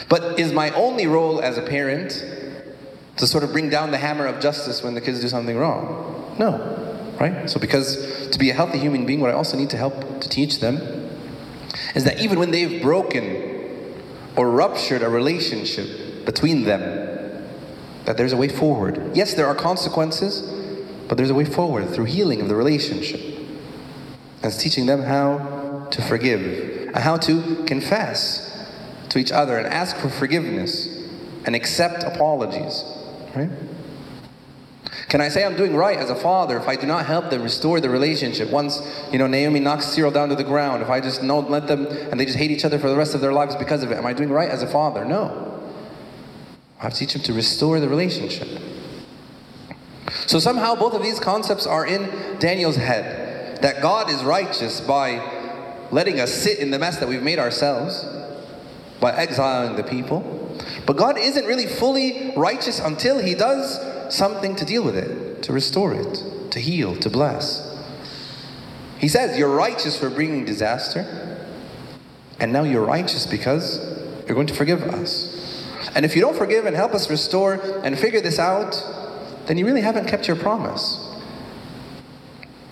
But 0.09 0.39
is 0.39 0.53
my 0.53 0.71
only 0.71 1.09
role 1.09 1.41
as 1.41 1.59
a 1.59 1.63
parent 1.63 2.25
to 3.17 3.27
sort 3.27 3.43
of 3.43 3.51
bring 3.51 3.69
down 3.69 3.91
the 3.91 3.99
hammer 3.99 4.27
of 4.27 4.39
justice 4.41 4.85
when 4.85 4.95
the 4.95 5.01
kids 5.01 5.21
do 5.21 5.29
something 5.29 5.57
wrong? 5.57 6.37
No, 6.39 7.17
right? 7.19 7.51
So, 7.51 7.59
because 7.59 8.29
to 8.29 8.39
be 8.39 8.49
a 8.51 8.55
healthy 8.55 8.79
human 8.79 9.07
being, 9.07 9.19
what 9.19 9.31
I 9.31 9.35
also 9.35 9.57
need 9.57 9.71
to 9.71 9.77
help 9.77 10.21
to 10.21 10.29
teach 10.29 10.61
them 10.61 10.77
is 11.97 12.05
that 12.05 12.21
even 12.21 12.39
when 12.39 12.53
they've 12.53 12.81
broken 12.81 13.93
or 14.37 14.53
ruptured 14.53 15.03
a 15.03 15.09
relationship 15.09 16.25
between 16.25 16.63
them, 16.63 16.81
that 18.05 18.17
there's 18.17 18.33
a 18.33 18.37
way 18.37 18.49
forward. 18.49 19.17
Yes, 19.17 19.35
there 19.35 19.49
are 19.49 19.55
consequences, 19.57 20.43
but 21.09 21.17
there's 21.17 21.31
a 21.31 21.35
way 21.35 21.45
forward 21.45 21.91
through 21.91 22.05
healing 22.05 22.41
of 22.41 22.47
the 22.47 22.55
relationship. 22.55 23.28
And 24.43 24.53
teaching 24.53 24.87
them 24.87 25.03
how 25.03 25.89
to 25.91 26.03
forgive 26.03 26.87
and 26.89 26.97
how 26.97 27.17
to 27.17 27.65
confess 27.67 28.49
to 29.09 29.19
each 29.19 29.33
other 29.33 29.59
and 29.59 29.67
ask 29.67 29.97
for 29.97 30.09
forgiveness 30.09 31.09
and 31.45 31.57
accept 31.57 32.05
apologies. 32.05 32.85
Right? 33.35 33.51
Can 35.09 35.21
I 35.23 35.29
say 35.29 35.45
I'm 35.45 35.57
doing 35.57 35.75
right 35.75 35.97
as 35.97 36.11
a 36.11 36.15
father 36.15 36.59
if 36.59 36.69
I 36.69 36.77
do 36.77 36.87
not 36.87 37.07
help 37.07 37.31
them 37.31 37.43
restore 37.43 37.81
the 37.81 37.89
relationship? 37.89 38.51
Once, 38.51 38.81
you 39.11 39.19
know, 39.19 39.27
Naomi 39.27 39.59
knocks 39.59 39.87
Cyril 39.87 40.11
down 40.11 40.29
to 40.29 40.35
the 40.35 40.45
ground, 40.45 40.83
if 40.83 40.91
I 40.91 41.01
just 41.01 41.23
don't 41.23 41.51
let 41.51 41.67
them 41.67 41.87
and 41.87 42.21
they 42.21 42.27
just 42.27 42.37
hate 42.37 42.51
each 42.51 42.65
other 42.65 42.79
for 42.79 42.89
the 42.91 42.97
rest 42.97 43.15
of 43.15 43.21
their 43.21 43.33
lives 43.33 43.57
because 43.57 43.83
of 43.83 43.91
it, 43.91 43.97
am 43.97 44.05
I 44.05 44.13
doing 44.13 44.31
right 44.31 44.51
as 44.51 44.63
a 44.63 44.67
father? 44.67 45.05
No. 45.05 45.61
I 46.79 46.85
have 46.85 46.93
to 46.93 46.99
teach 46.99 47.15
them 47.15 47.23
to 47.23 47.33
restore 47.33 47.81
the 47.81 47.89
relationship. 47.89 48.49
So 50.27 50.39
somehow 50.39 50.75
both 50.75 50.95
of 50.95 51.03
these 51.03 51.19
concepts 51.19 51.67
are 51.67 51.87
in 51.87 52.39
Daniel's 52.39 52.77
head. 52.77 53.18
That 53.63 53.83
God 53.83 54.11
is 54.11 54.23
righteous 54.25 54.81
by 54.81 55.21
letting 55.91 56.21
us 56.21 56.33
sit 56.33 56.59
in 56.59 56.71
the 56.71 56.79
mess 56.79 56.99
that 56.99 57.09
we've 57.09 57.23
made 57.23 57.39
ourselves 57.39 58.07
by 59.01 59.13
exiling 59.13 59.77
the 59.77 59.85
people. 59.85 60.57
But 60.87 60.97
God 60.97 61.19
isn't 61.19 61.47
really 61.47 61.67
fully 61.67 62.33
righteous 62.37 62.81
until 62.81 63.19
He 63.19 63.35
does 63.35 63.79
something 64.15 64.57
to 64.57 64.65
deal 64.65 64.85
with 64.85 64.97
it, 64.97 65.43
to 65.45 65.53
restore 65.53 65.95
it, 65.95 66.51
to 66.51 66.61
heal, 66.61 66.97
to 66.97 67.11
bless. 67.11 67.65
He 68.99 69.09
says, 69.09 69.39
You're 69.39 69.55
righteous 69.55 69.99
for 69.99 70.11
bringing 70.11 70.45
disaster, 70.45 71.47
and 72.41 72.53
now 72.53 72.65
you're 72.65 72.85
righteous 72.85 73.27
because 73.27 73.79
you're 74.27 74.35
going 74.35 74.47
to 74.49 74.55
forgive 74.55 74.83
us. 74.83 75.35
And 75.95 76.05
if 76.05 76.15
you 76.15 76.21
don't 76.21 76.37
forgive 76.37 76.67
and 76.67 76.75
help 76.75 76.93
us 76.93 77.09
restore 77.09 77.55
and 77.85 77.99
figure 77.99 78.21
this 78.21 78.39
out, 78.39 78.83
then 79.47 79.57
you 79.57 79.65
really 79.65 79.81
haven't 79.81 80.07
kept 80.07 80.27
your 80.27 80.37
promise. 80.37 81.08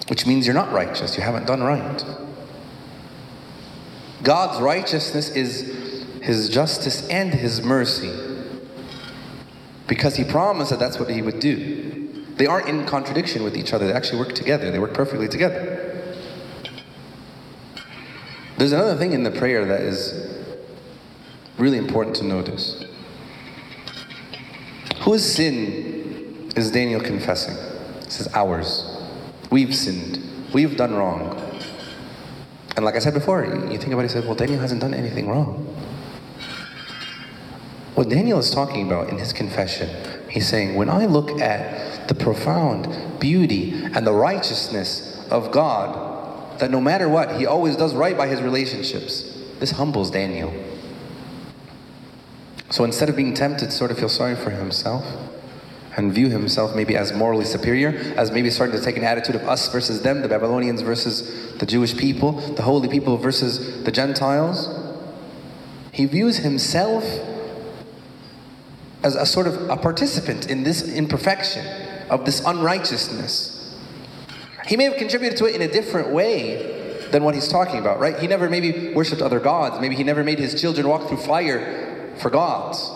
Which 0.09 0.27
means 0.27 0.47
you're 0.47 0.55
not 0.55 0.73
righteous, 0.73 1.17
you 1.17 1.23
haven't 1.23 1.47
done 1.47 1.63
right. 1.63 2.05
God's 4.23 4.61
righteousness 4.61 5.31
is 5.31 6.05
his 6.23 6.49
justice 6.49 7.09
and 7.09 7.33
his 7.33 7.63
mercy. 7.63 8.13
Because 9.87 10.17
he 10.17 10.25
promised 10.25 10.71
that 10.71 10.79
that's 10.79 10.99
what 10.99 11.11
he 11.11 11.23
would 11.23 11.39
do. 11.39 12.09
They 12.37 12.47
aren't 12.47 12.69
in 12.69 12.85
contradiction 12.87 13.45
with 13.45 13.57
each 13.57 13.73
other, 13.73 13.87
they 13.87 13.93
actually 13.93 14.19
work 14.19 14.35
together, 14.35 14.71
they 14.71 14.79
work 14.79 14.95
perfectly 14.95 15.29
together. 15.29 15.83
There's 18.59 18.73
another 18.73 18.97
thing 18.97 19.13
in 19.13 19.23
the 19.23 19.31
prayer 19.31 19.65
that 19.67 19.81
is 19.81 20.45
really 21.59 21.79
important 21.79 22.17
to 22.17 22.25
notice. 22.25 22.85
Whose 25.01 25.25
sin 25.25 26.51
is 26.57 26.71
Daniel 26.71 27.01
confessing? 27.01 27.55
He 28.05 28.11
says, 28.11 28.29
Ours. 28.35 28.96
We've 29.51 29.75
sinned. 29.75 30.23
We've 30.53 30.77
done 30.77 30.95
wrong. 30.95 31.43
And 32.77 32.85
like 32.85 32.95
I 32.95 32.99
said 32.99 33.15
before, 33.15 33.45
you 33.45 33.79
think 33.79 33.93
about 33.93 34.01
it, 34.01 34.15
you 34.15 34.21
say, 34.21 34.27
well, 34.27 34.35
Daniel 34.35 34.61
hasn't 34.61 34.81
done 34.81 34.95
anything 34.95 35.29
wrong. 35.29 35.65
What 37.95 38.11
Daniel 38.11 38.39
is 38.39 38.51
talking 38.51 38.87
about 38.87 39.09
in 39.09 39.19
his 39.19 39.33
confession, 39.33 39.89
he's 40.29 40.47
saying, 40.47 40.75
when 40.75 40.91
I 40.91 41.07
look 41.07 41.41
at 41.41 42.09
the 42.09 42.15
profound 42.15 43.19
beauty 43.19 43.73
and 43.73 44.07
the 44.07 44.13
righteousness 44.13 45.27
of 45.31 45.51
God, 45.51 46.59
that 46.61 46.71
no 46.71 46.81
matter 46.81 47.09
what, 47.09 47.39
he 47.39 47.47
always 47.47 47.77
does 47.77 47.95
right 47.95 48.17
by 48.17 48.29
his 48.29 48.43
relationships, 48.43 49.43
this 49.59 49.71
humbles 49.71 50.11
Daniel. 50.11 50.53
So 52.69 52.85
instead 52.85 53.09
of 53.09 53.17
being 53.17 53.33
tempted 53.33 53.67
to 53.67 53.71
sort 53.71 53.91
of 53.91 53.99
feel 53.99 54.09
sorry 54.09 54.37
for 54.37 54.51
himself 54.51 55.05
and 55.97 56.13
view 56.13 56.29
himself 56.29 56.77
maybe 56.77 56.97
as 56.97 57.13
morally 57.13 57.45
superior, 57.45 57.89
as 58.17 58.31
maybe 58.31 58.51
starting 58.51 58.77
to 58.79 58.85
take 58.85 58.97
an 58.97 59.05
attitude 59.05 59.35
of 59.35 59.49
us 59.49 59.73
versus 59.73 60.03
them, 60.03 60.21
the 60.21 60.29
Babylonians 60.29 60.83
versus 60.83 61.55
the 61.59 61.67
Jewish 61.67 61.97
people, 61.97 62.33
the 62.33 62.63
holy 62.63 62.89
people 62.89 63.17
versus 63.17 63.83
the 63.85 63.91
Gentiles, 63.91 64.69
he 65.93 66.05
views 66.05 66.39
himself 66.39 67.05
as 69.03 69.15
a 69.15 69.25
sort 69.25 69.47
of 69.47 69.71
a 69.71 69.77
participant 69.77 70.51
in 70.51 70.63
this 70.65 70.95
imperfection, 70.95 71.67
of 72.11 72.27
this 72.27 72.45
unrighteousness. 72.45 73.75
He 74.67 74.77
may 74.77 74.85
have 74.85 74.97
contributed 74.97 75.39
to 75.39 75.47
it 75.47 75.55
in 75.55 75.63
a 75.63 75.69
different 75.69 76.11
way 76.11 77.07
than 77.11 77.25
what 77.25 77.35
he's 77.35 77.49
talking 77.49 77.79
about, 77.79 78.01
right? 78.01 78.19
He 78.19 78.27
never 78.27 78.51
maybe 78.51 78.93
worshipped 78.93 79.23
other 79.23 79.41
gods. 79.41 79.81
Maybe 79.81 79.95
he 79.95 80.05
never 80.05 80.25
made 80.25 80.39
his 80.39 80.61
children 80.61 80.89
walk 80.89 81.09
through 81.09 81.19
fire 81.19 82.13
for 82.19 82.31
gods. 82.31 82.91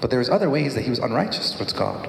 But 0.00 0.10
there's 0.10 0.28
other 0.28 0.48
ways 0.48 0.74
that 0.74 0.82
he 0.82 0.90
was 0.90 0.98
unrighteous 0.98 1.52
towards 1.52 1.72
God. 1.72 2.08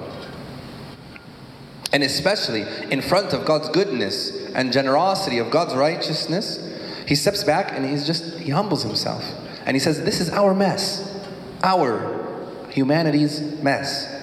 And 1.92 2.02
especially 2.02 2.62
in 2.90 3.00
front 3.02 3.32
of 3.32 3.44
God's 3.44 3.68
goodness 3.68 4.52
and 4.54 4.72
generosity 4.72 5.38
of 5.38 5.50
God's 5.50 5.74
righteousness, 5.74 6.66
he 7.06 7.16
steps 7.16 7.42
back 7.42 7.72
and 7.72 7.84
he's 7.84 8.06
just, 8.06 8.38
he 8.38 8.52
humbles 8.52 8.82
himself. 8.84 9.24
And 9.66 9.74
he 9.74 9.80
says, 9.80 10.04
This 10.04 10.20
is 10.20 10.30
our 10.30 10.54
mess, 10.54 11.20
our 11.62 12.68
humanity's 12.70 13.40
mess. 13.62 14.16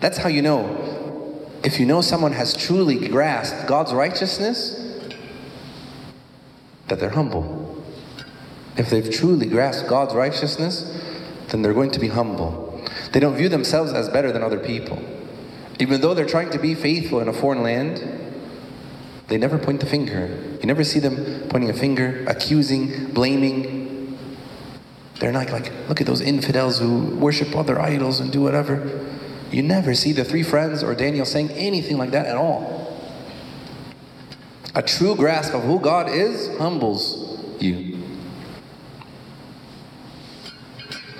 That's 0.00 0.18
how 0.18 0.28
you 0.28 0.42
know. 0.42 1.48
If 1.64 1.78
you 1.78 1.86
know 1.86 2.00
someone 2.00 2.32
has 2.32 2.54
truly 2.54 3.08
grasped 3.08 3.68
God's 3.68 3.94
righteousness, 3.94 4.78
that 6.88 6.98
they're 6.98 7.10
humble. 7.10 7.61
If 8.76 8.90
they've 8.90 9.10
truly 9.10 9.46
grasped 9.46 9.88
God's 9.88 10.14
righteousness, 10.14 10.82
then 11.48 11.62
they're 11.62 11.74
going 11.74 11.90
to 11.90 12.00
be 12.00 12.08
humble. 12.08 12.82
They 13.12 13.20
don't 13.20 13.36
view 13.36 13.48
themselves 13.48 13.92
as 13.92 14.08
better 14.08 14.32
than 14.32 14.42
other 14.42 14.58
people. 14.58 15.02
Even 15.78 16.00
though 16.00 16.14
they're 16.14 16.26
trying 16.26 16.50
to 16.50 16.58
be 16.58 16.74
faithful 16.74 17.20
in 17.20 17.28
a 17.28 17.32
foreign 17.32 17.62
land, 17.62 18.02
they 19.28 19.38
never 19.38 19.58
point 19.58 19.80
the 19.80 19.86
finger. 19.86 20.28
You 20.60 20.66
never 20.66 20.84
see 20.84 20.98
them 20.98 21.48
pointing 21.48 21.70
a 21.70 21.74
finger, 21.74 22.24
accusing, 22.26 23.12
blaming, 23.12 23.82
they're 25.22 25.30
not 25.30 25.50
like, 25.50 25.70
look 25.88 26.00
at 26.00 26.06
those 26.08 26.20
infidels 26.20 26.80
who 26.80 27.14
worship 27.14 27.54
other 27.54 27.80
idols 27.80 28.18
and 28.18 28.32
do 28.32 28.40
whatever. 28.40 29.08
You 29.52 29.62
never 29.62 29.94
see 29.94 30.10
the 30.10 30.24
three 30.24 30.42
friends 30.42 30.82
or 30.82 30.96
Daniel 30.96 31.24
saying 31.24 31.52
anything 31.52 31.96
like 31.96 32.10
that 32.10 32.26
at 32.26 32.36
all. 32.36 33.00
A 34.74 34.82
true 34.82 35.14
grasp 35.14 35.54
of 35.54 35.62
who 35.62 35.78
God 35.78 36.08
is 36.08 36.48
humbles 36.58 37.38
you. 37.60 38.02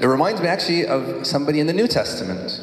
It 0.02 0.06
reminds 0.06 0.40
me 0.40 0.48
actually 0.48 0.84
of 0.84 1.24
somebody 1.24 1.60
in 1.60 1.68
the 1.68 1.72
New 1.72 1.86
Testament. 1.86 2.60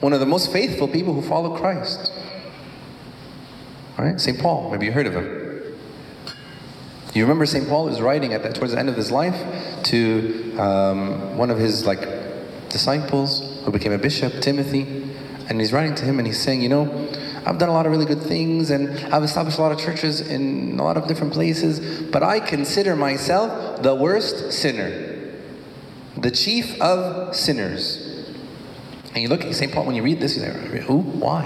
One 0.00 0.12
of 0.12 0.18
the 0.18 0.26
most 0.26 0.50
faithful 0.50 0.88
people 0.88 1.14
who 1.14 1.22
follow 1.22 1.56
Christ. 1.56 2.12
All 3.96 4.04
right, 4.04 4.20
St. 4.20 4.40
Paul, 4.40 4.72
maybe 4.72 4.86
you 4.86 4.92
heard 4.92 5.06
of 5.06 5.14
him. 5.14 5.42
You 7.14 7.22
remember 7.22 7.46
St. 7.46 7.68
Paul 7.68 7.88
is 7.88 8.00
writing 8.00 8.32
at 8.32 8.42
that 8.42 8.56
towards 8.56 8.72
the 8.72 8.78
end 8.80 8.88
of 8.88 8.96
his 8.96 9.12
life 9.12 9.36
to 9.84 10.56
um, 10.58 11.36
one 11.36 11.50
of 11.50 11.58
his 11.58 11.86
like 11.86 12.00
disciples 12.68 13.62
who 13.64 13.70
became 13.70 13.92
a 13.92 13.98
bishop, 13.98 14.40
Timothy, 14.40 15.14
and 15.48 15.60
he's 15.60 15.72
writing 15.72 15.94
to 15.94 16.04
him 16.04 16.18
and 16.18 16.26
he's 16.26 16.40
saying, 16.40 16.62
you 16.62 16.70
know, 16.70 17.08
I've 17.46 17.58
done 17.58 17.68
a 17.68 17.72
lot 17.72 17.86
of 17.86 17.92
really 17.92 18.06
good 18.06 18.22
things 18.22 18.70
and 18.70 18.98
I've 19.14 19.22
established 19.22 19.58
a 19.58 19.60
lot 19.60 19.70
of 19.70 19.78
churches 19.78 20.22
in 20.22 20.80
a 20.80 20.82
lot 20.82 20.96
of 20.96 21.06
different 21.06 21.32
places, 21.32 22.02
but 22.10 22.24
I 22.24 22.40
consider 22.40 22.96
myself 22.96 23.82
the 23.82 23.94
worst 23.94 24.52
sinner, 24.52 25.11
the 26.16 26.30
chief 26.30 26.80
of 26.80 27.34
sinners. 27.34 28.08
And 29.14 29.22
you 29.22 29.28
look 29.28 29.44
at 29.44 29.54
St. 29.54 29.72
Paul 29.72 29.86
when 29.86 29.94
you 29.94 30.02
read 30.02 30.20
this, 30.20 30.36
you 30.36 30.42
say, 30.42 30.80
who? 30.80 30.98
Why? 30.98 31.44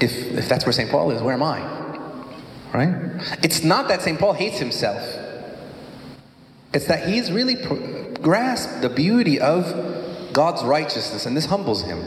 If, 0.00 0.12
if 0.32 0.48
that's 0.48 0.66
where 0.66 0.72
St. 0.72 0.90
Paul 0.90 1.10
is, 1.12 1.22
where 1.22 1.34
am 1.34 1.42
I? 1.42 1.60
Right? 2.72 3.22
It's 3.42 3.62
not 3.62 3.88
that 3.88 4.02
St. 4.02 4.18
Paul 4.18 4.32
hates 4.32 4.58
himself. 4.58 5.02
It's 6.72 6.86
that 6.86 7.08
he's 7.08 7.30
really 7.30 7.54
pr- 7.54 8.20
grasped 8.20 8.82
the 8.82 8.88
beauty 8.88 9.38
of 9.38 10.32
God's 10.32 10.64
righteousness, 10.64 11.24
and 11.24 11.36
this 11.36 11.46
humbles 11.46 11.82
him. 11.82 12.02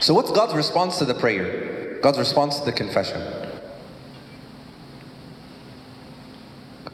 So, 0.00 0.12
what's 0.12 0.32
God's 0.32 0.54
response 0.54 0.98
to 0.98 1.04
the 1.04 1.14
prayer? 1.14 2.00
God's 2.02 2.18
response 2.18 2.58
to 2.58 2.64
the 2.64 2.72
confession. 2.72 3.20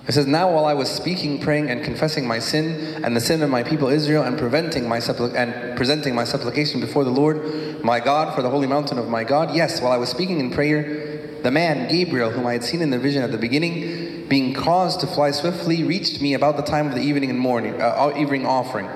It 0.09 0.13
says, 0.13 0.27
Now 0.27 0.51
while 0.51 0.65
I 0.65 0.73
was 0.73 0.89
speaking, 0.89 1.39
praying, 1.39 1.69
and 1.69 1.85
confessing 1.85 2.27
my 2.27 2.39
sin 2.39 3.05
and 3.05 3.15
the 3.15 3.21
sin 3.21 3.43
of 3.43 3.51
my 3.51 3.63
people 3.63 3.89
Israel, 3.89 4.25
and 4.25 4.39
preventing 4.39 4.89
my 4.89 4.99
and 4.99 5.77
presenting 5.77 6.15
my 6.15 6.25
supplication 6.25 6.81
before 6.81 7.05
the 7.05 7.11
Lord, 7.11 7.85
my 7.85 8.01
God, 8.01 8.35
for 8.35 8.41
the 8.41 8.49
holy 8.49 8.67
mountain 8.67 8.99
of 8.99 9.09
my 9.09 9.23
God, 9.23 9.55
yes, 9.55 9.83
while 9.83 9.93
I 9.93 9.99
was 9.99 10.09
speaking 10.09 10.41
in 10.41 10.51
prayer, 10.51 11.43
the 11.43 11.51
man 11.51 11.91
Gabriel, 11.91 12.31
whom 12.31 12.47
I 12.47 12.55
had 12.55 12.65
seen 12.65 12.81
in 12.81 12.89
the 12.89 12.99
vision 12.99 13.23
at 13.23 13.33
the 13.33 13.39
beginning, 13.39 14.27
being 14.29 14.55
caused 14.55 15.01
to 15.01 15.07
fly 15.07 15.31
swiftly, 15.31 15.85
reached 15.85 16.23
me 16.23 16.33
about 16.33 16.57
the 16.57 16.63
time 16.63 16.87
of 16.89 16.95
the 16.95 17.03
evening 17.03 17.29
and 17.29 17.39
morning, 17.39 17.81
uh, 17.81 18.13
evening 18.17 18.47
offering. 18.47 18.89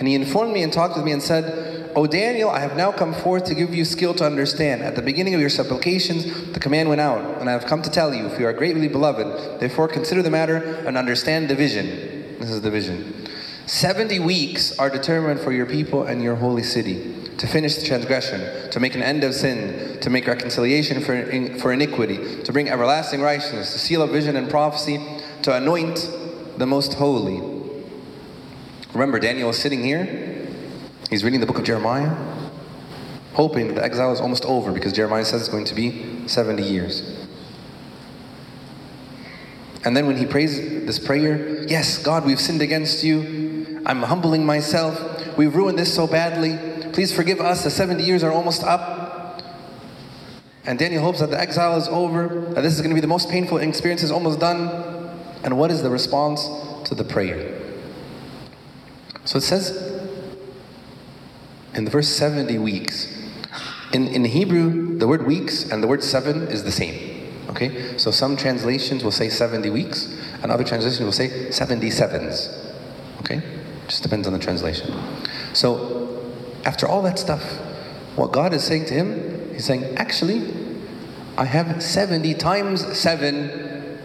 And 0.00 0.08
he 0.08 0.16
informed 0.16 0.52
me 0.52 0.64
and 0.64 0.72
talked 0.72 0.96
with 0.96 1.04
me 1.04 1.12
and 1.12 1.22
said, 1.22 1.92
O 1.94 2.06
Daniel, 2.06 2.48
I 2.48 2.60
have 2.60 2.74
now 2.74 2.90
come 2.90 3.12
forth 3.12 3.44
to 3.44 3.54
give 3.54 3.74
you 3.74 3.84
skill 3.84 4.14
to 4.14 4.24
understand. 4.24 4.82
At 4.82 4.96
the 4.96 5.02
beginning 5.02 5.34
of 5.34 5.40
your 5.40 5.50
supplications, 5.50 6.52
the 6.52 6.58
command 6.58 6.88
went 6.88 7.00
out, 7.02 7.38
and 7.38 7.50
I 7.50 7.52
have 7.52 7.66
come 7.66 7.82
to 7.82 7.90
tell 7.90 8.14
you, 8.14 8.26
if 8.26 8.40
you 8.40 8.46
are 8.46 8.52
greatly 8.52 8.88
beloved, 8.88 9.60
therefore 9.60 9.88
consider 9.88 10.22
the 10.22 10.30
matter 10.30 10.56
and 10.86 10.96
understand 10.96 11.50
the 11.50 11.54
vision. 11.54 11.86
This 12.38 12.48
is 12.50 12.62
the 12.62 12.70
vision. 12.70 13.26
Seventy 13.66 14.18
weeks 14.18 14.78
are 14.78 14.88
determined 14.88 15.40
for 15.40 15.52
your 15.52 15.66
people 15.66 16.04
and 16.04 16.22
your 16.22 16.36
holy 16.36 16.62
city 16.62 17.14
to 17.36 17.46
finish 17.46 17.76
the 17.76 17.84
transgression, 17.84 18.70
to 18.70 18.80
make 18.80 18.94
an 18.94 19.02
end 19.02 19.22
of 19.22 19.34
sin, 19.34 20.00
to 20.00 20.10
make 20.10 20.26
reconciliation 20.26 21.02
for, 21.02 21.14
in, 21.14 21.58
for 21.58 21.72
iniquity, 21.72 22.42
to 22.42 22.52
bring 22.52 22.68
everlasting 22.68 23.20
righteousness, 23.20 23.72
to 23.72 23.78
seal 23.78 24.00
of 24.00 24.10
vision 24.10 24.36
and 24.36 24.48
prophecy, 24.48 24.98
to 25.42 25.54
anoint 25.54 26.08
the 26.56 26.66
most 26.66 26.94
holy. 26.94 27.49
Remember, 28.92 29.20
Daniel 29.20 29.50
is 29.50 29.58
sitting 29.58 29.84
here. 29.84 30.48
He's 31.10 31.22
reading 31.22 31.40
the 31.40 31.46
book 31.46 31.58
of 31.58 31.64
Jeremiah, 31.64 32.14
hoping 33.34 33.68
that 33.68 33.74
the 33.74 33.84
exile 33.84 34.12
is 34.12 34.20
almost 34.20 34.44
over 34.44 34.72
because 34.72 34.92
Jeremiah 34.92 35.24
says 35.24 35.42
it's 35.42 35.50
going 35.50 35.64
to 35.66 35.74
be 35.74 36.26
70 36.26 36.62
years. 36.62 37.26
And 39.84 39.96
then 39.96 40.06
when 40.06 40.16
he 40.16 40.26
prays 40.26 40.58
this 40.86 40.98
prayer, 40.98 41.62
yes, 41.68 42.02
God, 42.02 42.26
we've 42.26 42.40
sinned 42.40 42.62
against 42.62 43.02
you. 43.02 43.82
I'm 43.86 44.02
humbling 44.02 44.44
myself. 44.44 45.36
We've 45.38 45.54
ruined 45.54 45.78
this 45.78 45.94
so 45.94 46.06
badly. 46.06 46.58
Please 46.92 47.14
forgive 47.14 47.40
us. 47.40 47.64
The 47.64 47.70
70 47.70 48.02
years 48.02 48.22
are 48.22 48.32
almost 48.32 48.62
up. 48.62 49.42
And 50.66 50.78
Daniel 50.78 51.02
hopes 51.02 51.20
that 51.20 51.30
the 51.30 51.40
exile 51.40 51.76
is 51.76 51.88
over, 51.88 52.28
that 52.54 52.60
this 52.60 52.74
is 52.74 52.80
going 52.80 52.90
to 52.90 52.94
be 52.94 53.00
the 53.00 53.06
most 53.06 53.30
painful 53.30 53.58
experience 53.58 54.02
is 54.02 54.10
almost 54.10 54.40
done. 54.40 54.68
And 55.42 55.56
what 55.56 55.70
is 55.70 55.82
the 55.82 55.90
response 55.90 56.46
to 56.84 56.94
the 56.94 57.04
prayer? 57.04 57.59
So 59.24 59.38
it 59.38 59.42
says 59.42 59.90
in 61.74 61.84
the 61.84 61.90
verse 61.90 62.08
70 62.08 62.58
weeks. 62.58 63.16
In, 63.92 64.06
in 64.08 64.24
Hebrew, 64.24 64.98
the 64.98 65.08
word 65.08 65.26
weeks 65.26 65.70
and 65.70 65.82
the 65.82 65.86
word 65.86 66.02
seven 66.02 66.42
is 66.48 66.64
the 66.64 66.72
same. 66.72 67.32
Okay? 67.48 67.98
So 67.98 68.10
some 68.10 68.36
translations 68.36 69.02
will 69.02 69.10
say 69.10 69.28
70 69.28 69.70
weeks, 69.70 70.16
and 70.42 70.52
other 70.52 70.64
translations 70.64 71.00
will 71.00 71.12
say 71.12 71.28
77s. 71.48 72.74
Okay? 73.20 73.42
Just 73.88 74.02
depends 74.02 74.26
on 74.26 74.32
the 74.32 74.38
translation. 74.38 74.94
So 75.52 76.22
after 76.64 76.86
all 76.86 77.02
that 77.02 77.18
stuff, 77.18 77.42
what 78.16 78.32
God 78.32 78.52
is 78.52 78.64
saying 78.64 78.86
to 78.86 78.94
him, 78.94 79.54
He's 79.54 79.64
saying, 79.64 79.96
actually, 79.96 80.54
I 81.36 81.44
have 81.44 81.82
70 81.82 82.34
times 82.34 82.96
7 82.96 83.98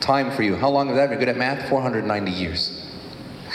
time 0.00 0.30
for 0.30 0.42
you. 0.42 0.56
How 0.56 0.70
long 0.70 0.88
is 0.88 0.96
that? 0.96 1.10
You're 1.10 1.18
good 1.18 1.28
at 1.28 1.36
math, 1.36 1.68
490 1.68 2.30
years. 2.30 2.81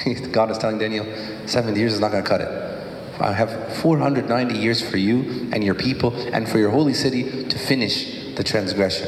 God 0.32 0.52
is 0.52 0.58
telling 0.58 0.78
Daniel, 0.78 1.06
70 1.48 1.80
years 1.80 1.94
is 1.94 2.00
not 2.00 2.12
going 2.12 2.24
to 2.24 2.30
cut 2.30 2.42
it. 2.42 2.78
I 3.20 3.34
have 3.34 3.78
490 3.78 4.56
years 4.56 4.88
for 4.88 4.98
you 4.98 5.50
and 5.52 5.64
your 5.64 5.74
people 5.74 6.14
and 6.34 6.48
for 6.48 6.60
your 6.60 6.70
holy 6.70 6.94
city 6.94 7.46
to 7.48 7.58
finish 7.58 8.36
the 8.36 8.44
transgression. 8.44 9.08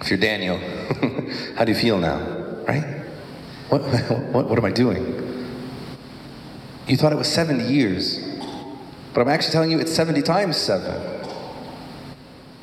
If 0.00 0.10
you're 0.10 0.18
Daniel, 0.18 0.58
how 1.56 1.64
do 1.64 1.72
you 1.72 1.78
feel 1.78 1.98
now? 1.98 2.18
Right? 2.68 3.04
What, 3.70 3.80
what, 4.32 4.48
what 4.50 4.58
am 4.58 4.64
I 4.64 4.72
doing? 4.72 5.22
You 6.86 6.96
thought 6.96 7.12
it 7.12 7.16
was 7.16 7.32
70 7.32 7.64
years, 7.64 8.20
but 9.14 9.22
I'm 9.22 9.28
actually 9.28 9.52
telling 9.52 9.70
you 9.70 9.78
it's 9.80 9.92
70 9.92 10.22
times 10.22 10.56
7. 10.58 11.15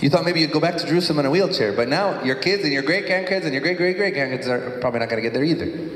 You 0.03 0.09
thought 0.09 0.25
maybe 0.25 0.41
you'd 0.41 0.51
go 0.51 0.59
back 0.59 0.75
to 0.75 0.85
Jerusalem 0.85 1.19
in 1.19 1.27
a 1.27 1.31
wheelchair, 1.31 1.71
but 1.71 1.87
now 1.87 2.21
your 2.25 2.35
kids 2.35 2.65
and 2.65 2.73
your 2.73 2.83
great 2.83 3.05
grandkids 3.05 3.45
and 3.45 3.53
your 3.53 3.61
great 3.61 3.77
great 3.77 3.95
great 3.95 4.13
grandkids 4.13 4.47
are 4.47 4.77
probably 4.81 4.99
not 4.99 5.07
going 5.07 5.23
to 5.23 5.29
get 5.29 5.33
there 5.33 5.45
either. 5.45 5.89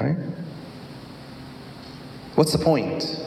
Right? 0.00 0.16
What's 2.36 2.52
the 2.52 2.60
point? 2.60 3.20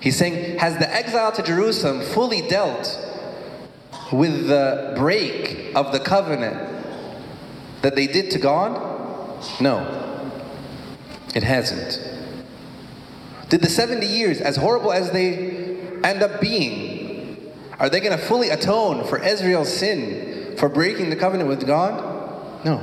He's 0.00 0.16
saying, 0.16 0.58
has 0.58 0.76
the 0.76 0.92
exile 0.92 1.30
to 1.30 1.42
Jerusalem 1.44 2.00
fully 2.00 2.40
dealt 2.48 2.98
with 4.10 4.48
the 4.48 4.94
break 4.96 5.70
of 5.76 5.92
the 5.92 6.00
covenant 6.00 6.84
that 7.82 7.94
they 7.94 8.08
did 8.08 8.32
to 8.32 8.40
God? 8.40 9.40
No, 9.60 10.32
it 11.32 11.44
hasn't. 11.44 12.02
Did 13.50 13.60
the 13.60 13.70
70 13.70 14.04
years, 14.04 14.40
as 14.40 14.56
horrible 14.56 14.90
as 14.92 15.12
they 15.12 15.78
end 16.02 16.24
up 16.24 16.40
being, 16.40 16.95
are 17.78 17.90
they 17.90 18.00
going 18.00 18.16
to 18.16 18.24
fully 18.24 18.48
atone 18.48 19.06
for 19.06 19.22
Israel's 19.22 19.72
sin 19.72 20.56
for 20.56 20.68
breaking 20.68 21.10
the 21.10 21.16
covenant 21.16 21.48
with 21.48 21.66
God? 21.66 22.64
No. 22.64 22.80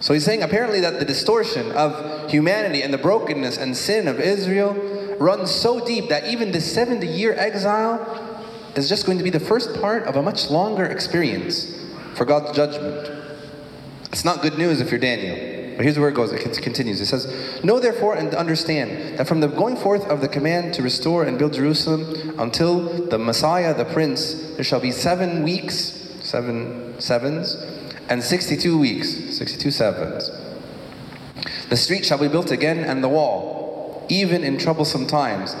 So 0.00 0.14
he's 0.14 0.24
saying 0.24 0.42
apparently 0.42 0.80
that 0.80 0.98
the 0.98 1.04
distortion 1.04 1.72
of 1.72 2.30
humanity 2.30 2.82
and 2.82 2.92
the 2.92 2.98
brokenness 2.98 3.56
and 3.58 3.76
sin 3.76 4.08
of 4.08 4.20
Israel 4.20 4.74
runs 5.18 5.50
so 5.50 5.84
deep 5.84 6.08
that 6.08 6.26
even 6.26 6.52
the 6.52 6.60
70 6.60 7.06
year 7.06 7.34
exile 7.36 8.42
is 8.76 8.88
just 8.88 9.06
going 9.06 9.18
to 9.18 9.24
be 9.24 9.30
the 9.30 9.40
first 9.40 9.80
part 9.80 10.04
of 10.04 10.16
a 10.16 10.22
much 10.22 10.50
longer 10.50 10.84
experience 10.84 11.74
for 12.14 12.24
God's 12.24 12.54
judgment. 12.56 13.10
It's 14.12 14.24
not 14.24 14.42
good 14.42 14.58
news 14.58 14.80
if 14.80 14.90
you're 14.90 15.00
Daniel. 15.00 15.55
But 15.76 15.84
here's 15.84 15.98
where 15.98 16.08
it 16.08 16.14
goes. 16.14 16.32
It 16.32 16.62
continues. 16.62 17.00
It 17.02 17.06
says, 17.06 17.62
Know 17.62 17.78
therefore 17.78 18.16
and 18.16 18.34
understand 18.34 19.18
that 19.18 19.28
from 19.28 19.40
the 19.40 19.48
going 19.48 19.76
forth 19.76 20.06
of 20.06 20.22
the 20.22 20.28
command 20.28 20.72
to 20.74 20.82
restore 20.82 21.24
and 21.24 21.38
build 21.38 21.52
Jerusalem 21.52 22.34
until 22.38 23.06
the 23.08 23.18
Messiah, 23.18 23.74
the 23.74 23.84
Prince, 23.84 24.54
there 24.54 24.64
shall 24.64 24.80
be 24.80 24.90
seven 24.90 25.42
weeks, 25.42 25.76
seven 26.22 26.98
sevens, 26.98 27.54
and 28.08 28.22
62 28.22 28.78
weeks, 28.78 29.36
62 29.36 29.70
sevens. 29.70 30.30
The 31.68 31.76
street 31.76 32.06
shall 32.06 32.18
be 32.18 32.28
built 32.28 32.50
again 32.50 32.78
and 32.78 33.04
the 33.04 33.08
wall, 33.08 34.06
even 34.08 34.44
in 34.44 34.56
troublesome 34.56 35.06
times. 35.06 35.54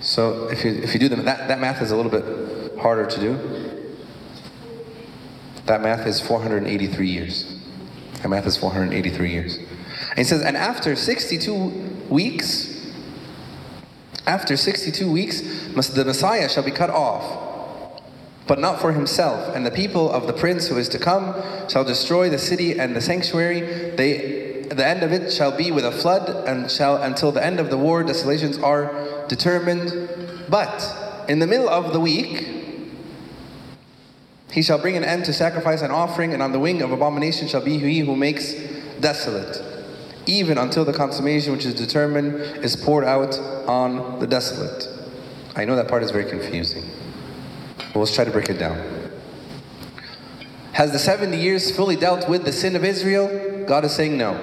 So 0.00 0.48
if 0.48 0.64
you, 0.64 0.72
if 0.72 0.94
you 0.94 1.00
do 1.00 1.08
that, 1.10 1.46
that 1.48 1.60
math 1.60 1.80
is 1.80 1.92
a 1.92 1.96
little 1.96 2.10
bit 2.10 2.78
harder 2.78 3.06
to 3.06 3.20
do. 3.20 3.84
That 5.66 5.82
math 5.82 6.06
is 6.06 6.20
483 6.20 7.08
years. 7.08 7.57
That 8.22 8.28
math 8.28 8.46
is 8.46 8.56
483 8.56 9.30
years. 9.30 9.56
And 9.56 10.18
he 10.18 10.24
says, 10.24 10.42
and 10.42 10.56
after 10.56 10.96
62 10.96 11.54
weeks, 12.08 12.92
after 14.26 14.56
62 14.56 15.10
weeks, 15.10 15.40
the 15.40 16.04
Messiah 16.04 16.48
shall 16.48 16.64
be 16.64 16.70
cut 16.70 16.90
off, 16.90 18.02
but 18.46 18.58
not 18.58 18.80
for 18.80 18.92
himself. 18.92 19.54
And 19.54 19.64
the 19.64 19.70
people 19.70 20.10
of 20.10 20.26
the 20.26 20.32
prince 20.32 20.68
who 20.68 20.76
is 20.76 20.88
to 20.90 20.98
come 20.98 21.34
shall 21.68 21.84
destroy 21.84 22.28
the 22.28 22.38
city 22.38 22.78
and 22.78 22.94
the 22.94 23.00
sanctuary. 23.00 23.60
They, 23.96 24.66
the 24.68 24.86
end 24.86 25.02
of 25.02 25.12
it 25.12 25.32
shall 25.32 25.56
be 25.56 25.70
with 25.70 25.84
a 25.84 25.92
flood, 25.92 26.28
and 26.46 26.70
shall 26.70 27.00
until 27.02 27.32
the 27.32 27.44
end 27.44 27.60
of 27.60 27.70
the 27.70 27.78
war 27.78 28.02
desolations 28.02 28.58
are 28.58 29.24
determined. 29.28 30.10
But 30.48 31.24
in 31.28 31.38
the 31.38 31.46
middle 31.46 31.68
of 31.68 31.92
the 31.92 32.00
week, 32.00 32.57
he 34.50 34.62
shall 34.62 34.78
bring 34.78 34.96
an 34.96 35.04
end 35.04 35.24
to 35.26 35.32
sacrifice 35.32 35.82
and 35.82 35.92
offering, 35.92 36.32
and 36.32 36.42
on 36.42 36.52
the 36.52 36.58
wing 36.58 36.82
of 36.82 36.90
abomination 36.90 37.48
shall 37.48 37.60
be 37.60 37.78
he 37.78 38.00
who 38.00 38.16
makes 38.16 38.54
desolate, 39.00 39.62
even 40.26 40.58
until 40.58 40.84
the 40.84 40.92
consummation 40.92 41.52
which 41.52 41.66
is 41.66 41.74
determined 41.74 42.34
is 42.64 42.76
poured 42.76 43.04
out 43.04 43.38
on 43.68 44.18
the 44.20 44.26
desolate. 44.26 44.88
I 45.54 45.64
know 45.64 45.76
that 45.76 45.88
part 45.88 46.02
is 46.02 46.10
very 46.10 46.24
confusing. 46.24 46.84
But 47.92 48.00
let's 48.00 48.14
try 48.14 48.24
to 48.24 48.30
break 48.30 48.48
it 48.48 48.58
down. 48.58 48.78
Has 50.72 50.92
the 50.92 50.98
70 50.98 51.36
years 51.36 51.74
fully 51.74 51.96
dealt 51.96 52.28
with 52.28 52.44
the 52.44 52.52
sin 52.52 52.76
of 52.76 52.84
Israel? 52.84 53.66
God 53.66 53.84
is 53.84 53.92
saying 53.92 54.16
no. 54.16 54.34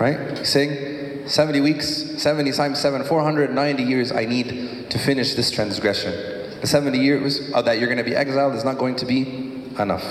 Right? 0.00 0.38
He's 0.38 0.48
saying 0.48 1.28
70 1.28 1.60
weeks, 1.60 1.86
70 2.22 2.52
times 2.52 2.80
7, 2.80 3.04
490 3.04 3.82
years 3.82 4.10
I 4.10 4.24
need 4.24 4.90
to 4.90 4.98
finish 4.98 5.34
this 5.34 5.50
transgression. 5.50 6.31
The 6.62 6.68
70 6.68 6.98
years 6.98 7.52
of 7.52 7.64
that 7.66 7.78
you're 7.78 7.88
going 7.88 7.98
to 7.98 8.04
be 8.04 8.16
exiled 8.16 8.54
is 8.54 8.64
not 8.64 8.78
going 8.78 8.96
to 8.96 9.04
be 9.04 9.64
enough. 9.78 10.04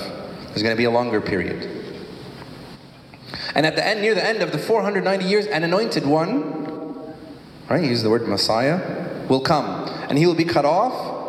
There's 0.48 0.62
going 0.62 0.74
to 0.74 0.78
be 0.78 0.84
a 0.84 0.90
longer 0.90 1.20
period. 1.20 1.68
And 3.54 3.66
at 3.66 3.74
the 3.74 3.84
end, 3.84 4.02
near 4.02 4.14
the 4.14 4.24
end 4.24 4.42
of 4.42 4.52
the 4.52 4.58
490 4.58 5.24
years, 5.24 5.46
an 5.46 5.64
anointed 5.64 6.06
one, 6.06 7.14
right? 7.68 7.82
He 7.82 7.88
uses 7.88 8.02
the 8.02 8.10
word 8.10 8.28
Messiah, 8.28 9.26
will 9.28 9.40
come. 9.40 9.88
And 10.08 10.18
he 10.18 10.26
will 10.26 10.34
be 10.34 10.44
cut 10.44 10.66
off. 10.66 11.20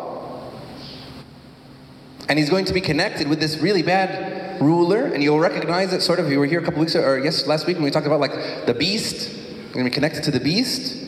And 2.28 2.34
And 2.34 2.40
he's 2.40 2.50
going 2.50 2.64
to 2.64 2.74
be 2.74 2.80
connected 2.80 3.28
with 3.28 3.38
this 3.38 3.58
really 3.58 3.84
bad 3.84 4.60
ruler, 4.60 5.04
and 5.04 5.22
you'll 5.22 5.38
recognize 5.38 5.92
it 5.92 6.02
sort 6.02 6.18
of. 6.18 6.28
You 6.28 6.40
were 6.40 6.46
here 6.46 6.58
a 6.58 6.64
couple 6.64 6.80
weeks 6.80 6.96
ago, 6.96 7.06
or 7.06 7.16
yes, 7.16 7.46
last 7.46 7.64
week 7.68 7.76
when 7.76 7.84
we 7.84 7.92
talked 7.92 8.08
about 8.08 8.18
like 8.18 8.66
the 8.66 8.74
beast. 8.74 9.32
You're 9.32 9.74
going 9.74 9.84
to 9.84 9.90
be 9.90 9.94
connected 9.94 10.24
to 10.24 10.32
the 10.32 10.40
beast. 10.40 11.03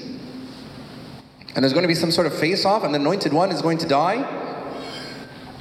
And 1.57 1.63
there's 1.65 1.73
going 1.73 1.85
to 1.85 1.89
be 1.89 1.95
some 1.95 2.11
sort 2.11 2.27
of 2.27 2.39
face 2.39 2.67
off, 2.67 2.85
and 2.85 2.93
the 2.93 2.99
anointed 3.01 3.33
one 3.33 3.51
is 3.51 3.63
going 3.63 3.79
to 3.79 3.89
die. 3.89 4.23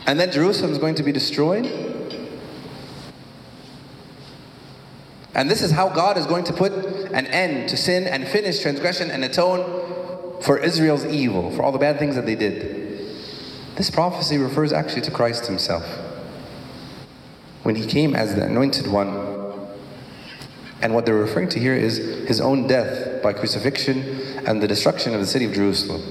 And 0.05 0.19
then 0.19 0.29
Jerusalem 0.29 0.71
is 0.73 0.77
going 0.77 0.95
to 0.95 1.03
be 1.03 1.13
destroyed. 1.13 1.65
And 5.33 5.49
this 5.49 5.61
is 5.61 5.71
how 5.71 5.87
God 5.87 6.17
is 6.17 6.25
going 6.25 6.43
to 6.45 6.53
put 6.53 6.73
an 6.73 7.27
end 7.27 7.69
to 7.69 7.77
sin 7.77 8.07
and 8.07 8.27
finish 8.27 8.59
transgression 8.59 9.09
and 9.09 9.23
atone 9.23 10.41
for 10.41 10.57
Israel's 10.57 11.05
evil, 11.05 11.49
for 11.51 11.63
all 11.63 11.71
the 11.71 11.79
bad 11.79 11.97
things 11.97 12.15
that 12.15 12.25
they 12.25 12.35
did. 12.35 13.07
This 13.77 13.89
prophecy 13.89 14.37
refers 14.37 14.73
actually 14.73 15.01
to 15.03 15.11
Christ 15.11 15.47
himself. 15.47 15.85
When 17.63 17.75
he 17.77 17.85
came 17.85 18.15
as 18.15 18.35
the 18.35 18.43
anointed 18.43 18.87
one. 18.87 19.33
And 20.81 20.93
what 20.93 21.05
they're 21.05 21.15
referring 21.15 21.47
to 21.49 21.59
here 21.59 21.73
is 21.73 21.97
his 22.27 22.41
own 22.41 22.67
death 22.67 23.23
by 23.23 23.31
crucifixion 23.31 24.24
and 24.45 24.61
the 24.61 24.67
destruction 24.67 25.13
of 25.13 25.19
the 25.19 25.25
city 25.25 25.45
of 25.45 25.53
Jerusalem. 25.53 26.01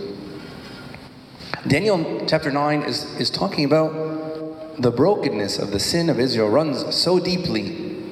Daniel 1.66 2.24
chapter 2.26 2.50
9 2.50 2.82
is, 2.82 3.04
is 3.18 3.30
talking 3.30 3.64
about 3.64 4.80
the 4.80 4.90
brokenness 4.90 5.58
of 5.58 5.70
the 5.70 5.80
sin 5.80 6.10
of 6.10 6.18
Israel 6.18 6.48
runs 6.48 6.94
so 6.94 7.18
deeply 7.18 8.02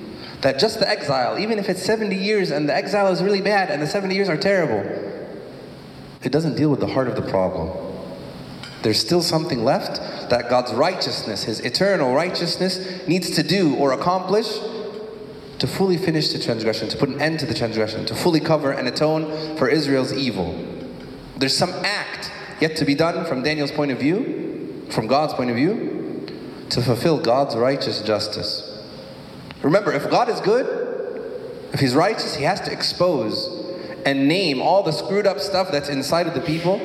that 0.41 0.59
just 0.59 0.79
the 0.79 0.89
exile, 0.89 1.39
even 1.39 1.59
if 1.59 1.69
it's 1.69 1.83
70 1.83 2.17
years 2.17 2.51
and 2.51 2.69
the 2.69 2.75
exile 2.75 3.09
is 3.09 3.23
really 3.23 3.41
bad 3.41 3.71
and 3.71 3.83
the 3.83 3.87
70 3.87 4.15
years 4.15 4.29
are 4.29 4.37
terrible, 4.37 4.81
it 6.23 6.31
doesn't 6.31 6.57
deal 6.57 6.71
with 6.71 6.81
the 6.81 6.87
heart 6.87 7.09
of 7.09 7.17
the 7.17 7.23
problem. 7.23 7.71
There's 8.83 8.99
still 8.99 9.23
something 9.23 9.65
left 9.65 9.97
that 10.31 10.49
God's 10.49 10.73
righteousness, 10.73 11.45
His 11.45 11.61
eternal 11.61 12.15
righteousness, 12.15 13.07
needs 13.07 13.31
to 13.31 13.43
do 13.43 13.77
or 13.77 13.93
accomplish 13.93 14.49
to 15.63 15.69
fully 15.69 15.97
finish 15.97 16.33
the 16.33 16.41
transgression, 16.41 16.89
to 16.89 16.97
put 16.97 17.09
an 17.09 17.23
end 17.23 17.39
to 17.39 17.47
the 17.47 17.55
transgression, 17.55 18.05
to 18.05 18.17
fully 18.17 18.41
cover 18.41 18.73
and 18.73 18.89
atone 18.89 19.57
for 19.57 19.69
Israel's 19.69 20.13
evil. 20.13 20.53
There's 21.37 21.57
some 21.57 21.71
act 21.85 22.33
yet 22.61 22.75
to 22.79 22.85
be 22.85 22.97
done 22.97 23.25
from 23.27 23.45
Daniel's 23.45 23.71
point 23.71 23.93
of 23.93 23.99
view, 24.01 24.85
from 24.91 25.07
God's 25.07 25.35
point 25.35 25.51
of 25.51 25.57
view, 25.57 26.67
to 26.71 26.83
fulfill 26.83 27.21
God's 27.21 27.55
righteous 27.55 28.03
justice. 28.03 28.85
Remember, 29.63 29.93
if 29.93 30.11
God 30.11 30.29
is 30.29 30.41
good, 30.41 30.67
if 31.73 31.79
He's 31.79 31.95
righteous, 31.95 32.35
He 32.35 32.43
has 32.43 32.61
to 32.63 32.73
expose 32.73 33.47
and 34.05 34.27
name 34.27 34.61
all 34.61 34.83
the 34.83 34.91
screwed 34.91 35.29
up 35.29 35.39
stuff 35.39 35.71
that's 35.71 35.89
inside 35.89 36.27
of 36.27 36.35
the 36.35 36.41
people. 36.41 36.81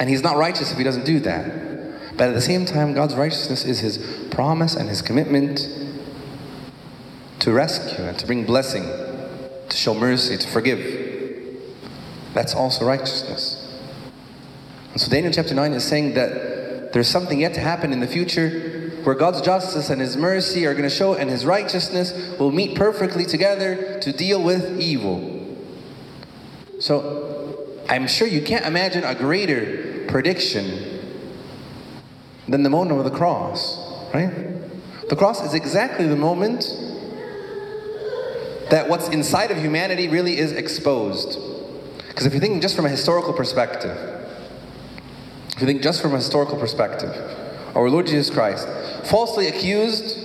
And 0.00 0.08
He's 0.08 0.22
not 0.22 0.38
righteous 0.38 0.72
if 0.72 0.78
He 0.78 0.84
doesn't 0.84 1.04
do 1.04 1.20
that. 1.20 2.16
But 2.16 2.28
at 2.28 2.34
the 2.34 2.40
same 2.40 2.64
time, 2.64 2.94
God's 2.94 3.14
righteousness 3.14 3.66
is 3.66 3.80
His 3.80 3.98
promise 4.30 4.74
and 4.74 4.88
His 4.88 5.02
commitment 5.02 5.81
to 7.42 7.52
rescue 7.52 8.04
and 8.04 8.16
to 8.20 8.24
bring 8.24 8.44
blessing, 8.44 8.84
to 9.68 9.76
show 9.76 9.94
mercy, 9.94 10.36
to 10.36 10.48
forgive. 10.48 11.58
That's 12.34 12.54
also 12.54 12.86
righteousness. 12.86 13.58
And 14.92 15.00
so 15.00 15.10
Daniel 15.10 15.32
chapter 15.32 15.52
9 15.52 15.72
is 15.72 15.82
saying 15.82 16.14
that 16.14 16.92
there's 16.92 17.08
something 17.08 17.40
yet 17.40 17.54
to 17.54 17.60
happen 17.60 17.92
in 17.92 17.98
the 17.98 18.06
future 18.06 18.92
where 19.02 19.16
God's 19.16 19.40
justice 19.40 19.90
and 19.90 20.00
His 20.00 20.16
mercy 20.16 20.66
are 20.66 20.72
going 20.72 20.88
to 20.88 20.94
show 20.94 21.14
and 21.14 21.28
His 21.28 21.44
righteousness 21.44 22.38
will 22.38 22.52
meet 22.52 22.76
perfectly 22.76 23.24
together 23.24 23.98
to 23.98 24.12
deal 24.12 24.40
with 24.40 24.78
evil. 24.80 25.58
So, 26.78 27.66
I'm 27.88 28.06
sure 28.06 28.28
you 28.28 28.42
can't 28.42 28.64
imagine 28.64 29.02
a 29.02 29.16
greater 29.16 30.04
prediction 30.06 31.00
than 32.46 32.62
the 32.62 32.70
moment 32.70 32.96
of 32.96 33.04
the 33.04 33.10
cross, 33.10 33.78
right? 34.14 34.30
The 35.08 35.16
cross 35.16 35.44
is 35.44 35.54
exactly 35.54 36.06
the 36.06 36.16
moment 36.16 36.64
that 38.70 38.88
what's 38.88 39.08
inside 39.08 39.50
of 39.50 39.58
humanity 39.58 40.08
really 40.08 40.38
is 40.38 40.52
exposed. 40.52 41.38
Because 42.08 42.26
if 42.26 42.34
you 42.34 42.40
think 42.40 42.62
just 42.62 42.76
from 42.76 42.86
a 42.86 42.88
historical 42.88 43.32
perspective, 43.32 43.96
if 45.48 45.60
you 45.60 45.66
think 45.66 45.82
just 45.82 46.00
from 46.00 46.12
a 46.12 46.16
historical 46.16 46.58
perspective, 46.58 47.10
our 47.74 47.88
Lord 47.88 48.06
Jesus 48.06 48.30
Christ, 48.30 48.68
falsely 49.04 49.48
accused 49.48 50.18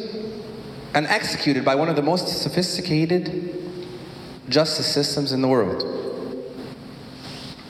and 0.94 1.08
executed 1.08 1.64
by 1.64 1.76
one 1.76 1.90
of 1.90 1.96
the 1.96 2.02
most 2.02 2.28
sophisticated 2.42 3.56
justice 4.50 4.92
systems 4.92 5.32
in 5.32 5.42
the 5.42 5.48
world. 5.48 5.84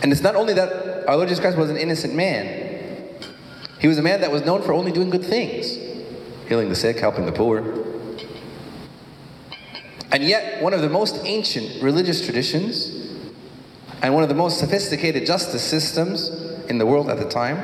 And 0.02 0.12
it's 0.12 0.22
not 0.22 0.36
only 0.36 0.54
that 0.54 1.08
our 1.08 1.16
Lord 1.16 1.28
Jesus 1.28 1.42
Christ 1.42 1.58
was 1.58 1.70
an 1.70 1.78
innocent 1.78 2.16
man, 2.16 2.66
he 3.80 3.88
was 3.88 3.98
a 3.98 4.04
man 4.04 4.22
that 4.22 4.32
was 4.32 4.46
known 4.46 4.62
for 4.62 4.74
only 4.74 4.92
doing 4.92 5.10
good 5.10 5.24
things 5.24 5.88
healing 6.48 6.70
the 6.70 6.76
sick, 6.76 6.98
helping 6.98 7.26
the 7.26 7.32
poor. 7.32 7.62
And 10.12 10.24
yet, 10.24 10.62
one 10.62 10.74
of 10.74 10.82
the 10.82 10.90
most 10.90 11.20
ancient 11.24 11.82
religious 11.82 12.24
traditions 12.24 13.08
and 14.02 14.14
one 14.14 14.24
of 14.24 14.30
the 14.30 14.36
most 14.36 14.60
sophisticated 14.60 15.26
justice 15.26 15.64
systems 15.64 16.30
in 16.70 16.78
the 16.78 16.86
world 16.86 17.10
at 17.10 17.18
the 17.18 17.28
time 17.28 17.58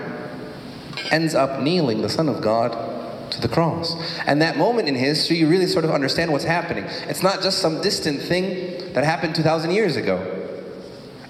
ends 1.11 1.35
up 1.35 1.61
kneeling 1.61 2.01
the 2.01 2.09
Son 2.09 2.27
of 2.27 2.41
God 2.41 3.31
to 3.31 3.41
the 3.41 3.47
cross. 3.47 3.95
And 4.25 4.41
that 4.41 4.57
moment 4.57 4.87
in 4.87 4.95
history, 4.95 5.37
you 5.37 5.47
really 5.47 5.67
sort 5.67 5.85
of 5.85 5.91
understand 5.91 6.31
what's 6.31 6.43
happening. 6.43 6.85
It's 7.07 7.23
not 7.23 7.41
just 7.41 7.59
some 7.59 7.81
distant 7.81 8.21
thing 8.21 8.93
that 8.93 9.03
happened 9.03 9.35
2,000 9.35 9.71
years 9.71 9.95
ago. 9.95 10.39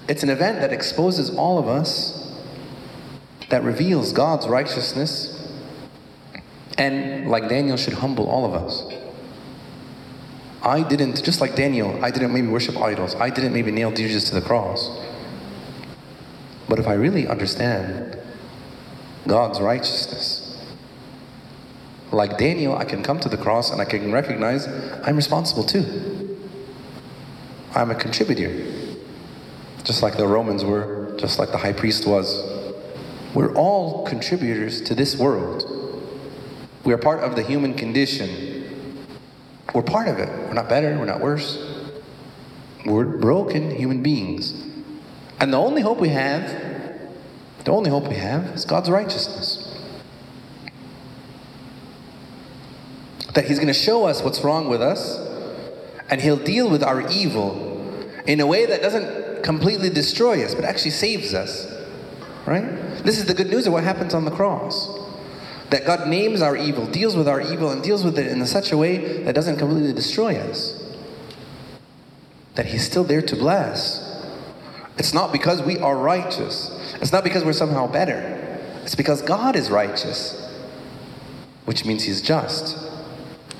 It's 0.08 0.22
an 0.22 0.30
event 0.30 0.60
that 0.60 0.72
exposes 0.72 1.34
all 1.34 1.58
of 1.58 1.66
us, 1.66 2.32
that 3.50 3.62
reveals 3.62 4.12
God's 4.12 4.46
righteousness, 4.46 5.30
and 6.76 7.30
like 7.30 7.48
Daniel, 7.48 7.76
should 7.76 7.94
humble 7.94 8.28
all 8.28 8.44
of 8.44 8.54
us. 8.54 8.82
I 10.64 10.82
didn't, 10.82 11.22
just 11.22 11.40
like 11.40 11.54
Daniel, 11.54 12.02
I 12.02 12.10
didn't 12.10 12.32
maybe 12.32 12.48
worship 12.48 12.76
idols. 12.78 13.14
I 13.14 13.28
didn't 13.28 13.52
maybe 13.52 13.70
nail 13.70 13.92
Jesus 13.92 14.28
to 14.30 14.34
the 14.34 14.40
cross. 14.40 14.88
But 16.68 16.78
if 16.78 16.86
I 16.86 16.94
really 16.94 17.28
understand 17.28 18.18
God's 19.26 19.60
righteousness, 19.60 20.40
like 22.10 22.38
Daniel, 22.38 22.76
I 22.76 22.84
can 22.84 23.02
come 23.02 23.20
to 23.20 23.28
the 23.28 23.36
cross 23.36 23.70
and 23.70 23.80
I 23.80 23.84
can 23.84 24.10
recognize 24.10 24.66
I'm 25.04 25.16
responsible 25.16 25.64
too. 25.64 26.38
I'm 27.74 27.90
a 27.90 27.94
contributor. 27.94 28.96
Just 29.82 30.02
like 30.02 30.16
the 30.16 30.26
Romans 30.26 30.64
were, 30.64 31.14
just 31.18 31.38
like 31.38 31.50
the 31.50 31.58
high 31.58 31.72
priest 31.72 32.06
was. 32.06 32.42
We're 33.34 33.54
all 33.54 34.06
contributors 34.06 34.80
to 34.82 34.94
this 34.94 35.18
world. 35.18 35.70
We 36.84 36.94
are 36.94 36.98
part 36.98 37.20
of 37.20 37.36
the 37.36 37.42
human 37.42 37.74
condition. 37.74 38.53
We're 39.74 39.82
part 39.82 40.08
of 40.08 40.18
it. 40.18 40.28
We're 40.28 40.54
not 40.54 40.68
better, 40.68 40.96
we're 40.98 41.04
not 41.04 41.20
worse. 41.20 41.58
We're 42.86 43.04
broken 43.04 43.70
human 43.70 44.02
beings. 44.02 44.52
And 45.40 45.52
the 45.52 45.58
only 45.58 45.82
hope 45.82 45.98
we 45.98 46.10
have, 46.10 46.48
the 47.64 47.72
only 47.72 47.90
hope 47.90 48.08
we 48.08 48.14
have 48.14 48.44
is 48.54 48.64
God's 48.64 48.88
righteousness. 48.88 49.74
that 53.34 53.46
He's 53.46 53.58
going 53.58 53.68
to 53.68 53.74
show 53.74 54.04
us 54.04 54.22
what's 54.22 54.42
wrong 54.42 54.68
with 54.68 54.80
us, 54.80 55.18
and 56.08 56.20
He'll 56.20 56.36
deal 56.36 56.70
with 56.70 56.82
our 56.82 57.06
evil 57.10 57.72
in 58.26 58.40
a 58.40 58.46
way 58.46 58.66
that 58.66 58.80
doesn't 58.80 59.42
completely 59.42 59.90
destroy 59.90 60.42
us, 60.44 60.54
but 60.54 60.64
actually 60.64 60.92
saves 60.92 61.34
us. 61.34 61.70
Right? 62.46 62.64
This 63.04 63.18
is 63.18 63.26
the 63.26 63.34
good 63.34 63.50
news 63.50 63.66
of 63.66 63.72
what 63.72 63.84
happens 63.84 64.14
on 64.14 64.24
the 64.24 64.30
cross. 64.30 65.03
That 65.74 65.84
God 65.84 66.06
names 66.06 66.40
our 66.40 66.56
evil, 66.56 66.86
deals 66.86 67.16
with 67.16 67.26
our 67.26 67.40
evil, 67.40 67.70
and 67.70 67.82
deals 67.82 68.04
with 68.04 68.16
it 68.16 68.28
in 68.28 68.46
such 68.46 68.70
a 68.70 68.76
way 68.76 69.24
that 69.24 69.34
doesn't 69.34 69.56
completely 69.56 69.92
destroy 69.92 70.36
us. 70.36 70.80
That 72.54 72.66
He's 72.66 72.86
still 72.86 73.02
there 73.02 73.20
to 73.22 73.34
bless. 73.34 74.00
It's 74.98 75.12
not 75.12 75.32
because 75.32 75.62
we 75.62 75.76
are 75.80 75.96
righteous, 75.96 76.70
it's 77.00 77.10
not 77.10 77.24
because 77.24 77.44
we're 77.44 77.54
somehow 77.54 77.90
better. 77.90 78.40
It's 78.84 78.94
because 78.94 79.20
God 79.20 79.56
is 79.56 79.68
righteous, 79.68 80.48
which 81.64 81.84
means 81.84 82.04
He's 82.04 82.22
just 82.22 82.78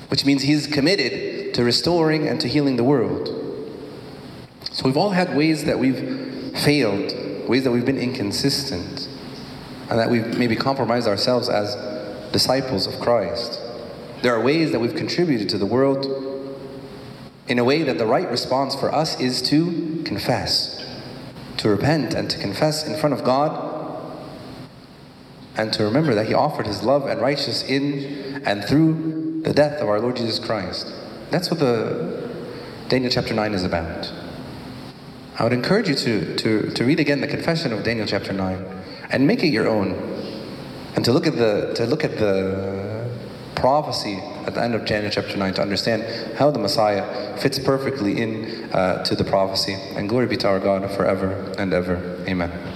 which 0.07 0.23
means 0.23 0.43
he's 0.43 0.67
committed 0.67 1.53
to 1.55 1.63
restoring 1.63 2.25
and 2.25 2.39
to 2.39 2.47
healing 2.47 2.77
the 2.77 2.83
world. 2.85 3.27
So 4.71 4.85
we've 4.85 4.95
all 4.95 5.09
had 5.09 5.35
ways 5.35 5.65
that 5.65 5.79
we've 5.79 6.53
failed, 6.59 7.49
ways 7.49 7.65
that 7.65 7.71
we've 7.71 7.85
been 7.85 7.97
inconsistent, 7.97 9.09
and 9.89 9.99
that 9.99 10.09
we've 10.09 10.37
maybe 10.37 10.55
compromised 10.55 11.07
ourselves 11.07 11.49
as 11.49 11.75
disciples 12.35 12.85
of 12.85 12.99
Christ. 12.99 13.61
There 14.21 14.35
are 14.35 14.41
ways 14.41 14.73
that 14.73 14.79
we've 14.81 14.93
contributed 14.93 15.47
to 15.51 15.57
the 15.57 15.65
world 15.65 16.05
in 17.47 17.59
a 17.59 17.63
way 17.63 17.81
that 17.83 17.97
the 17.97 18.05
right 18.05 18.29
response 18.29 18.75
for 18.75 18.93
us 18.93 19.17
is 19.21 19.41
to 19.43 20.03
confess, 20.03 20.85
to 21.55 21.69
repent 21.69 22.13
and 22.13 22.29
to 22.29 22.37
confess 22.37 22.85
in 22.85 22.99
front 22.99 23.13
of 23.13 23.23
God 23.23 23.51
and 25.55 25.71
to 25.71 25.85
remember 25.85 26.13
that 26.13 26.27
He 26.27 26.33
offered 26.33 26.67
His 26.67 26.83
love 26.83 27.05
and 27.05 27.21
righteousness 27.21 27.63
in 27.69 28.43
and 28.45 28.65
through 28.65 29.41
the 29.43 29.53
death 29.53 29.81
of 29.81 29.87
our 29.87 30.01
Lord 30.01 30.17
Jesus 30.17 30.37
Christ. 30.37 30.93
That's 31.31 31.49
what 31.49 31.61
the 31.61 32.29
Daniel 32.89 33.09
chapter 33.09 33.33
9 33.33 33.53
is 33.53 33.63
about. 33.63 34.11
I 35.39 35.43
would 35.43 35.53
encourage 35.53 35.87
you 35.87 35.95
to, 35.95 36.35
to, 36.35 36.69
to 36.71 36.83
read 36.83 36.99
again 36.99 37.21
the 37.21 37.27
confession 37.27 37.71
of 37.71 37.85
Daniel 37.85 38.05
chapter 38.05 38.33
9 38.33 38.65
and 39.11 39.25
make 39.25 39.41
it 39.41 39.53
your 39.53 39.69
own. 39.69 40.14
And 40.95 41.03
to 41.05 41.11
look 41.11 41.27
at 41.27 41.35
the 41.35 41.73
to 41.75 41.85
look 41.85 42.03
at 42.03 42.17
the 42.17 43.09
prophecy 43.55 44.21
at 44.45 44.53
the 44.53 44.61
end 44.61 44.75
of 44.75 44.85
Daniel 44.85 45.11
chapter 45.11 45.37
9 45.37 45.53
to 45.55 45.61
understand 45.61 46.03
how 46.37 46.51
the 46.51 46.59
Messiah 46.59 47.37
fits 47.37 47.57
perfectly 47.57 48.21
in 48.21 48.69
uh, 48.71 49.03
to 49.05 49.15
the 49.15 49.23
prophecy. 49.23 49.73
And 49.95 50.07
glory 50.07 50.27
be 50.27 50.37
to 50.37 50.47
our 50.47 50.59
God 50.59 50.89
forever 50.91 51.53
and 51.57 51.73
ever. 51.73 52.23
Amen. 52.27 52.74